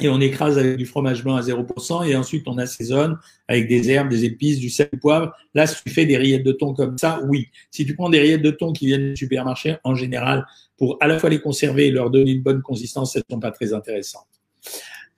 et 0.00 0.08
on 0.08 0.20
écrase 0.20 0.58
avec 0.58 0.76
du 0.76 0.86
fromage 0.86 1.22
blanc 1.22 1.36
à 1.36 1.40
0% 1.40 2.06
et 2.08 2.16
ensuite 2.16 2.48
on 2.48 2.58
assaisonne 2.58 3.16
avec 3.46 3.68
des 3.68 3.90
herbes, 3.90 4.08
des 4.08 4.24
épices, 4.24 4.58
du 4.58 4.68
sel, 4.68 4.88
poivre. 5.00 5.32
Là, 5.54 5.66
si 5.66 5.82
tu 5.84 5.90
fais 5.90 6.04
des 6.04 6.16
rillettes 6.16 6.42
de 6.42 6.52
thon 6.52 6.74
comme 6.74 6.98
ça, 6.98 7.20
oui. 7.28 7.48
Si 7.70 7.86
tu 7.86 7.94
prends 7.94 8.10
des 8.10 8.18
rillettes 8.18 8.42
de 8.42 8.50
thon 8.50 8.72
qui 8.72 8.86
viennent 8.86 9.10
du 9.10 9.16
supermarché, 9.16 9.76
en 9.84 9.94
général, 9.94 10.46
pour 10.76 10.96
à 11.00 11.06
la 11.06 11.18
fois 11.18 11.30
les 11.30 11.40
conserver 11.40 11.86
et 11.86 11.90
leur 11.90 12.10
donner 12.10 12.32
une 12.32 12.42
bonne 12.42 12.62
consistance, 12.62 13.14
elles 13.14 13.22
sont 13.30 13.40
pas 13.40 13.52
très 13.52 13.72
intéressantes. 13.72 14.26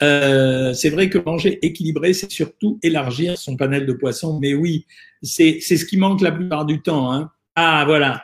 Euh, 0.03 0.75
c'est 0.75 0.91
vrai 0.91 1.09
que 1.09 1.19
manger 1.19 1.65
équilibré, 1.65 2.13
c'est 2.13 2.31
surtout 2.31 2.79
élargir 2.83 3.39
son 3.39 3.57
panel 3.57 3.87
de 3.87 3.93
poissons. 3.95 4.39
Mais 4.41 4.55
oui, 4.55 4.87
c'est 5.23 5.61
ce 5.61 5.85
qui 5.85 5.97
manque 5.97 6.21
la 6.21 6.33
plupart 6.33 6.67
du 6.67 6.83
temps. 6.83 7.13
Hein. 7.13 7.31
Ah, 7.55 7.85
voilà. 7.87 8.23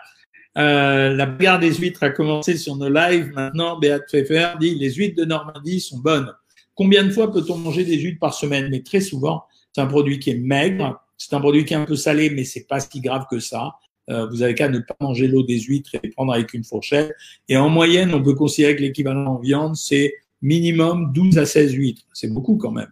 Euh, 0.59 1.15
la 1.15 1.25
bagarre 1.25 1.59
des 1.59 1.73
huîtres 1.73 2.03
a 2.03 2.11
commencé 2.11 2.57
sur 2.57 2.77
nos 2.77 2.91
lives. 2.91 3.33
Maintenant, 3.33 3.79
Béat 3.79 4.01
Pfeffer 4.01 4.49
dit 4.61 4.75
les 4.75 4.93
huîtres 4.93 5.17
de 5.17 5.25
Normandie 5.25 5.81
sont 5.81 5.99
bonnes. 5.99 6.31
Combien 6.75 7.05
de 7.05 7.11
fois 7.11 7.33
peut-on 7.33 7.59
manger 7.59 7.85
des 7.85 7.99
huîtres 7.99 8.21
par 8.21 8.35
semaine? 8.35 8.69
Mais 8.71 8.83
très 8.83 9.01
souvent, 9.01 9.45
c'est 9.73 9.81
un 9.81 9.87
produit 9.87 10.19
qui 10.19 10.31
est 10.31 10.39
maigre. 10.39 11.01
C'est 11.19 11.35
un 11.35 11.41
produit 11.41 11.65
qui 11.65 11.75
est 11.75 11.77
un 11.77 11.85
peu 11.85 11.97
salé, 11.97 12.31
mais 12.31 12.45
c'est 12.45 12.67
pas 12.67 12.81
si 12.81 13.01
grave 13.01 13.27
que 13.31 13.39
ça. 13.39 13.75
Euh, 14.11 14.27
vous 14.27 14.43
avez 14.43 14.55
qu'à 14.55 14.69
ne 14.69 14.81
pas 14.81 14.97
manger 15.01 15.29
l'eau 15.29 15.43
des 15.43 15.61
huîtres 15.61 15.95
et 16.03 16.09
prendre 16.09 16.33
avec 16.33 16.55
une 16.55 16.65
fourchette. 16.65 17.13
Et 17.49 17.57
en 17.57 17.69
moyenne, 17.69 18.13
on 18.15 18.23
peut 18.23 18.35
considérer 18.35 18.75
que 18.75 18.83
l'équivalent 18.83 19.27
en 19.27 19.39
viande, 19.39 19.77
c'est 19.77 20.15
minimum 20.41 21.13
12 21.13 21.39
à 21.39 21.47
16 21.47 21.73
huîtres. 21.73 22.03
C'est 22.13 22.33
beaucoup 22.33 22.57
quand 22.57 22.73
même. 22.73 22.91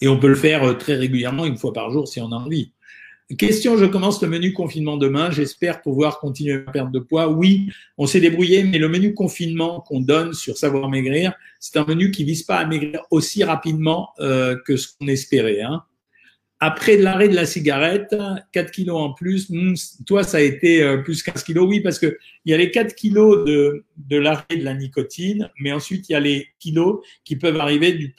Et 0.00 0.08
on 0.08 0.18
peut 0.18 0.28
le 0.28 0.36
faire 0.36 0.62
euh, 0.64 0.74
très 0.74 0.94
régulièrement, 0.94 1.44
une 1.44 1.56
fois 1.56 1.72
par 1.72 1.90
jour, 1.90 2.08
si 2.08 2.20
on 2.20 2.30
a 2.32 2.36
envie. 2.36 2.72
Question, 3.38 3.76
je 3.76 3.84
commence 3.86 4.20
le 4.22 4.28
menu 4.28 4.52
confinement 4.52 4.96
demain. 4.96 5.30
J'espère 5.30 5.82
pouvoir 5.82 6.18
continuer 6.18 6.64
à 6.66 6.70
perdre 6.72 6.90
de 6.90 6.98
poids. 6.98 7.28
Oui, 7.28 7.70
on 7.96 8.06
s'est 8.06 8.20
débrouillé, 8.20 8.64
mais 8.64 8.78
le 8.78 8.88
menu 8.88 9.14
confinement 9.14 9.80
qu'on 9.80 10.00
donne 10.00 10.32
sur 10.32 10.56
Savoir 10.58 10.88
Maigrir, 10.88 11.34
c'est 11.60 11.78
un 11.78 11.84
menu 11.84 12.10
qui 12.10 12.24
vise 12.24 12.42
pas 12.42 12.56
à 12.56 12.66
maigrir 12.66 13.02
aussi 13.12 13.44
rapidement 13.44 14.10
euh, 14.18 14.56
que 14.66 14.76
ce 14.76 14.88
qu'on 14.88 15.06
espérait. 15.06 15.60
Hein. 15.60 15.84
Après 16.58 16.96
l'arrêt 16.96 17.28
de 17.28 17.36
la 17.36 17.46
cigarette, 17.46 18.16
4 18.50 18.70
kilos 18.72 19.00
en 19.00 19.12
plus. 19.12 19.48
Hmm, 19.48 19.74
toi, 20.06 20.24
ça 20.24 20.38
a 20.38 20.40
été 20.40 20.82
euh, 20.82 20.98
plus 20.98 21.22
15 21.22 21.44
kilos. 21.44 21.68
Oui, 21.68 21.80
parce 21.80 22.00
que 22.00 22.18
il 22.44 22.50
y 22.50 22.54
a 22.54 22.58
les 22.58 22.72
4 22.72 22.96
kilos 22.96 23.46
de, 23.46 23.84
de 23.96 24.16
l'arrêt 24.16 24.56
de 24.56 24.64
la 24.64 24.74
nicotine, 24.74 25.50
mais 25.60 25.70
ensuite 25.70 26.08
il 26.08 26.12
y 26.12 26.16
a 26.16 26.20
les 26.20 26.48
kilos 26.58 26.98
qui 27.24 27.36
peuvent 27.36 27.60
arriver 27.60 27.92
du, 27.92 28.14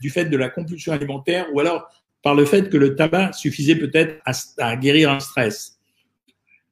du 0.00 0.10
fait 0.10 0.26
de 0.26 0.36
la 0.36 0.48
compulsion 0.48 0.92
alimentaire 0.92 1.48
ou 1.52 1.58
alors 1.58 1.88
par 2.22 2.34
le 2.34 2.44
fait 2.44 2.70
que 2.70 2.76
le 2.76 2.94
tabac 2.94 3.32
suffisait 3.32 3.76
peut-être 3.76 4.20
à, 4.58 4.76
guérir 4.76 5.10
un 5.10 5.20
stress. 5.20 5.78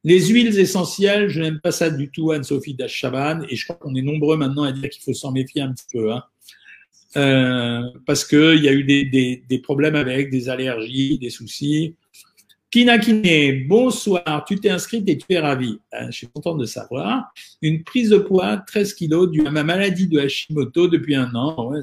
Les 0.04 0.28
huiles 0.28 0.58
essentielles, 0.58 1.28
je 1.28 1.40
n'aime 1.40 1.60
pas 1.60 1.72
ça 1.72 1.90
du 1.90 2.10
tout, 2.10 2.30
Anne-Sophie 2.30 2.74
Dachaban, 2.74 3.42
et 3.48 3.56
je 3.56 3.64
crois 3.64 3.76
qu'on 3.76 3.94
est 3.94 4.02
nombreux 4.02 4.36
maintenant 4.36 4.62
à 4.62 4.72
dire 4.72 4.88
qu'il 4.88 5.02
faut 5.02 5.12
s'en 5.12 5.32
méfier 5.32 5.60
un 5.60 5.72
petit 5.72 5.86
peu, 5.92 6.12
hein. 6.12 6.22
euh, 7.16 7.82
parce 8.06 8.24
qu'il 8.24 8.62
y 8.62 8.68
a 8.68 8.72
eu 8.72 8.84
des, 8.84 9.04
des, 9.04 9.44
des, 9.46 9.58
problèmes 9.58 9.96
avec, 9.96 10.30
des 10.30 10.48
allergies, 10.48 11.18
des 11.18 11.30
soucis. 11.30 11.96
Kinakine, 12.70 13.66
bonsoir, 13.66 14.44
tu 14.46 14.54
t'es 14.60 14.70
inscrite 14.70 15.08
et 15.08 15.18
tu 15.18 15.26
es 15.30 15.40
ravie. 15.40 15.80
Euh, 15.92 16.06
je 16.06 16.12
suis 16.12 16.28
content 16.28 16.54
de 16.54 16.64
savoir. 16.66 17.24
Une 17.62 17.82
prise 17.82 18.10
de 18.10 18.18
poids, 18.18 18.58
13 18.58 18.94
kilos, 18.94 19.28
due 19.28 19.44
à 19.44 19.50
ma 19.50 19.64
maladie 19.64 20.06
de 20.06 20.20
Hashimoto 20.20 20.86
depuis 20.86 21.16
un 21.16 21.34
an. 21.34 21.68
Ouais. 21.68 21.80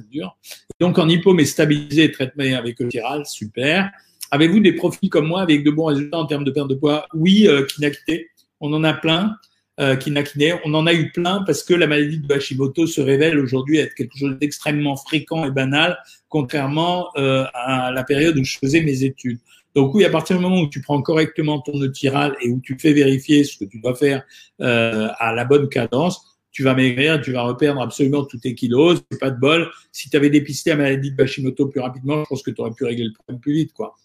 Donc 0.79 0.97
en 0.97 1.09
hypo, 1.09 1.37
stabilisé, 1.43 2.09
traitement 2.13 2.55
avec 2.57 2.79
le 2.79 2.89
super. 3.25 3.91
Avez-vous 4.31 4.61
des 4.61 4.71
profils 4.71 5.09
comme 5.09 5.27
moi 5.27 5.41
avec 5.41 5.65
de 5.65 5.71
bons 5.71 5.87
résultats 5.87 6.19
en 6.19 6.25
termes 6.25 6.45
de 6.45 6.51
perte 6.51 6.69
de 6.69 6.75
poids? 6.75 7.05
Oui, 7.13 7.49
euh, 7.49 7.65
Kinakine, 7.65 8.21
on 8.61 8.71
en 8.71 8.85
a 8.85 8.93
plein. 8.93 9.35
Euh, 9.81 9.97
Kinakine, 9.97 10.53
on 10.63 10.73
en 10.73 10.87
a 10.87 10.93
eu 10.93 11.11
plein 11.11 11.43
parce 11.45 11.63
que 11.63 11.73
la 11.73 11.87
maladie 11.87 12.19
de 12.19 12.33
Hashimoto 12.33 12.87
se 12.87 13.01
révèle 13.01 13.39
aujourd'hui 13.39 13.79
être 13.79 13.93
quelque 13.93 14.17
chose 14.17 14.37
d'extrêmement 14.39 14.95
fréquent 14.95 15.45
et 15.45 15.51
banal, 15.51 15.97
contrairement 16.29 17.09
euh, 17.17 17.43
à 17.53 17.91
la 17.91 18.05
période 18.05 18.37
où 18.37 18.43
je 18.45 18.57
faisais 18.57 18.79
mes 18.79 19.03
études. 19.03 19.39
Donc 19.77 19.93
oui, 19.93 20.03
à 20.05 20.09
partir 20.09 20.37
du 20.37 20.41
moment 20.41 20.61
où 20.61 20.67
tu 20.67 20.81
prends 20.81 21.03
correctement 21.03 21.61
ton 21.61 21.77
neutiral 21.77 22.35
et 22.41 22.49
où 22.49 22.59
tu 22.59 22.79
fais 22.79 22.93
vérifier 22.93 23.43
ce 23.43 23.59
que 23.59 23.65
tu 23.65 23.79
dois 23.79 23.93
faire 23.93 24.23
euh, 24.59 25.07
à 25.19 25.35
la 25.35 25.45
bonne 25.45 25.69
cadence, 25.69 26.39
tu 26.49 26.63
vas 26.63 26.73
maigrir, 26.73 27.21
tu 27.21 27.31
vas 27.31 27.43
reperdre 27.43 27.79
absolument 27.79 28.25
tous 28.25 28.39
tes 28.39 28.55
kilos. 28.55 28.99
Pas 29.19 29.29
de 29.29 29.39
bol. 29.39 29.69
Si 29.91 30.09
tu 30.09 30.17
avais 30.17 30.31
dépisté 30.31 30.71
la 30.71 30.77
maladie 30.77 31.11
de 31.11 31.21
Hashimoto 31.21 31.67
plus 31.67 31.79
rapidement, 31.79 32.23
je 32.23 32.25
pense 32.27 32.41
que 32.41 32.49
tu 32.49 32.59
aurais 32.59 32.71
pu 32.71 32.85
régler 32.85 33.05
le 33.05 33.13
problème 33.13 33.39
plus 33.39 33.53
vite, 33.53 33.73
quoi. 33.73 33.95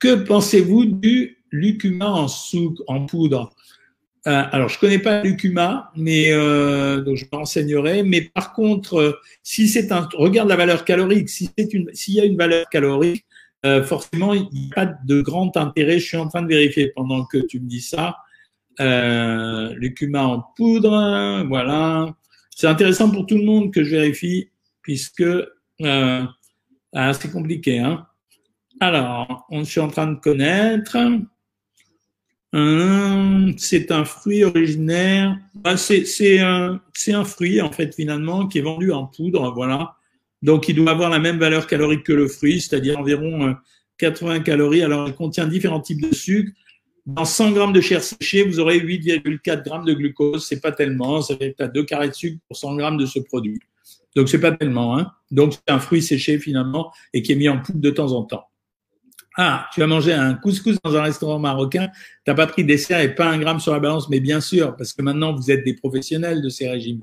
Que 0.00 0.16
pensez-vous 0.16 0.86
du 0.86 1.38
lucuma 1.52 2.10
en 2.10 2.26
souk, 2.26 2.78
en 2.88 3.06
poudre? 3.06 3.54
Euh, 4.26 4.42
Alors, 4.50 4.68
je 4.68 4.80
connais 4.80 4.98
pas 4.98 5.22
lucuma, 5.22 5.92
mais 5.94 6.32
euh, 6.32 7.02
donc 7.02 7.18
je 7.18 7.26
renseignerai. 7.30 8.02
Mais 8.02 8.22
par 8.22 8.52
contre, 8.52 9.20
si 9.44 9.68
c'est 9.68 9.92
un, 9.92 10.08
regarde 10.14 10.48
la 10.48 10.56
valeur 10.56 10.84
calorique. 10.84 11.28
Si 11.28 11.50
c'est 11.56 11.72
une, 11.72 11.88
s'il 11.94 12.14
y 12.14 12.20
a 12.20 12.24
une 12.24 12.36
valeur 12.36 12.68
calorique, 12.68 13.24
euh, 13.64 13.82
forcément, 13.82 14.34
il 14.34 14.48
n'y 14.52 14.70
a 14.72 14.74
pas 14.74 14.86
de 14.86 15.20
grand 15.22 15.56
intérêt. 15.56 15.98
Je 15.98 16.06
suis 16.06 16.16
en 16.16 16.28
train 16.28 16.42
de 16.42 16.48
vérifier 16.48 16.92
pendant 16.94 17.24
que 17.24 17.38
tu 17.38 17.60
me 17.60 17.66
dis 17.66 17.80
ça. 17.80 18.18
Euh, 18.80 19.74
en 20.14 20.44
poudre, 20.56 21.44
voilà. 21.48 22.14
C'est 22.50 22.66
intéressant 22.66 23.10
pour 23.10 23.26
tout 23.26 23.36
le 23.36 23.44
monde 23.44 23.72
que 23.72 23.82
je 23.82 23.90
vérifie, 23.90 24.50
puisque 24.82 25.22
euh, 25.22 26.24
ah, 26.92 27.12
c'est 27.12 27.30
compliqué. 27.30 27.78
Hein 27.78 28.06
Alors, 28.80 29.46
on 29.50 29.64
suis 29.64 29.80
en 29.80 29.88
train 29.88 30.06
de 30.06 30.20
connaître. 30.20 30.96
Hum, 32.52 33.54
c'est 33.58 33.90
un 33.90 34.04
fruit 34.04 34.44
originaire. 34.44 35.36
Ah, 35.64 35.76
c'est 35.76 36.38
un, 36.40 36.80
un 37.08 37.24
fruit 37.24 37.60
en 37.60 37.72
fait 37.72 37.92
finalement 37.94 38.46
qui 38.46 38.58
est 38.58 38.62
vendu 38.62 38.92
en 38.92 39.06
poudre, 39.06 39.52
voilà. 39.52 39.96
Donc, 40.44 40.68
il 40.68 40.76
doit 40.76 40.90
avoir 40.90 41.08
la 41.08 41.18
même 41.18 41.38
valeur 41.38 41.66
calorique 41.66 42.04
que 42.04 42.12
le 42.12 42.28
fruit, 42.28 42.60
c'est-à-dire 42.60 42.98
environ 42.98 43.56
80 43.96 44.34
euh, 44.34 44.40
calories. 44.40 44.82
Alors, 44.82 45.08
il 45.08 45.14
contient 45.14 45.46
différents 45.46 45.80
types 45.80 46.02
de 46.02 46.14
sucre. 46.14 46.52
Dans 47.06 47.24
100 47.24 47.52
grammes 47.52 47.72
de 47.72 47.80
chair 47.80 48.02
séchée, 48.02 48.44
vous 48.44 48.60
aurez 48.60 48.78
8,4 48.78 49.64
grammes 49.64 49.86
de 49.86 49.94
glucose. 49.94 50.46
C'est 50.46 50.60
pas 50.60 50.70
tellement. 50.70 51.22
Ça 51.22 51.34
fait 51.38 51.58
à 51.60 51.66
2 51.66 51.84
carrés 51.84 52.10
de 52.10 52.14
sucre 52.14 52.38
pour 52.46 52.58
100 52.58 52.76
grammes 52.76 52.98
de 52.98 53.06
ce 53.06 53.20
produit. 53.20 53.58
Donc, 54.14 54.28
c'est 54.28 54.38
pas 54.38 54.52
tellement. 54.52 54.98
Hein. 54.98 55.10
Donc, 55.30 55.54
c'est 55.54 55.72
un 55.72 55.78
fruit 55.78 56.02
séché 56.02 56.38
finalement 56.38 56.92
et 57.14 57.22
qui 57.22 57.32
est 57.32 57.36
mis 57.36 57.48
en 57.48 57.62
poudre 57.62 57.80
de 57.80 57.90
temps 57.90 58.12
en 58.12 58.24
temps. 58.24 58.44
Ah, 59.38 59.66
tu 59.72 59.82
as 59.82 59.86
mangé 59.86 60.12
un 60.12 60.34
couscous 60.34 60.76
dans 60.84 60.94
un 60.94 61.02
restaurant 61.02 61.38
marocain, 61.38 61.88
t'as 62.24 62.34
pas 62.34 62.46
pris 62.46 62.64
dessert 62.64 63.00
et 63.00 63.14
pas 63.14 63.26
un 63.28 63.38
gramme 63.38 63.58
sur 63.58 63.72
la 63.72 63.80
balance, 63.80 64.08
mais 64.08 64.20
bien 64.20 64.40
sûr, 64.40 64.76
parce 64.76 64.92
que 64.92 65.02
maintenant 65.02 65.34
vous 65.34 65.50
êtes 65.50 65.64
des 65.64 65.74
professionnels 65.74 66.40
de 66.40 66.48
ces 66.50 66.68
régimes. 66.68 67.02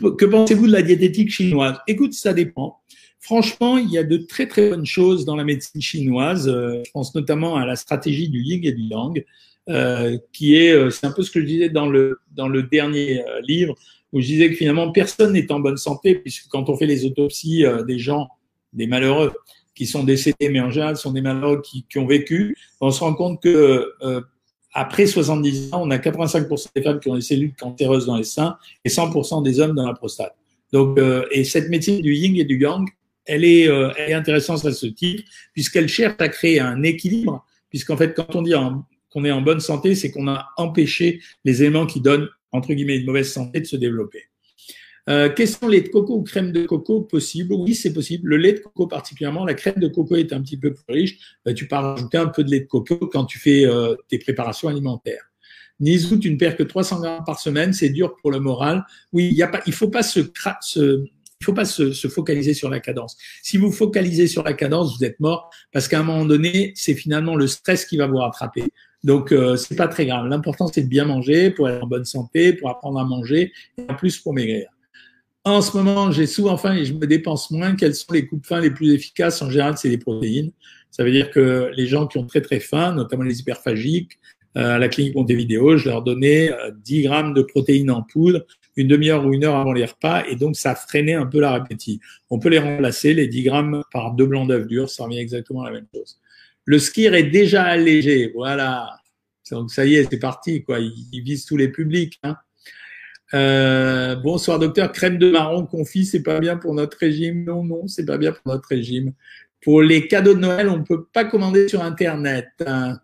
Que 0.00 0.24
pensez-vous 0.24 0.66
de 0.66 0.72
la 0.72 0.82
diététique 0.82 1.30
chinoise? 1.30 1.76
Écoute, 1.86 2.14
ça 2.14 2.32
dépend. 2.32 2.80
Franchement, 3.20 3.76
il 3.76 3.90
y 3.90 3.98
a 3.98 4.02
de 4.02 4.16
très 4.16 4.48
très 4.48 4.70
bonnes 4.70 4.86
choses 4.86 5.24
dans 5.24 5.36
la 5.36 5.44
médecine 5.44 5.82
chinoise. 5.82 6.48
Euh, 6.48 6.82
je 6.84 6.90
pense 6.90 7.14
notamment 7.14 7.56
à 7.56 7.66
la 7.66 7.76
stratégie 7.76 8.28
du 8.28 8.40
yin 8.42 8.64
et 8.64 8.72
du 8.72 8.82
yang, 8.82 9.24
euh, 9.68 10.16
qui 10.32 10.56
est, 10.56 10.72
euh, 10.72 10.90
c'est 10.90 11.06
un 11.06 11.12
peu 11.12 11.22
ce 11.22 11.30
que 11.30 11.40
je 11.40 11.46
disais 11.46 11.68
dans 11.68 11.86
le 11.86 12.18
dans 12.34 12.48
le 12.48 12.62
dernier 12.62 13.22
livre, 13.46 13.74
où 14.12 14.20
je 14.20 14.26
disais 14.26 14.48
que 14.48 14.56
finalement 14.56 14.90
personne 14.90 15.34
n'est 15.34 15.52
en 15.52 15.60
bonne 15.60 15.76
santé, 15.76 16.14
puisque 16.14 16.48
quand 16.48 16.70
on 16.70 16.76
fait 16.76 16.86
les 16.86 17.04
autopsies 17.04 17.64
des 17.86 17.98
gens, 17.98 18.28
des 18.72 18.86
malheureux 18.86 19.32
qui 19.74 19.86
sont 19.86 20.02
décédés, 20.02 20.48
mais 20.48 20.60
en 20.60 20.70
général 20.70 20.96
sont 20.96 21.12
des 21.12 21.20
malheureux 21.20 21.60
qui, 21.62 21.84
qui 21.90 21.98
ont 21.98 22.06
vécu, 22.06 22.56
on 22.80 22.90
se 22.90 23.00
rend 23.00 23.14
compte 23.14 23.42
que 23.42 23.86
après 24.72 25.06
70 25.06 25.72
ans, 25.72 25.82
on 25.82 25.90
a 25.90 25.98
85% 25.98 26.68
des 26.74 26.82
femmes 26.82 27.00
qui 27.00 27.08
ont 27.08 27.16
des 27.16 27.20
cellules 27.20 27.54
cancéreuses 27.54 28.06
dans 28.06 28.16
les 28.16 28.24
seins 28.24 28.56
et 28.84 28.88
100% 28.88 29.42
des 29.42 29.60
hommes 29.60 29.74
dans 29.74 29.86
la 29.86 29.94
prostate. 29.94 30.34
Donc, 30.72 30.98
et 31.32 31.44
cette 31.44 31.68
médecine 31.68 32.00
du 32.00 32.14
yin 32.14 32.36
et 32.36 32.44
du 32.44 32.60
yang, 32.60 32.88
elle 33.24 33.44
est, 33.44 33.68
euh, 33.68 33.92
elle 33.96 34.10
est 34.10 34.14
intéressante 34.14 34.64
à 34.64 34.72
ce 34.72 34.86
titre, 34.86 35.24
puisqu'elle 35.52 35.88
cherche 35.88 36.16
à 36.18 36.28
créer 36.28 36.60
un 36.60 36.82
équilibre, 36.82 37.44
puisqu'en 37.68 37.96
fait, 37.96 38.14
quand 38.14 38.34
on 38.34 38.42
dit 38.42 38.54
qu'on 39.10 39.24
est 39.24 39.30
en 39.30 39.42
bonne 39.42 39.60
santé, 39.60 39.94
c'est 39.94 40.10
qu'on 40.10 40.28
a 40.28 40.48
empêché 40.56 41.20
les 41.44 41.62
éléments 41.62 41.86
qui 41.86 42.00
donnent, 42.00 42.28
entre 42.52 42.72
guillemets, 42.72 42.96
une 42.96 43.06
mauvaise 43.06 43.32
santé 43.32 43.60
de 43.60 43.66
se 43.66 43.76
développer. 43.76 44.24
Euh, 45.10 45.28
question 45.28 45.66
lait 45.66 45.80
de 45.80 45.88
coco 45.88 46.18
ou 46.18 46.22
crème 46.22 46.52
de 46.52 46.64
coco 46.66 47.00
possible 47.00 47.52
Oui, 47.54 47.74
c'est 47.74 47.92
possible. 47.92 48.28
Le 48.28 48.36
lait 48.36 48.52
de 48.52 48.58
coco 48.60 48.86
particulièrement, 48.86 49.44
la 49.44 49.54
crème 49.54 49.78
de 49.78 49.88
coco 49.88 50.14
est 50.14 50.32
un 50.32 50.40
petit 50.40 50.56
peu 50.56 50.72
plus 50.72 50.84
riche. 50.88 51.18
Bah, 51.44 51.52
tu 51.52 51.66
peux 51.66 51.74
rajouter 51.74 52.18
un 52.18 52.28
peu 52.28 52.44
de 52.44 52.50
lait 52.50 52.60
de 52.60 52.66
coco 52.66 52.96
quand 53.08 53.24
tu 53.24 53.38
fais 53.38 53.66
euh, 53.66 53.96
tes 54.08 54.18
préparations 54.18 54.68
alimentaires. 54.68 55.24
Nisout, 55.80 56.20
une 56.20 56.36
paire 56.36 56.56
que 56.56 56.62
300 56.62 57.00
grammes 57.00 57.24
par 57.24 57.40
semaine, 57.40 57.72
c'est 57.72 57.88
dur 57.88 58.14
pour 58.20 58.30
le 58.30 58.38
moral. 58.38 58.84
Oui, 59.12 59.40
a 59.42 59.48
pas, 59.48 59.60
il 59.66 59.72
faut 59.72 59.88
pas 59.88 60.02
se, 60.02 60.20
se 60.60 61.04
il 61.40 61.44
faut 61.44 61.54
pas 61.54 61.64
se, 61.64 61.92
se, 61.92 62.06
focaliser 62.06 62.52
sur 62.52 62.68
la 62.68 62.80
cadence. 62.80 63.16
Si 63.42 63.56
vous 63.56 63.72
focalisez 63.72 64.26
sur 64.26 64.42
la 64.42 64.52
cadence, 64.52 64.98
vous 64.98 65.04
êtes 65.04 65.18
mort 65.20 65.50
parce 65.72 65.88
qu'à 65.88 65.98
un 66.00 66.02
moment 66.02 66.26
donné, 66.26 66.72
c'est 66.76 66.94
finalement 66.94 67.34
le 67.34 67.46
stress 67.46 67.86
qui 67.86 67.96
va 67.96 68.06
vous 68.06 68.18
rattraper. 68.18 68.64
Donc 69.02 69.32
euh, 69.32 69.56
c'est 69.56 69.74
pas 69.74 69.88
très 69.88 70.04
grave. 70.04 70.26
L'important 70.26 70.68
c'est 70.68 70.82
de 70.82 70.88
bien 70.88 71.06
manger 71.06 71.50
pour 71.50 71.68
être 71.68 71.82
en 71.82 71.86
bonne 71.86 72.04
santé, 72.04 72.52
pour 72.52 72.68
apprendre 72.68 73.00
à 73.00 73.04
manger 73.04 73.52
et 73.78 73.86
en 73.88 73.94
plus 73.94 74.18
pour 74.18 74.34
maigrir. 74.34 74.68
En 75.44 75.62
ce 75.62 75.76
moment, 75.76 76.10
j'ai 76.10 76.26
souvent 76.26 76.56
faim 76.56 76.74
et 76.74 76.84
je 76.84 76.92
me 76.92 77.06
dépense 77.06 77.50
moins. 77.50 77.74
Quelles 77.74 77.94
sont 77.94 78.12
les 78.12 78.26
coupes 78.26 78.44
faim 78.44 78.60
les 78.60 78.70
plus 78.70 78.92
efficaces 78.92 79.40
En 79.40 79.50
général, 79.50 79.78
c'est 79.78 79.88
les 79.88 79.98
protéines. 79.98 80.52
Ça 80.90 81.04
veut 81.04 81.10
dire 81.10 81.30
que 81.30 81.70
les 81.74 81.86
gens 81.86 82.06
qui 82.06 82.18
ont 82.18 82.26
très 82.26 82.42
très 82.42 82.60
faim, 82.60 82.92
notamment 82.92 83.22
les 83.22 83.40
hyperphagiques, 83.40 84.18
euh, 84.56 84.74
à 84.74 84.78
la 84.78 84.88
clinique 84.88 85.14
Montevideo, 85.14 85.76
je 85.76 85.88
leur 85.88 86.02
donnais 86.02 86.50
10 86.84 86.98
euh, 86.98 87.08
grammes 87.08 87.34
de 87.34 87.42
protéines 87.42 87.90
en 87.90 88.02
poudre 88.02 88.44
une 88.76 88.88
demi-heure 88.88 89.26
ou 89.26 89.32
une 89.32 89.44
heure 89.44 89.56
avant 89.56 89.72
les 89.72 89.84
repas, 89.84 90.24
et 90.26 90.36
donc 90.36 90.56
ça 90.56 90.74
freinait 90.74 91.14
un 91.14 91.26
peu 91.26 91.40
la 91.40 91.52
l'appétit. 91.52 92.00
On 92.30 92.38
peut 92.38 92.48
les 92.48 92.58
remplacer, 92.58 93.14
les 93.14 93.26
10 93.26 93.42
grammes, 93.42 93.82
par 93.92 94.12
deux 94.12 94.26
blancs 94.26 94.48
d'œufs 94.48 94.66
durs, 94.66 94.88
ça 94.88 95.04
revient 95.04 95.18
exactement 95.18 95.62
à 95.62 95.66
la 95.66 95.76
même 95.76 95.86
chose. 95.94 96.18
Le 96.64 96.78
skir 96.78 97.14
est 97.14 97.24
déjà 97.24 97.64
allégé, 97.64 98.32
voilà. 98.34 98.96
Donc 99.50 99.70
ça 99.70 99.84
y 99.84 99.96
est, 99.96 100.08
c'est 100.08 100.18
parti, 100.18 100.62
quoi. 100.62 100.78
Il, 100.78 101.22
vise 101.22 101.44
tous 101.44 101.56
les 101.56 101.68
publics. 101.68 102.18
Hein. 102.22 102.36
Euh, 103.32 104.16
bonsoir 104.16 104.58
docteur, 104.58 104.90
crème 104.92 105.18
de 105.18 105.30
marron 105.30 105.64
confit, 105.64 106.04
c'est 106.04 106.22
pas 106.22 106.40
bien 106.40 106.56
pour 106.56 106.74
notre 106.74 106.98
régime. 106.98 107.44
Non, 107.44 107.64
non, 107.64 107.86
c'est 107.86 108.04
pas 108.04 108.18
bien 108.18 108.32
pour 108.32 108.52
notre 108.52 108.68
régime. 108.68 109.12
Pour 109.62 109.82
les 109.82 110.08
cadeaux 110.08 110.34
de 110.34 110.40
Noël, 110.40 110.68
on 110.68 110.82
peut 110.82 111.04
pas 111.04 111.24
commander 111.24 111.68
sur 111.68 111.82
Internet. 111.82 112.48
Hein. 112.66 112.98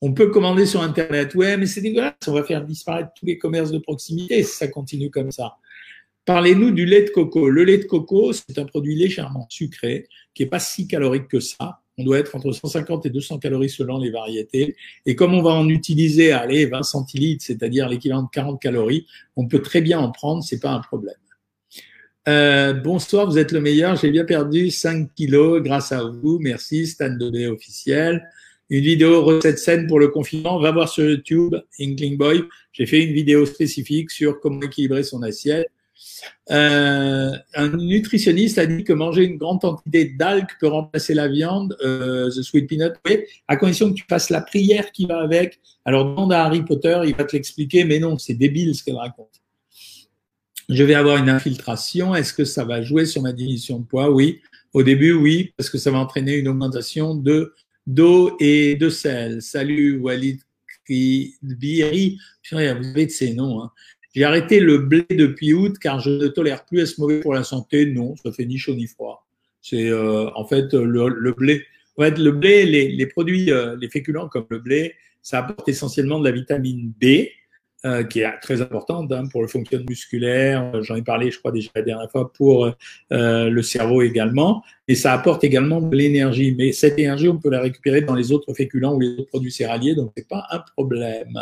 On 0.00 0.12
peut 0.12 0.28
commander 0.28 0.66
sur 0.66 0.82
Internet. 0.82 1.34
Ouais, 1.34 1.56
mais 1.56 1.66
c'est 1.66 1.80
dégueulasse. 1.80 2.14
On 2.26 2.32
va 2.32 2.44
faire 2.44 2.64
disparaître 2.64 3.10
tous 3.18 3.26
les 3.26 3.38
commerces 3.38 3.72
de 3.72 3.78
proximité 3.78 4.42
si 4.42 4.56
ça 4.56 4.68
continue 4.68 5.10
comme 5.10 5.32
ça. 5.32 5.56
Parlez-nous 6.24 6.70
du 6.70 6.84
lait 6.84 7.02
de 7.02 7.10
coco. 7.10 7.48
Le 7.48 7.64
lait 7.64 7.78
de 7.78 7.84
coco, 7.84 8.32
c'est 8.32 8.58
un 8.58 8.66
produit 8.66 8.94
légèrement 8.94 9.46
sucré 9.48 10.06
qui 10.34 10.42
est 10.42 10.46
pas 10.46 10.60
si 10.60 10.86
calorique 10.86 11.26
que 11.26 11.40
ça. 11.40 11.80
On 11.98 12.04
doit 12.04 12.18
être 12.18 12.34
entre 12.34 12.52
150 12.52 13.06
et 13.06 13.10
200 13.10 13.38
calories 13.38 13.68
selon 13.68 13.98
les 13.98 14.10
variétés. 14.10 14.76
Et 15.04 15.14
comme 15.14 15.34
on 15.34 15.42
va 15.42 15.50
en 15.50 15.68
utiliser, 15.68 16.32
allez, 16.32 16.66
20 16.66 16.82
centilitres, 16.82 17.44
c'est-à-dire 17.44 17.88
l'équivalent 17.88 18.22
de 18.22 18.28
40 18.32 18.60
calories, 18.60 19.06
on 19.36 19.46
peut 19.46 19.60
très 19.60 19.80
bien 19.80 19.98
en 19.98 20.10
prendre, 20.10 20.42
c'est 20.42 20.60
pas 20.60 20.70
un 20.70 20.80
problème. 20.80 21.16
Euh, 22.28 22.72
bonsoir, 22.72 23.26
vous 23.26 23.38
êtes 23.38 23.52
le 23.52 23.60
meilleur. 23.60 23.96
J'ai 23.96 24.10
bien 24.10 24.24
perdu 24.24 24.70
5 24.70 25.14
kilos 25.14 25.62
grâce 25.62 25.92
à 25.92 26.04
vous. 26.04 26.38
Merci, 26.40 26.86
Stan 26.86 27.10
Debé 27.10 27.46
officiel 27.46 28.22
une 28.70 28.84
vidéo 28.84 29.24
recette 29.24 29.58
saine 29.58 29.86
pour 29.86 29.98
le 29.98 30.08
confinement. 30.08 30.60
Va 30.60 30.72
voir 30.72 30.88
sur 30.88 31.04
YouTube, 31.04 31.54
Inkling 31.80 32.16
Boy. 32.16 32.44
J'ai 32.72 32.86
fait 32.86 33.02
une 33.02 33.12
vidéo 33.12 33.46
spécifique 33.46 34.10
sur 34.10 34.40
comment 34.40 34.60
équilibrer 34.62 35.02
son 35.02 35.22
assiette. 35.22 35.68
Euh, 36.50 37.32
un 37.54 37.68
nutritionniste 37.76 38.58
a 38.58 38.66
dit 38.66 38.84
que 38.84 38.92
manger 38.92 39.24
une 39.24 39.36
grande 39.36 39.60
quantité 39.60 40.06
d'algues 40.06 40.48
peut 40.60 40.68
remplacer 40.68 41.14
la 41.14 41.28
viande, 41.28 41.76
euh, 41.82 42.28
the 42.30 42.42
sweet 42.42 42.68
peanut, 42.68 42.92
oui, 43.06 43.18
à 43.48 43.56
condition 43.56 43.90
que 43.90 43.94
tu 43.94 44.04
fasses 44.08 44.30
la 44.30 44.40
prière 44.40 44.90
qui 44.92 45.06
va 45.06 45.20
avec. 45.20 45.60
Alors 45.84 46.04
demande 46.04 46.32
à 46.32 46.44
Harry 46.44 46.64
Potter, 46.64 47.00
il 47.04 47.14
va 47.14 47.24
te 47.24 47.36
l'expliquer, 47.36 47.84
mais 47.84 47.98
non, 47.98 48.18
c'est 48.18 48.34
débile 48.34 48.74
ce 48.74 48.82
qu'elle 48.82 48.96
raconte. 48.96 49.42
Je 50.68 50.84
vais 50.84 50.94
avoir 50.94 51.16
une 51.16 51.30
infiltration. 51.30 52.14
Est-ce 52.14 52.34
que 52.34 52.44
ça 52.44 52.64
va 52.64 52.82
jouer 52.82 53.06
sur 53.06 53.22
ma 53.22 53.32
diminution 53.32 53.78
de 53.78 53.86
poids? 53.86 54.10
Oui. 54.10 54.40
Au 54.74 54.82
début, 54.82 55.12
oui, 55.12 55.54
parce 55.56 55.70
que 55.70 55.78
ça 55.78 55.90
va 55.90 55.98
entraîner 55.98 56.36
une 56.36 56.48
augmentation 56.48 57.14
de 57.14 57.54
d'eau 57.86 58.36
et 58.38 58.76
de 58.76 58.90
sel. 58.90 59.40
Salut 59.40 59.98
Walid 59.98 60.40
Bieri. 61.42 62.18
vous 62.50 62.58
avez 62.58 63.06
de 63.06 63.10
ces 63.10 63.32
noms. 63.32 63.62
Hein. 63.62 63.72
J'ai 64.18 64.24
arrêté 64.24 64.58
le 64.58 64.78
blé 64.78 65.06
depuis 65.10 65.54
août 65.54 65.76
car 65.80 66.00
je 66.00 66.10
ne 66.10 66.26
tolère 66.26 66.64
plus. 66.64 66.80
Est-ce 66.80 67.00
mauvais 67.00 67.20
pour 67.20 67.34
la 67.34 67.44
santé 67.44 67.86
Non, 67.86 68.16
ça 68.16 68.32
fait 68.32 68.46
ni 68.46 68.58
chaud 68.58 68.74
ni 68.74 68.88
froid. 68.88 69.28
C'est 69.62 69.88
euh, 69.90 70.28
en 70.34 70.44
fait 70.44 70.74
le, 70.74 71.30
blé. 71.30 71.62
En 71.96 72.02
le 72.02 72.32
blé, 72.32 72.64
les, 72.66 73.06
produits, 73.06 73.52
euh, 73.52 73.76
les 73.80 73.88
féculents 73.88 74.28
comme 74.28 74.46
le 74.48 74.58
blé, 74.58 74.94
ça 75.22 75.38
apporte 75.38 75.68
essentiellement 75.68 76.18
de 76.18 76.24
la 76.24 76.32
vitamine 76.32 76.92
B 77.00 77.28
euh, 77.84 78.02
qui 78.02 78.18
est 78.18 78.40
très 78.42 78.60
importante 78.60 79.12
hein, 79.12 79.28
pour 79.30 79.40
le 79.40 79.46
fonctionnement 79.46 79.86
musculaire. 79.88 80.82
J'en 80.82 80.96
ai 80.96 81.02
parlé, 81.02 81.30
je 81.30 81.38
crois 81.38 81.52
déjà 81.52 81.70
la 81.76 81.82
dernière 81.82 82.10
fois, 82.10 82.32
pour 82.32 82.72
le 83.12 83.62
cerveau 83.62 84.02
également. 84.02 84.64
Et 84.88 84.96
ça 84.96 85.12
apporte 85.12 85.44
également 85.44 85.80
de 85.80 85.94
l'énergie. 85.94 86.56
Mais 86.58 86.72
cette 86.72 86.98
énergie, 86.98 87.28
on 87.28 87.38
peut 87.38 87.50
la 87.50 87.60
récupérer 87.60 88.00
dans 88.00 88.16
les 88.16 88.32
autres 88.32 88.52
féculents 88.52 88.96
ou 88.96 88.98
les 88.98 89.10
autres 89.10 89.28
produits 89.28 89.52
céréaliers, 89.52 89.94
donc 89.94 90.10
c'est 90.16 90.26
pas 90.26 90.44
un 90.50 90.58
problème. 90.76 91.38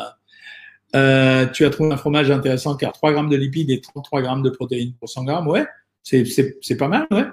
Euh, 0.96 1.46
tu 1.46 1.64
as 1.66 1.70
trouvé 1.70 1.92
un 1.92 1.96
fromage 1.96 2.30
intéressant 2.30 2.74
car 2.76 2.92
3 2.92 3.12
grammes 3.12 3.28
de 3.28 3.36
lipides 3.36 3.70
et 3.70 3.80
33 3.80 4.22
grammes 4.22 4.42
de 4.42 4.50
protéines 4.50 4.94
pour 4.94 5.08
100 5.08 5.24
grammes. 5.24 5.46
Ouais, 5.46 5.66
c'est 6.02 6.76
pas 6.78 6.88
mal, 6.88 7.06
ouais. 7.10 7.24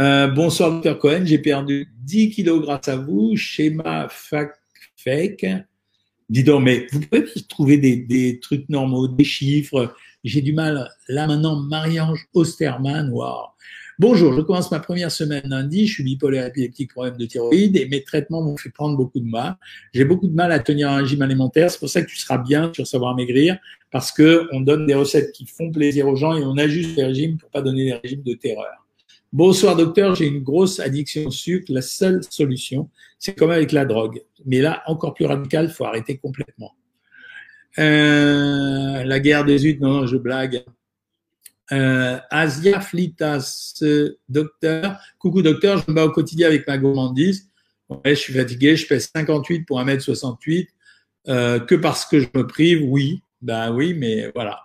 Euh, 0.00 0.28
bonsoir, 0.28 0.80
Dr. 0.80 0.98
Cohen. 0.98 1.22
J'ai 1.24 1.38
perdu 1.38 1.92
10 2.02 2.30
kilos 2.30 2.62
grâce 2.62 2.88
à 2.88 2.96
vous. 2.96 3.36
Schéma 3.36 4.08
fake. 4.08 5.46
Dis 6.28 6.44
donc, 6.44 6.62
mais 6.62 6.86
vous 6.92 7.00
pouvez 7.00 7.24
trouver 7.48 7.76
des, 7.76 8.38
trucs 8.40 8.68
normaux, 8.68 9.08
des 9.08 9.24
chiffres? 9.24 9.94
J'ai 10.22 10.40
du 10.40 10.52
mal. 10.52 10.88
Là 11.08 11.26
maintenant, 11.26 11.56
Marie-Ange 11.56 12.26
Osterman, 12.34 13.10
waouh. 13.10 13.48
Bonjour, 14.00 14.32
je 14.32 14.40
commence 14.40 14.72
ma 14.72 14.80
première 14.80 15.12
semaine 15.12 15.44
lundi. 15.44 15.86
Je 15.86 15.94
suis 15.94 16.02
bipolaire 16.02 16.46
épileptique, 16.46 16.90
problème 16.90 17.16
de 17.16 17.26
thyroïde 17.26 17.76
et 17.76 17.86
mes 17.86 18.02
traitements 18.02 18.42
m'ont 18.42 18.56
fait 18.56 18.70
prendre 18.70 18.96
beaucoup 18.96 19.20
de 19.20 19.28
mal. 19.28 19.56
J'ai 19.92 20.04
beaucoup 20.04 20.26
de 20.26 20.34
mal 20.34 20.50
à 20.50 20.58
tenir 20.58 20.90
un 20.90 20.96
régime 20.96 21.22
alimentaire. 21.22 21.70
C'est 21.70 21.78
pour 21.78 21.88
ça 21.88 22.02
que 22.02 22.08
tu 22.08 22.16
seras 22.16 22.38
bien 22.38 22.72
sur 22.74 22.88
savoir 22.88 23.14
maigrir 23.14 23.56
parce 23.92 24.10
que 24.10 24.48
on 24.50 24.62
donne 24.62 24.86
des 24.86 24.94
recettes 24.94 25.30
qui 25.30 25.46
font 25.46 25.70
plaisir 25.70 26.08
aux 26.08 26.16
gens 26.16 26.36
et 26.36 26.42
on 26.42 26.56
ajuste 26.58 26.96
les 26.96 27.04
régimes 27.04 27.38
pour 27.38 27.50
pas 27.50 27.62
donner 27.62 27.84
des 27.84 27.92
régimes 27.92 28.24
de 28.24 28.34
terreur. 28.34 28.84
Bonsoir 29.32 29.76
docteur, 29.76 30.16
j'ai 30.16 30.26
une 30.26 30.42
grosse 30.42 30.80
addiction 30.80 31.26
au 31.26 31.30
sucre. 31.30 31.72
La 31.72 31.82
seule 31.82 32.20
solution, 32.28 32.90
c'est 33.20 33.38
comme 33.38 33.52
avec 33.52 33.70
la 33.70 33.84
drogue. 33.84 34.22
Mais 34.44 34.60
là, 34.60 34.82
encore 34.86 35.14
plus 35.14 35.26
radical, 35.26 35.70
faut 35.70 35.84
arrêter 35.84 36.16
complètement. 36.16 36.72
Euh, 37.78 39.04
la 39.04 39.20
guerre 39.20 39.44
des 39.44 39.66
huttes, 39.66 39.80
non, 39.80 40.04
je 40.06 40.16
blague. 40.16 40.64
Euh, 41.72 42.18
Asia 42.30 42.80
Flitas, 42.80 43.82
docteur. 44.28 44.98
Coucou 45.18 45.42
docteur, 45.42 45.78
je 45.78 45.90
me 45.90 45.94
bats 45.94 46.04
au 46.06 46.10
quotidien 46.10 46.48
avec 46.48 46.66
ma 46.66 46.78
gourmandise. 46.78 47.48
Ouais, 47.88 48.14
je 48.14 48.20
suis 48.20 48.32
fatigué, 48.32 48.76
je 48.76 48.86
pèse 48.86 49.10
58 49.14 49.64
pour 49.64 49.80
1m68. 49.80 50.68
Euh, 51.26 51.58
que 51.58 51.74
parce 51.74 52.04
que 52.04 52.20
je 52.20 52.26
me 52.34 52.46
prive, 52.46 52.82
oui. 52.84 53.20
Ben 53.40 53.72
oui, 53.72 53.94
mais 53.94 54.30
voilà. 54.34 54.60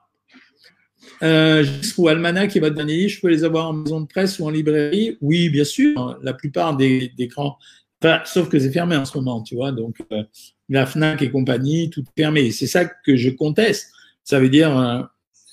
Euh, 1.22 1.66
ou 1.98 2.08
Almanac 2.08 2.56
et 2.56 2.60
votre 2.62 2.76
dernier 2.76 3.10
je 3.10 3.20
peux 3.20 3.28
les 3.28 3.44
avoir 3.44 3.70
en 3.70 3.74
maison 3.74 4.00
de 4.02 4.08
presse 4.08 4.40
ou 4.40 4.46
en 4.46 4.50
librairie? 4.50 5.18
Oui, 5.22 5.50
bien 5.50 5.66
sûr. 5.66 6.18
La 6.22 6.34
plupart 6.34 6.78
des, 6.78 7.12
des 7.18 7.30
sauf 8.26 8.50
que 8.50 8.60
c'est 8.60 8.72
fermé 8.72 8.96
en 8.96 9.06
ce 9.06 9.18
moment, 9.18 9.42
tu 9.42 9.56
vois. 9.56 9.72
Donc, 9.72 9.98
euh, 10.12 10.24
la 10.70 10.86
Fnac 10.86 11.22
et 11.22 11.32
compagnie, 11.32 11.90
tout 11.90 12.02
est 12.02 12.22
fermé. 12.22 12.52
C'est 12.52 12.68
ça 12.68 12.86
que 12.86 13.16
je 13.16 13.30
conteste. 13.30 13.92
Ça 14.24 14.40
veut 14.40 14.50
dire, 14.50 14.78
euh, 14.78 15.02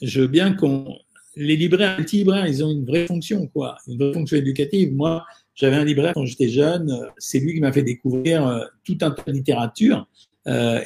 je 0.03 0.23
veux 0.23 0.27
bien 0.27 0.53
qu'on, 0.53 0.97
les 1.37 1.57
libraires, 1.57 1.97
les 1.99 2.05
petits 2.05 2.19
libraires, 2.19 2.47
ils 2.47 2.65
ont 2.65 2.71
une 2.71 2.85
vraie 2.85 3.07
fonction, 3.07 3.47
quoi, 3.47 3.77
une 3.87 3.99
vraie 3.99 4.13
fonction 4.13 4.37
éducative. 4.37 4.93
Moi, 4.93 5.25
j'avais 5.55 5.77
un 5.77 5.85
libraire 5.85 6.15
quand 6.15 6.25
j'étais 6.25 6.49
jeune. 6.49 6.91
Euh, 6.91 7.07
c'est 7.19 7.39
lui 7.39 7.55
qui 7.55 7.61
m'a 7.61 7.73
fait 7.73 7.83
découvrir 7.83 8.47
euh, 8.47 8.65
tout 8.85 8.99
un 9.03 9.11
tas 9.11 9.23
de 9.27 9.33
littérature 9.33 10.07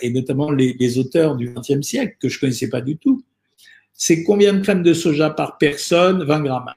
et 0.01 0.09
notamment 0.09 0.51
les, 0.51 0.99
auteurs 0.99 1.37
du 1.37 1.53
XXe 1.53 1.87
siècle 1.87 2.17
que 2.19 2.31
je 2.31 2.41
connaissais 2.41 2.71
pas 2.71 2.81
du 2.81 2.97
tout 2.97 3.23
c'est 4.03 4.23
combien 4.25 4.55
de 4.55 4.61
crème 4.61 4.83
de 4.83 4.95
soja 4.95 5.29
par 5.29 5.59
personne? 5.59 6.25
20 6.25 6.41
grammes. 6.41 6.73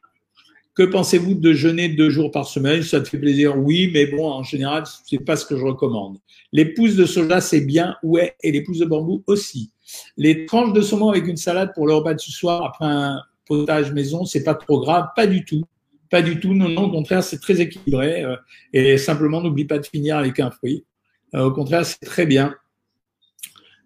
Que 0.75 0.83
pensez-vous 0.83 1.35
de 1.35 1.53
jeûner 1.53 1.87
deux 1.87 2.09
jours 2.09 2.31
par 2.31 2.45
semaine? 2.45 2.83
Ça 2.83 2.99
te 2.99 3.07
fait 3.07 3.17
plaisir 3.17 3.57
Oui, 3.57 3.89
mais 3.93 4.07
bon, 4.07 4.29
en 4.29 4.43
général, 4.43 4.83
c'est 5.05 5.23
pas 5.23 5.37
ce 5.37 5.45
que 5.45 5.55
je 5.55 5.63
recommande. 5.63 6.17
Les 6.51 6.65
pousses 6.65 6.97
de 6.97 7.05
soja, 7.05 7.39
c'est 7.39 7.61
bien, 7.61 7.95
ouais, 8.03 8.35
et 8.43 8.51
les 8.51 8.61
pousses 8.61 8.79
de 8.79 8.85
bambou 8.85 9.23
aussi. 9.25 9.71
Les 10.17 10.45
tranches 10.45 10.73
de 10.73 10.81
saumon 10.81 11.11
avec 11.11 11.25
une 11.25 11.37
salade 11.37 11.71
pour 11.73 11.87
le 11.87 11.93
repas 11.93 12.17
ce 12.17 12.29
soir 12.29 12.65
après 12.65 12.87
un 12.87 13.21
potage 13.45 13.91
maison, 13.91 14.25
c'est 14.25 14.43
pas 14.43 14.55
trop 14.55 14.79
grave, 14.79 15.07
pas 15.15 15.27
du 15.27 15.45
tout. 15.45 15.63
Pas 16.09 16.21
du 16.21 16.39
tout, 16.39 16.53
non, 16.53 16.69
non, 16.69 16.83
au 16.83 16.91
contraire, 16.91 17.23
c'est 17.23 17.39
très 17.39 17.59
équilibré. 17.59 18.23
Euh, 18.23 18.35
et 18.71 18.97
simplement, 18.97 19.41
n'oublie 19.41 19.65
pas 19.65 19.79
de 19.79 19.85
finir 19.85 20.17
avec 20.17 20.39
un 20.39 20.51
fruit. 20.51 20.85
Euh, 21.33 21.45
au 21.45 21.51
contraire, 21.51 21.85
c'est 21.85 22.05
très 22.05 22.25
bien. 22.25 22.55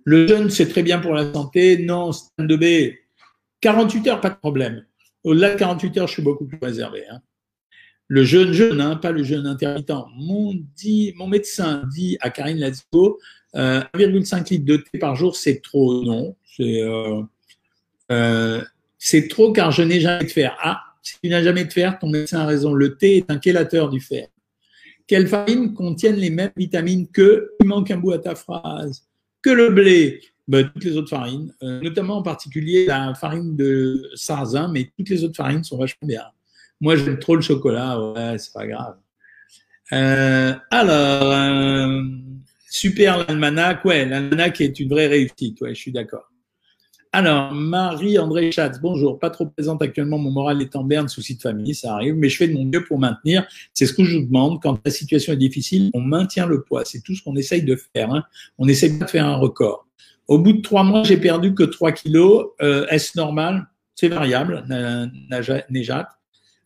Le 0.03 0.27
jeûne, 0.27 0.49
c'est 0.49 0.67
très 0.67 0.83
bien 0.83 0.99
pour 0.99 1.13
la 1.13 1.31
santé. 1.31 1.77
Non, 1.77 2.11
stand 2.11 2.47
de 2.47 2.55
B, 2.55 2.95
48 3.61 4.07
heures, 4.07 4.21
pas 4.21 4.29
de 4.29 4.35
problème. 4.35 4.85
Au-delà 5.23 5.53
de 5.53 5.59
48 5.59 5.97
heures, 5.97 6.07
je 6.07 6.13
suis 6.13 6.21
beaucoup 6.21 6.45
plus 6.45 6.59
réservé. 6.61 7.03
Hein. 7.09 7.21
Le 8.07 8.23
jeûne, 8.23 8.53
jeûne, 8.53 8.79
hein, 8.79 8.95
pas 8.95 9.11
le 9.11 9.23
jeûne 9.23 9.45
intermittent. 9.45 9.91
Mon, 10.15 10.53
dit, 10.75 11.13
mon 11.17 11.27
médecin 11.27 11.83
dit 11.93 12.17
à 12.21 12.29
Karine 12.29 12.63
euh, 13.55 13.81
1,5 13.93 14.49
litre 14.49 14.65
de 14.65 14.77
thé 14.77 14.97
par 14.99 15.15
jour, 15.15 15.35
c'est 15.35 15.61
trop. 15.61 16.03
Non, 16.03 16.35
c'est 16.45 16.81
euh, 16.81 17.21
euh, 18.11 18.63
c'est 18.97 19.27
trop 19.27 19.51
car 19.51 19.71
je 19.71 19.83
n'ai 19.83 19.99
jamais 19.99 20.25
de 20.25 20.29
fer. 20.29 20.57
Ah, 20.61 20.81
si 21.01 21.15
tu 21.21 21.29
n'as 21.29 21.43
jamais 21.43 21.65
de 21.65 21.71
fer, 21.71 21.97
ton 21.99 22.09
médecin 22.09 22.41
a 22.41 22.45
raison. 22.45 22.73
Le 22.73 22.97
thé 22.97 23.17
est 23.17 23.31
un 23.31 23.39
chélateur 23.39 23.89
du 23.89 23.99
fer. 23.99 24.27
Quelles 25.07 25.27
farines 25.27 25.73
contiennent 25.73 26.17
les 26.17 26.29
mêmes 26.29 26.51
vitamines 26.57 27.07
que 27.07 27.51
Il 27.61 27.67
manque 27.67 27.91
un 27.91 27.97
bout 27.97 28.11
à 28.11 28.19
ta 28.19 28.35
phrase. 28.35 29.07
Que 29.41 29.49
le 29.49 29.69
blé? 29.69 30.21
Ben, 30.47 30.69
Toutes 30.73 30.83
les 30.83 30.95
autres 30.95 31.09
farines, 31.09 31.53
euh, 31.61 31.81
notamment 31.81 32.17
en 32.17 32.23
particulier 32.23 32.85
la 32.85 33.13
farine 33.13 33.55
de 33.55 34.09
sarrasin, 34.15 34.69
mais 34.69 34.89
toutes 34.97 35.09
les 35.09 35.23
autres 35.23 35.35
farines 35.35 35.63
sont 35.63 35.77
vachement 35.77 36.07
bien. 36.07 36.23
Moi, 36.79 36.95
j'aime 36.95 37.19
trop 37.19 37.35
le 37.35 37.41
chocolat, 37.41 37.99
ouais, 37.99 38.37
c'est 38.37 38.53
pas 38.53 38.65
grave. 38.65 38.95
Euh, 39.91 40.53
alors, 40.69 41.31
euh, 41.31 42.01
super 42.69 43.17
l'almanach, 43.17 43.83
ouais, 43.83 44.05
l'almanach 44.05 44.61
est 44.61 44.79
une 44.79 44.89
vraie 44.89 45.07
réussite, 45.07 45.59
ouais, 45.61 45.75
je 45.75 45.79
suis 45.79 45.91
d'accord. 45.91 46.31
Alors, 47.19 47.51
Marie-André 47.51 48.51
Schatz, 48.51 48.79
bonjour. 48.79 49.17
Pas 49.17 49.31
trop 49.31 49.47
présente 49.47 49.81
actuellement, 49.81 50.19
mon 50.19 50.29
moral 50.29 50.61
est 50.61 50.75
en 50.75 50.83
berne, 50.83 51.07
souci 51.07 51.35
de 51.35 51.41
famille, 51.41 51.73
ça 51.73 51.95
arrive, 51.95 52.13
mais 52.13 52.29
je 52.29 52.37
fais 52.37 52.47
de 52.47 52.53
mon 52.53 52.63
mieux 52.63 52.83
pour 52.83 52.99
maintenir. 52.99 53.43
C'est 53.73 53.87
ce 53.87 53.93
que 53.93 54.03
je 54.03 54.19
vous 54.19 54.25
demande. 54.25 54.61
Quand 54.61 54.79
la 54.85 54.91
situation 54.91 55.33
est 55.33 55.37
difficile, 55.37 55.89
on 55.95 56.01
maintient 56.01 56.45
le 56.45 56.61
poids. 56.61 56.85
C'est 56.85 57.01
tout 57.01 57.15
ce 57.15 57.23
qu'on 57.23 57.35
essaye 57.35 57.63
de 57.63 57.75
faire. 57.75 58.13
Hein. 58.13 58.23
On 58.59 58.67
essaye 58.67 58.99
pas 58.99 59.05
de 59.05 59.09
faire 59.09 59.25
un 59.25 59.37
record. 59.37 59.87
Au 60.27 60.37
bout 60.37 60.53
de 60.53 60.61
trois 60.61 60.83
mois, 60.83 61.01
j'ai 61.01 61.17
perdu 61.17 61.55
que 61.55 61.63
3 61.63 61.91
kilos. 61.91 62.49
Euh, 62.61 62.85
Est-ce 62.89 63.17
normal? 63.17 63.65
C'est 63.95 64.09
variable, 64.09 64.63
Nejat. 65.71 66.09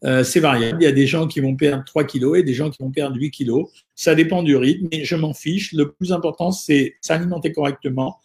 Euh, 0.04 0.26
c'est 0.26 0.42
variable. 0.42 0.80
Il 0.82 0.84
y 0.84 0.90
a 0.90 0.92
des 0.92 1.08
gens 1.08 1.28
qui 1.28 1.40
vont 1.40 1.56
perdre 1.56 1.86
3 1.86 2.04
kilos 2.04 2.38
et 2.38 2.44
des 2.44 2.54
gens 2.54 2.70
qui 2.70 2.84
vont 2.84 2.92
perdre 2.92 3.16
8 3.16 3.32
kilos. 3.32 3.70
Ça 3.96 4.16
dépend 4.16 4.44
du 4.44 4.58
rythme, 4.58 4.90
mais 4.92 5.06
je 5.06 5.16
m'en 5.16 5.34
fiche. 5.34 5.72
Le 5.72 5.94
plus 5.94 6.12
important, 6.12 6.52
c'est 6.52 6.96
s'alimenter 7.00 7.54
correctement 7.54 8.20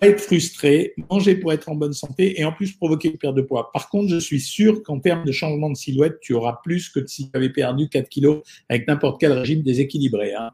être 0.00 0.20
frustré, 0.20 0.94
manger 1.10 1.36
pour 1.36 1.52
être 1.52 1.68
en 1.68 1.74
bonne 1.74 1.92
santé 1.92 2.40
et 2.40 2.44
en 2.44 2.52
plus 2.52 2.72
provoquer 2.72 3.10
une 3.10 3.18
perte 3.18 3.34
de 3.34 3.42
poids. 3.42 3.70
Par 3.72 3.88
contre, 3.88 4.08
je 4.08 4.18
suis 4.18 4.40
sûr 4.40 4.82
qu'en 4.82 4.98
termes 4.98 5.24
de 5.24 5.32
changement 5.32 5.70
de 5.70 5.76
silhouette, 5.76 6.18
tu 6.20 6.32
auras 6.32 6.60
plus 6.64 6.88
que 6.88 7.06
si 7.06 7.30
tu 7.30 7.36
avais 7.36 7.50
perdu 7.50 7.88
4 7.88 8.08
kilos 8.08 8.42
avec 8.68 8.88
n'importe 8.88 9.20
quel 9.20 9.32
régime 9.32 9.62
déséquilibré. 9.62 10.34
Hein. 10.34 10.50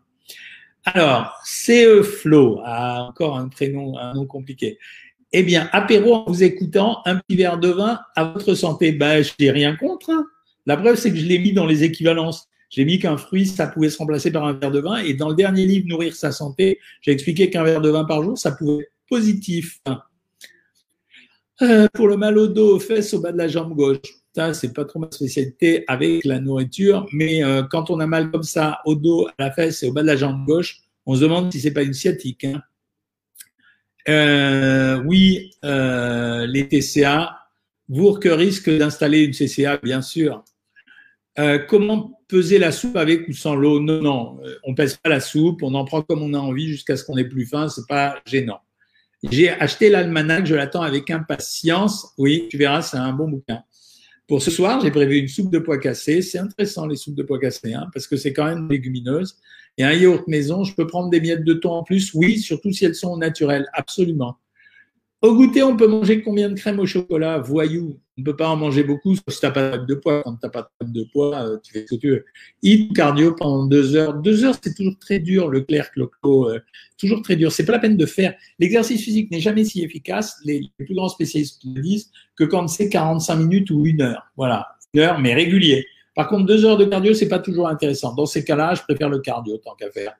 Alors, 0.84 1.38
CE 1.44 2.02
Flow, 2.02 2.60
ah, 2.64 3.06
encore 3.08 3.38
un 3.38 3.48
prénom, 3.48 3.96
un 3.98 4.14
nom 4.14 4.26
compliqué. 4.26 4.78
Eh 5.32 5.42
bien, 5.42 5.68
apéro 5.72 6.14
en 6.14 6.24
vous 6.26 6.42
écoutant, 6.42 7.02
un 7.04 7.16
petit 7.16 7.36
verre 7.36 7.58
de 7.58 7.68
vin 7.68 8.00
à 8.16 8.24
votre 8.24 8.54
santé. 8.54 8.92
Ben, 8.92 9.22
je 9.22 9.32
n'ai 9.38 9.50
rien 9.50 9.76
contre. 9.76 10.10
Hein. 10.10 10.24
La 10.66 10.76
preuve, 10.76 10.96
c'est 10.96 11.10
que 11.10 11.18
je 11.18 11.26
l'ai 11.26 11.38
mis 11.38 11.52
dans 11.52 11.66
les 11.66 11.84
équivalences. 11.84 12.48
J'ai 12.70 12.84
mis 12.84 12.98
qu'un 12.98 13.16
fruit, 13.16 13.46
ça 13.46 13.66
pouvait 13.66 13.90
se 13.90 13.98
remplacer 13.98 14.30
par 14.30 14.44
un 14.44 14.52
verre 14.54 14.70
de 14.70 14.80
vin. 14.80 14.98
Et 14.98 15.14
dans 15.14 15.28
le 15.28 15.34
dernier 15.34 15.64
livre, 15.64 15.86
Nourrir 15.86 16.14
sa 16.14 16.32
santé, 16.32 16.78
j'ai 17.02 17.12
expliqué 17.12 17.50
qu'un 17.50 17.62
verre 17.62 17.80
de 17.80 17.90
vin 17.90 18.04
par 18.04 18.22
jour, 18.22 18.36
ça 18.36 18.52
pouvait 18.52 18.88
positif. 19.08 19.80
Euh, 21.60 21.88
pour 21.92 22.06
le 22.06 22.16
mal 22.16 22.38
au 22.38 22.46
dos, 22.46 22.76
aux 22.76 22.80
fesses, 22.80 23.12
au 23.14 23.20
bas 23.20 23.32
de 23.32 23.38
la 23.38 23.48
jambe 23.48 23.74
gauche. 23.74 23.98
Ça, 24.34 24.54
c'est 24.54 24.72
pas 24.72 24.84
trop 24.84 25.00
ma 25.00 25.10
spécialité 25.10 25.84
avec 25.88 26.24
la 26.24 26.38
nourriture, 26.38 27.06
mais 27.12 27.42
euh, 27.42 27.64
quand 27.64 27.90
on 27.90 27.98
a 27.98 28.06
mal 28.06 28.30
comme 28.30 28.44
ça 28.44 28.78
au 28.84 28.94
dos, 28.94 29.26
à 29.26 29.32
la 29.38 29.50
fesse 29.50 29.82
et 29.82 29.88
au 29.88 29.92
bas 29.92 30.02
de 30.02 30.06
la 30.06 30.16
jambe 30.16 30.46
gauche, 30.46 30.82
on 31.06 31.16
se 31.16 31.22
demande 31.22 31.50
si 31.50 31.58
c'est 31.58 31.72
pas 31.72 31.82
une 31.82 31.94
sciatique. 31.94 32.44
Hein. 32.44 32.62
Euh, 34.08 35.02
oui, 35.04 35.50
les 35.62 36.68
TCA. 36.68 37.34
Vous 37.88 38.12
que 38.12 38.28
risque 38.28 38.70
d'installer 38.70 39.24
une 39.24 39.32
CCA, 39.32 39.78
bien 39.78 40.02
sûr. 40.02 40.44
comment 41.68 42.20
peser 42.28 42.58
la 42.58 42.70
soupe 42.70 42.96
avec 42.96 43.26
ou 43.28 43.32
sans 43.32 43.56
l'eau? 43.56 43.80
Non, 43.80 44.02
non, 44.02 44.40
on 44.62 44.74
pèse 44.74 44.96
pas 44.98 45.08
la 45.08 45.20
soupe, 45.20 45.62
on 45.62 45.74
en 45.74 45.84
prend 45.86 46.02
comme 46.02 46.22
on 46.22 46.34
a 46.34 46.38
envie 46.38 46.68
jusqu'à 46.68 46.96
ce 46.96 47.04
qu'on 47.04 47.16
ait 47.16 47.24
plus 47.24 47.46
faim, 47.46 47.68
c'est 47.68 47.88
pas 47.88 48.20
gênant. 48.26 48.60
J'ai 49.24 49.50
acheté 49.50 49.90
l'almanach, 49.90 50.46
je 50.46 50.54
l'attends 50.54 50.82
avec 50.82 51.10
impatience. 51.10 52.12
Oui, 52.18 52.46
tu 52.50 52.56
verras, 52.56 52.82
c'est 52.82 52.98
un 52.98 53.12
bon 53.12 53.28
bouquin. 53.28 53.62
Pour 54.28 54.42
ce 54.42 54.50
soir, 54.50 54.80
j'ai 54.80 54.90
prévu 54.90 55.16
une 55.16 55.28
soupe 55.28 55.50
de 55.50 55.58
pois 55.58 55.78
cassés. 55.78 56.22
C'est 56.22 56.38
intéressant 56.38 56.86
les 56.86 56.96
soupes 56.96 57.16
de 57.16 57.22
pois 57.22 57.38
cassés, 57.38 57.74
hein, 57.74 57.86
parce 57.92 58.06
que 58.06 58.16
c'est 58.16 58.32
quand 58.32 58.44
même 58.44 58.68
légumineuse. 58.68 59.38
Et 59.76 59.84
un 59.84 59.92
yaourt 59.92 60.28
maison, 60.28 60.64
je 60.64 60.74
peux 60.74 60.86
prendre 60.86 61.10
des 61.10 61.20
miettes 61.20 61.44
de 61.44 61.54
thon 61.54 61.70
en 61.70 61.82
plus. 61.82 62.12
Oui, 62.14 62.38
surtout 62.38 62.72
si 62.72 62.84
elles 62.84 62.94
sont 62.94 63.16
naturelles, 63.16 63.66
absolument. 63.72 64.36
Au 65.22 65.34
goûter, 65.34 65.62
on 65.62 65.76
peut 65.76 65.88
manger 65.88 66.22
combien 66.22 66.50
de 66.50 66.54
crème 66.54 66.78
au 66.78 66.86
chocolat? 66.86 67.38
Voyou, 67.38 67.98
on 68.18 68.22
ne 68.22 68.24
peut 68.24 68.36
pas 68.36 68.48
en 68.48 68.56
manger 68.56 68.82
beaucoup 68.82 69.14
si 69.14 69.22
tu 69.22 69.46
n'as 69.46 69.52
pas 69.52 69.78
de 69.78 69.94
poids. 69.94 70.22
Quand 70.24 70.34
tu 70.34 70.40
n'as 70.42 70.50
pas 70.50 70.68
de 70.82 71.04
poids, 71.12 71.40
euh, 71.40 71.56
tu 71.62 71.72
fais 71.72 71.86
ce 71.88 71.94
que 71.94 72.00
tu 72.00 72.10
veux. 72.10 72.24
Hit 72.62 72.92
cardio 72.92 73.32
pendant 73.32 73.66
deux 73.66 73.94
heures. 73.94 74.14
Deux 74.14 74.44
heures, 74.44 74.56
c'est 74.60 74.74
toujours 74.74 74.98
très 74.98 75.20
dur, 75.20 75.48
le 75.48 75.60
clair, 75.60 75.92
cloco, 75.92 76.50
euh, 76.50 76.58
toujours 76.98 77.22
très 77.22 77.36
dur. 77.36 77.52
C'est 77.52 77.64
pas 77.64 77.72
la 77.72 77.78
peine 77.78 77.96
de 77.96 78.06
faire. 78.06 78.34
L'exercice 78.58 79.02
physique 79.02 79.30
n'est 79.30 79.38
jamais 79.38 79.64
si 79.64 79.84
efficace. 79.84 80.40
Les, 80.44 80.62
plus 80.76 80.96
grands 80.96 81.08
spécialistes 81.08 81.64
disent 81.64 82.10
que 82.36 82.42
quand 82.42 82.66
c'est 82.66 82.88
45 82.88 83.36
minutes 83.36 83.70
ou 83.70 83.86
une 83.86 84.02
heure. 84.02 84.26
Voilà, 84.36 84.66
une 84.94 85.00
heure, 85.00 85.20
mais 85.20 85.32
régulier. 85.32 85.86
Par 86.16 86.26
contre, 86.26 86.46
deux 86.46 86.64
heures 86.64 86.76
de 86.76 86.86
cardio, 86.86 87.14
c'est 87.14 87.28
pas 87.28 87.38
toujours 87.38 87.68
intéressant. 87.68 88.12
Dans 88.16 88.26
ces 88.26 88.44
cas-là, 88.44 88.74
je 88.74 88.82
préfère 88.82 89.10
le 89.10 89.20
cardio 89.20 89.58
tant 89.58 89.76
qu'à 89.76 89.92
faire. 89.92 90.14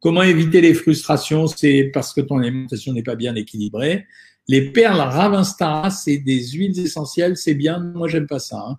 Comment 0.00 0.22
éviter 0.22 0.62
les 0.62 0.72
frustrations? 0.72 1.46
C'est 1.46 1.90
parce 1.92 2.14
que 2.14 2.22
ton 2.22 2.38
alimentation 2.38 2.94
n'est 2.94 3.02
pas 3.02 3.14
bien 3.14 3.34
équilibrée. 3.34 4.06
Les 4.48 4.72
perles 4.72 5.00
Ravinstara, 5.00 5.90
c'est 5.90 6.18
des 6.18 6.48
huiles 6.48 6.78
essentielles, 6.78 7.36
c'est 7.36 7.54
bien. 7.54 7.78
Moi, 7.78 8.08
j'aime 8.08 8.26
pas 8.26 8.38
ça. 8.38 8.58
Hein. 8.58 8.78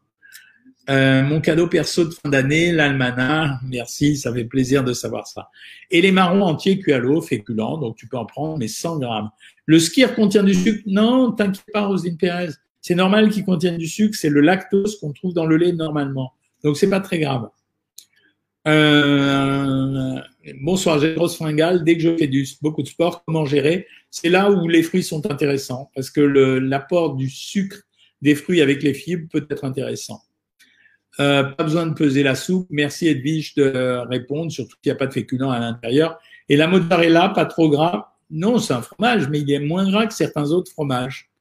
Euh, 0.90 1.24
mon 1.24 1.40
cadeau 1.40 1.68
perso 1.68 2.04
de 2.04 2.10
fin 2.10 2.30
d'année, 2.30 2.72
l'almanach. 2.74 3.62
Merci, 3.64 4.18
ça 4.18 4.34
fait 4.34 4.44
plaisir 4.44 4.84
de 4.84 4.92
savoir 4.92 5.28
ça. 5.28 5.50
Et 5.90 6.02
les 6.02 6.12
marrons 6.12 6.42
entiers 6.44 6.78
cuits 6.80 6.92
à 6.92 6.98
l'eau, 6.98 7.22
féculents, 7.22 7.78
donc 7.78 7.96
tu 7.96 8.08
peux 8.08 8.18
en 8.18 8.26
prendre, 8.26 8.58
mais 8.58 8.68
100 8.68 9.00
grammes. 9.00 9.30
Le 9.66 9.80
skir 9.80 10.14
contient 10.16 10.44
du 10.44 10.54
sucre? 10.54 10.84
Non, 10.86 11.32
t'inquiète 11.32 11.64
pas, 11.72 11.86
Rosine 11.86 12.18
Pérez. 12.18 12.50
C'est 12.82 12.96
normal 12.96 13.30
qu'il 13.30 13.46
contienne 13.46 13.78
du 13.78 13.88
sucre, 13.88 14.18
c'est 14.20 14.30
le 14.30 14.42
lactose 14.42 15.00
qu'on 15.00 15.14
trouve 15.14 15.34
dans 15.34 15.46
le 15.46 15.56
lait 15.56 15.72
normalement. 15.72 16.34
Donc 16.66 16.76
c'est 16.76 16.90
pas 16.90 17.00
très 17.00 17.20
grave. 17.20 17.48
Euh, 18.68 20.20
bonsoir, 20.62 21.00
j'ai 21.00 21.14
grosse 21.14 21.38
fringale. 21.38 21.86
Dès 21.86 21.96
que 21.96 22.04
je 22.04 22.18
fais 22.18 22.28
du, 22.28 22.46
beaucoup 22.62 22.84
de 22.84 22.88
sport, 22.88 23.24
comment 23.26 23.46
gérer? 23.46 23.88
C'est 24.16 24.30
là 24.30 24.52
où 24.52 24.68
les 24.68 24.84
fruits 24.84 25.02
sont 25.02 25.26
intéressants 25.32 25.90
parce 25.96 26.12
que 26.12 26.22
l'apport 26.22 27.16
du 27.16 27.32
sucre 27.32 27.78
des 28.22 28.36
fruits 28.36 28.62
avec 28.62 28.84
les 28.84 28.94
fibres 28.94 29.28
peut 29.28 29.48
être 29.50 29.66
intéressant. 29.66 30.22
Euh, 31.20 31.42
pas 31.42 31.64
besoin 31.64 31.88
de 31.88 31.96
peser 31.96 32.22
la 32.22 32.36
soupe. 32.36 32.68
Merci 32.70 33.08
Edwige 33.08 33.56
de 33.56 34.06
répondre, 34.08 34.52
surtout 34.52 34.78
qu'il 34.84 34.92
n'y 34.92 34.96
a 34.96 35.00
pas 35.00 35.08
de 35.08 35.14
féculents 35.14 35.50
à 35.50 35.58
l'intérieur. 35.58 36.20
Et 36.48 36.56
la 36.58 36.68
mozzarella, 36.68 37.30
pas 37.30 37.46
trop 37.46 37.72
gras 37.72 38.14
Non, 38.30 38.60
c'est 38.60 38.76
un 38.76 38.84
fromage, 38.84 39.30
mais 39.30 39.40
il 39.40 39.52
est 39.52 39.58
moins 39.58 39.90
gras 39.90 40.06
que 40.06 40.14
certains 40.14 40.52
autres 40.52 40.72
fromages. 40.72 41.32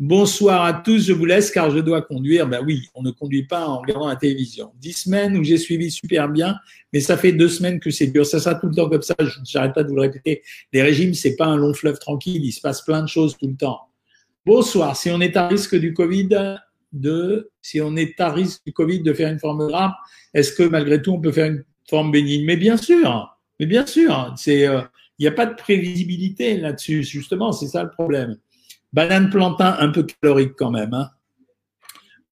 Bonsoir 0.00 0.64
à 0.64 0.72
tous, 0.72 1.06
je 1.06 1.12
vous 1.12 1.24
laisse 1.24 1.52
car 1.52 1.70
je 1.70 1.78
dois 1.78 2.02
conduire. 2.02 2.48
Ben 2.48 2.60
oui, 2.66 2.88
on 2.96 3.02
ne 3.02 3.12
conduit 3.12 3.46
pas 3.46 3.64
en 3.68 3.78
regardant 3.78 4.08
la 4.08 4.16
télévision. 4.16 4.72
Dix 4.80 5.04
semaines 5.04 5.36
où 5.36 5.44
j'ai 5.44 5.56
suivi 5.56 5.88
super 5.88 6.28
bien, 6.28 6.56
mais 6.92 6.98
ça 6.98 7.16
fait 7.16 7.30
deux 7.30 7.48
semaines 7.48 7.78
que 7.78 7.90
c'est 7.90 8.08
dur. 8.08 8.26
Ça 8.26 8.40
sera 8.40 8.56
tout 8.56 8.66
le 8.66 8.74
temps 8.74 8.88
comme 8.88 9.02
ça, 9.02 9.14
je 9.20 9.38
n'arrête 9.54 9.72
pas 9.72 9.84
de 9.84 9.88
vous 9.90 9.94
le 9.94 10.00
répéter. 10.00 10.42
Les 10.72 10.82
régimes, 10.82 11.14
c'est 11.14 11.36
pas 11.36 11.46
un 11.46 11.56
long 11.56 11.72
fleuve 11.72 12.00
tranquille, 12.00 12.44
il 12.44 12.50
se 12.50 12.60
passe 12.60 12.82
plein 12.82 13.02
de 13.02 13.06
choses 13.06 13.36
tout 13.38 13.46
le 13.46 13.54
temps. 13.54 13.82
Bonsoir, 14.44 14.96
si 14.96 15.12
on 15.12 15.20
est 15.20 15.36
à 15.36 15.46
risque 15.46 15.76
du 15.76 15.94
Covid, 15.94 16.56
de, 16.92 17.52
si 17.62 17.80
on 17.80 17.94
est 17.94 18.20
à 18.20 18.32
risque 18.32 18.62
du 18.66 18.72
Covid 18.72 19.00
de 19.00 19.12
faire 19.12 19.30
une 19.30 19.38
forme 19.38 19.64
grave, 19.68 19.92
est-ce 20.34 20.52
que 20.52 20.64
malgré 20.64 21.00
tout 21.00 21.12
on 21.12 21.20
peut 21.20 21.30
faire 21.30 21.46
une 21.46 21.64
forme 21.88 22.10
bénigne? 22.10 22.44
Mais 22.44 22.56
bien 22.56 22.76
sûr, 22.76 23.38
mais 23.60 23.66
bien 23.66 23.86
sûr, 23.86 24.34
c'est, 24.36 24.66
euh, 24.66 24.80
il 25.20 25.22
n'y 25.22 25.28
a 25.28 25.32
pas 25.32 25.46
de 25.46 25.54
prévisibilité 25.54 26.56
là-dessus, 26.56 27.04
justement, 27.04 27.52
c'est 27.52 27.68
ça 27.68 27.84
le 27.84 27.90
problème. 27.90 28.38
Banane 28.94 29.28
plantain 29.28 29.76
un 29.80 29.88
peu 29.88 30.06
calorique 30.22 30.52
quand 30.56 30.70
même. 30.70 30.94
Hein. 30.94 31.10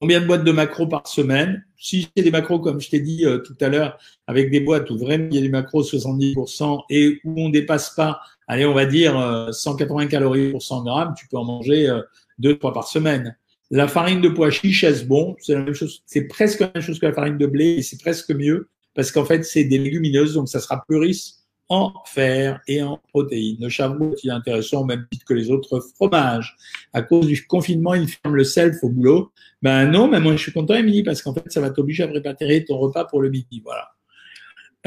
Combien 0.00 0.20
de 0.20 0.26
boîtes 0.26 0.44
de 0.44 0.52
macros 0.52 0.86
par 0.86 1.08
semaine? 1.08 1.64
Si 1.76 2.08
c'est 2.16 2.22
des 2.22 2.30
macros, 2.30 2.60
comme 2.60 2.80
je 2.80 2.88
t'ai 2.88 3.00
dit 3.00 3.26
euh, 3.26 3.38
tout 3.38 3.56
à 3.60 3.68
l'heure, 3.68 3.98
avec 4.28 4.48
des 4.48 4.60
boîtes 4.60 4.88
où 4.88 4.96
vraiment 4.96 5.26
il 5.28 5.34
y 5.34 5.38
a 5.38 5.40
des 5.40 5.48
macros 5.48 5.82
70% 5.82 6.84
et 6.88 7.20
où 7.24 7.34
on 7.36 7.48
ne 7.48 7.52
dépasse 7.52 7.90
pas, 7.90 8.20
allez, 8.46 8.64
on 8.64 8.74
va 8.74 8.86
dire 8.86 9.48
180 9.50 10.04
euh, 10.04 10.06
calories 10.06 10.52
pour 10.52 10.62
100 10.62 10.84
grammes, 10.84 11.14
tu 11.18 11.26
peux 11.26 11.36
en 11.36 11.44
manger 11.44 11.88
euh, 11.88 12.00
deux, 12.38 12.56
trois 12.56 12.72
par 12.72 12.86
semaine. 12.86 13.36
La 13.72 13.88
farine 13.88 14.20
de 14.20 14.28
pois 14.28 14.50
chiche, 14.50 14.84
est 14.84 15.04
bon? 15.04 15.34
C'est 15.40 15.54
la 15.54 15.62
même 15.62 15.74
chose. 15.74 16.04
C'est 16.06 16.28
presque 16.28 16.60
la 16.60 16.70
même 16.72 16.82
chose 16.82 17.00
que 17.00 17.06
la 17.06 17.12
farine 17.12 17.38
de 17.38 17.46
blé 17.46 17.70
et 17.70 17.82
c'est 17.82 18.00
presque 18.00 18.30
mieux 18.30 18.68
parce 18.94 19.10
qu'en 19.10 19.24
fait, 19.24 19.42
c'est 19.44 19.64
des 19.64 19.78
légumineuses, 19.78 20.34
donc 20.34 20.48
ça 20.48 20.60
sera 20.60 20.84
plus 20.86 20.98
riche 20.98 21.41
en 21.72 21.94
fer 22.04 22.60
et 22.68 22.82
en 22.82 23.00
protéines. 23.08 23.56
Le 23.58 23.70
charbon 23.70 24.12
est 24.22 24.28
intéressant 24.28 24.84
même 24.84 25.06
titre 25.10 25.24
que 25.24 25.32
les 25.32 25.50
autres 25.50 25.80
fromages. 25.96 26.54
À 26.92 27.00
cause 27.00 27.26
du 27.26 27.46
confinement, 27.46 27.94
il 27.94 28.06
ferme 28.08 28.36
le 28.36 28.44
self 28.44 28.76
au 28.82 28.90
boulot. 28.90 29.32
Ben 29.62 29.86
non, 29.86 30.06
mais 30.06 30.20
moi 30.20 30.36
je 30.36 30.42
suis 30.42 30.52
content, 30.52 30.74
Émilie, 30.74 31.02
parce 31.02 31.22
qu'en 31.22 31.32
fait, 31.32 31.50
ça 31.50 31.62
va 31.62 31.70
t'obliger 31.70 32.02
à 32.02 32.08
préparer 32.08 32.64
ton 32.66 32.76
repas 32.76 33.06
pour 33.06 33.22
le 33.22 33.30
midi. 33.30 33.62
Voilà. 33.64 33.88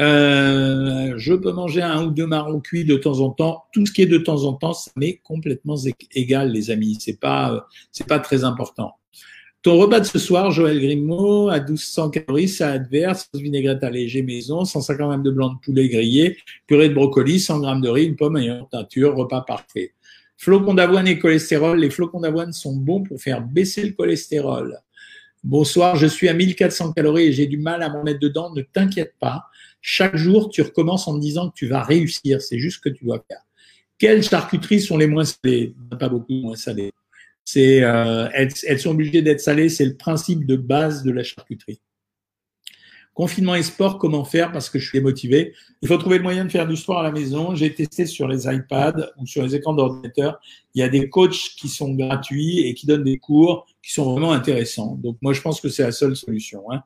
Euh, 0.00 1.14
je 1.16 1.34
peux 1.34 1.52
manger 1.52 1.82
un 1.82 2.04
ou 2.04 2.10
deux 2.12 2.26
marrons 2.26 2.60
cuits 2.60 2.84
de 2.84 2.96
temps 2.96 3.18
en 3.18 3.30
temps. 3.30 3.64
Tout 3.72 3.84
ce 3.84 3.92
qui 3.92 4.02
est 4.02 4.06
de 4.06 4.18
temps 4.18 4.44
en 4.44 4.52
temps, 4.52 4.72
ça 4.72 4.92
m'est 4.94 5.20
complètement 5.24 5.76
égal, 6.14 6.52
les 6.52 6.70
amis. 6.70 6.98
C'est 7.00 7.18
pas, 7.18 7.66
c'est 7.90 8.06
pas 8.06 8.20
très 8.20 8.44
important. 8.44 8.94
Ton 9.66 9.78
repas 9.78 9.98
de 9.98 10.04
ce 10.04 10.20
soir, 10.20 10.52
Joël 10.52 10.78
Grimaud, 10.78 11.48
à 11.48 11.58
1200 11.58 12.10
calories, 12.10 12.48
ça 12.48 12.70
adverse, 12.70 13.28
vinaigrette 13.34 13.82
allégée 13.82 14.22
maison, 14.22 14.64
150 14.64 15.16
g 15.16 15.22
de 15.24 15.30
blanc 15.32 15.54
de 15.54 15.58
poulet 15.58 15.88
grillé, 15.88 16.36
purée 16.68 16.88
de 16.88 16.94
brocoli, 16.94 17.40
100 17.40 17.64
g 17.64 17.80
de 17.80 17.88
riz, 17.88 18.04
une 18.04 18.14
pomme 18.14 18.36
et 18.36 18.46
une 18.46 18.64
teinture, 18.70 19.16
repas 19.16 19.40
parfait. 19.40 19.92
Flocons 20.36 20.74
d'avoine 20.74 21.08
et 21.08 21.18
cholestérol. 21.18 21.80
Les 21.80 21.90
flocons 21.90 22.20
d'avoine 22.20 22.52
sont 22.52 22.76
bons 22.76 23.02
pour 23.02 23.20
faire 23.20 23.40
baisser 23.40 23.82
le 23.82 23.90
cholestérol. 23.90 24.78
Bonsoir, 25.42 25.96
je 25.96 26.06
suis 26.06 26.28
à 26.28 26.32
1400 26.32 26.92
calories 26.92 27.24
et 27.24 27.32
j'ai 27.32 27.48
du 27.48 27.58
mal 27.58 27.82
à 27.82 27.88
m'en 27.88 28.04
mettre 28.04 28.20
dedans. 28.20 28.54
Ne 28.54 28.62
t'inquiète 28.62 29.14
pas. 29.18 29.46
Chaque 29.80 30.14
jour, 30.14 30.48
tu 30.48 30.62
recommences 30.62 31.08
en 31.08 31.14
me 31.14 31.20
disant 31.20 31.50
que 31.50 31.54
tu 31.56 31.66
vas 31.66 31.82
réussir. 31.82 32.40
C'est 32.40 32.60
juste 32.60 32.76
ce 32.76 32.82
que 32.82 32.94
tu 32.94 33.04
dois 33.04 33.20
faire. 33.28 33.40
Quelles 33.98 34.22
charcuteries 34.22 34.80
sont 34.80 34.96
les 34.96 35.08
moins 35.08 35.24
salées? 35.24 35.74
Pas 35.98 36.08
beaucoup 36.08 36.34
moins 36.34 36.54
salées 36.54 36.92
euh, 37.56 38.28
elles, 38.32 38.80
sont 38.80 38.90
obligées 38.90 39.22
d'être 39.22 39.40
salées, 39.40 39.68
c'est 39.68 39.84
le 39.84 39.96
principe 39.96 40.46
de 40.46 40.56
base 40.56 41.02
de 41.02 41.12
la 41.12 41.22
charcuterie. 41.22 41.80
Confinement 43.14 43.54
et 43.54 43.62
sport, 43.62 43.98
comment 43.98 44.24
faire? 44.24 44.52
Parce 44.52 44.68
que 44.68 44.78
je 44.78 44.88
suis 44.88 44.98
démotivé. 44.98 45.54
Il 45.80 45.88
faut 45.88 45.96
trouver 45.96 46.18
le 46.18 46.22
moyen 46.22 46.44
de 46.44 46.50
faire 46.50 46.66
du 46.66 46.76
sport 46.76 46.98
à 46.98 47.02
la 47.02 47.12
maison. 47.12 47.54
J'ai 47.54 47.72
testé 47.72 48.04
sur 48.04 48.28
les 48.28 48.46
iPads 48.46 49.10
ou 49.16 49.26
sur 49.26 49.42
les 49.42 49.54
écrans 49.54 49.72
d'ordinateur. 49.72 50.38
Il 50.74 50.80
y 50.80 50.82
a 50.82 50.88
des 50.90 51.08
coachs 51.08 51.54
qui 51.56 51.68
sont 51.68 51.94
gratuits 51.94 52.66
et 52.66 52.74
qui 52.74 52.86
donnent 52.86 53.04
des 53.04 53.16
cours 53.16 53.66
qui 53.82 53.92
sont 53.92 54.12
vraiment 54.12 54.32
intéressants. 54.32 54.96
Donc 54.96 55.16
moi, 55.22 55.32
je 55.32 55.40
pense 55.40 55.62
que 55.62 55.70
c'est 55.70 55.84
la 55.84 55.92
seule 55.92 56.14
solution. 56.14 56.70
Hein. 56.70 56.82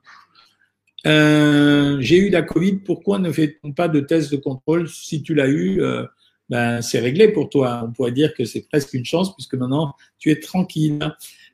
Euh, 1.07 1.97
j'ai 2.01 2.19
eu 2.19 2.31
la 2.31 2.43
Covid. 2.43 2.77
Pourquoi 2.77 3.19
ne 3.19 3.33
fait-on 3.33 3.73
pas 3.73 3.89
de 3.89 3.99
test 3.99 4.31
de 4.31 4.37
contrôle? 4.37 4.89
Si 4.89 5.23
tu 5.23 5.35
l'as 5.35 5.49
eu, 5.49 5.83
euh, 5.83 6.05
ben, 6.51 6.83
c'est 6.83 6.99
réglé 6.99 7.29
pour 7.29 7.49
toi. 7.49 7.85
On 7.87 7.93
pourrait 7.93 8.13
dire 8.13 8.35
que 8.35 8.45
c'est 8.45 8.69
presque 8.69 8.93
une 8.93 9.05
chance 9.05 9.35
puisque 9.35 9.55
maintenant 9.55 9.95
tu 10.19 10.31
es 10.31 10.41
tranquille. 10.41 10.99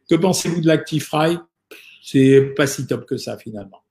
Que 0.09 0.15
pensez-vous 0.15 0.63
de 0.63 0.67
l'Actifry 0.67 1.37
C'est 2.03 2.55
pas 2.57 2.67
si 2.67 2.87
top 2.87 3.07
que 3.07 3.19
ça 3.19 3.37
finalement. 3.37 3.83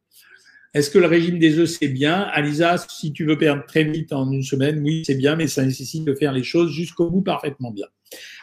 Est-ce 0.73 0.89
que 0.89 0.97
le 0.97 1.05
régime 1.05 1.39
des 1.39 1.57
œufs 1.59 1.69
c'est 1.69 1.87
bien? 1.87 2.21
Alisa, 2.33 2.77
si 2.77 3.13
tu 3.13 3.23
veux 3.23 3.37
perdre 3.37 3.63
très 3.65 3.85
vite 3.85 4.11
en 4.11 4.29
une 4.31 4.43
semaine, 4.43 4.81
oui, 4.83 5.03
c'est 5.05 5.15
bien, 5.15 5.37
mais 5.37 5.47
ça 5.47 5.63
nécessite 5.63 6.03
de 6.03 6.13
faire 6.13 6.33
les 6.33 6.43
choses 6.43 6.71
jusqu'au 6.71 7.09
bout 7.09 7.21
parfaitement 7.21 7.71
bien. 7.71 7.85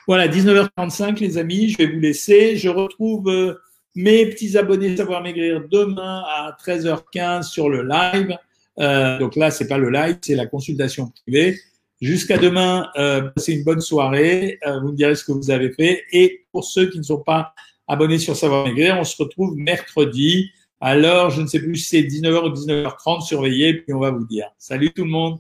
Voilà, 0.07 0.29
19h45 0.29 1.21
les 1.21 1.37
amis, 1.37 1.69
je 1.69 1.79
vais 1.79 1.87
vous 1.87 2.01
laisser. 2.01 2.57
Je 2.57 2.69
retrouve 2.69 3.29
euh, 3.29 3.55
mes 3.95 4.25
petits 4.27 4.57
abonnés 4.57 4.97
Savoir 4.97 5.23
Maigrir 5.23 5.63
demain 5.71 6.23
à 6.27 6.57
13h15 6.65 7.43
sur 7.43 7.69
le 7.69 7.83
live. 7.83 8.37
Euh, 8.79 9.19
donc 9.19 9.37
là, 9.37 9.51
c'est 9.51 9.69
pas 9.69 9.79
le 9.79 9.91
live, 9.91 10.17
c'est 10.23 10.35
la 10.35 10.47
consultation 10.47 11.13
privée. 11.25 11.59
Jusqu'à 12.03 12.37
demain, 12.37 12.91
euh, 12.97 13.31
c'est 13.37 13.53
une 13.53 13.63
bonne 13.63 13.81
soirée. 13.81 14.59
Euh, 14.67 14.81
vous 14.81 14.89
me 14.89 14.97
direz 14.97 15.15
ce 15.15 15.23
que 15.23 15.31
vous 15.31 15.53
avez 15.53 15.71
fait. 15.71 16.03
Et 16.11 16.45
pour 16.51 16.65
ceux 16.65 16.91
qui 16.91 16.99
ne 16.99 17.05
sont 17.05 17.21
pas 17.21 17.55
abonnés 17.87 18.19
sur 18.19 18.35
Savoir 18.35 18.67
Maigrir, 18.67 18.99
on 18.99 19.05
se 19.05 19.23
retrouve 19.23 19.55
mercredi. 19.57 20.51
Alors, 20.81 21.31
je 21.31 21.41
ne 21.41 21.47
sais 21.47 21.61
plus 21.61 21.77
si 21.77 21.91
c'est 21.91 22.03
19h 22.03 22.51
ou 22.51 22.53
19h30, 22.53 23.25
surveillez, 23.25 23.75
puis 23.75 23.95
on 23.95 24.01
va 24.01 24.11
vous 24.11 24.27
dire. 24.27 24.49
Salut 24.59 24.93
tout 24.93 25.05
le 25.05 25.11
monde. 25.11 25.39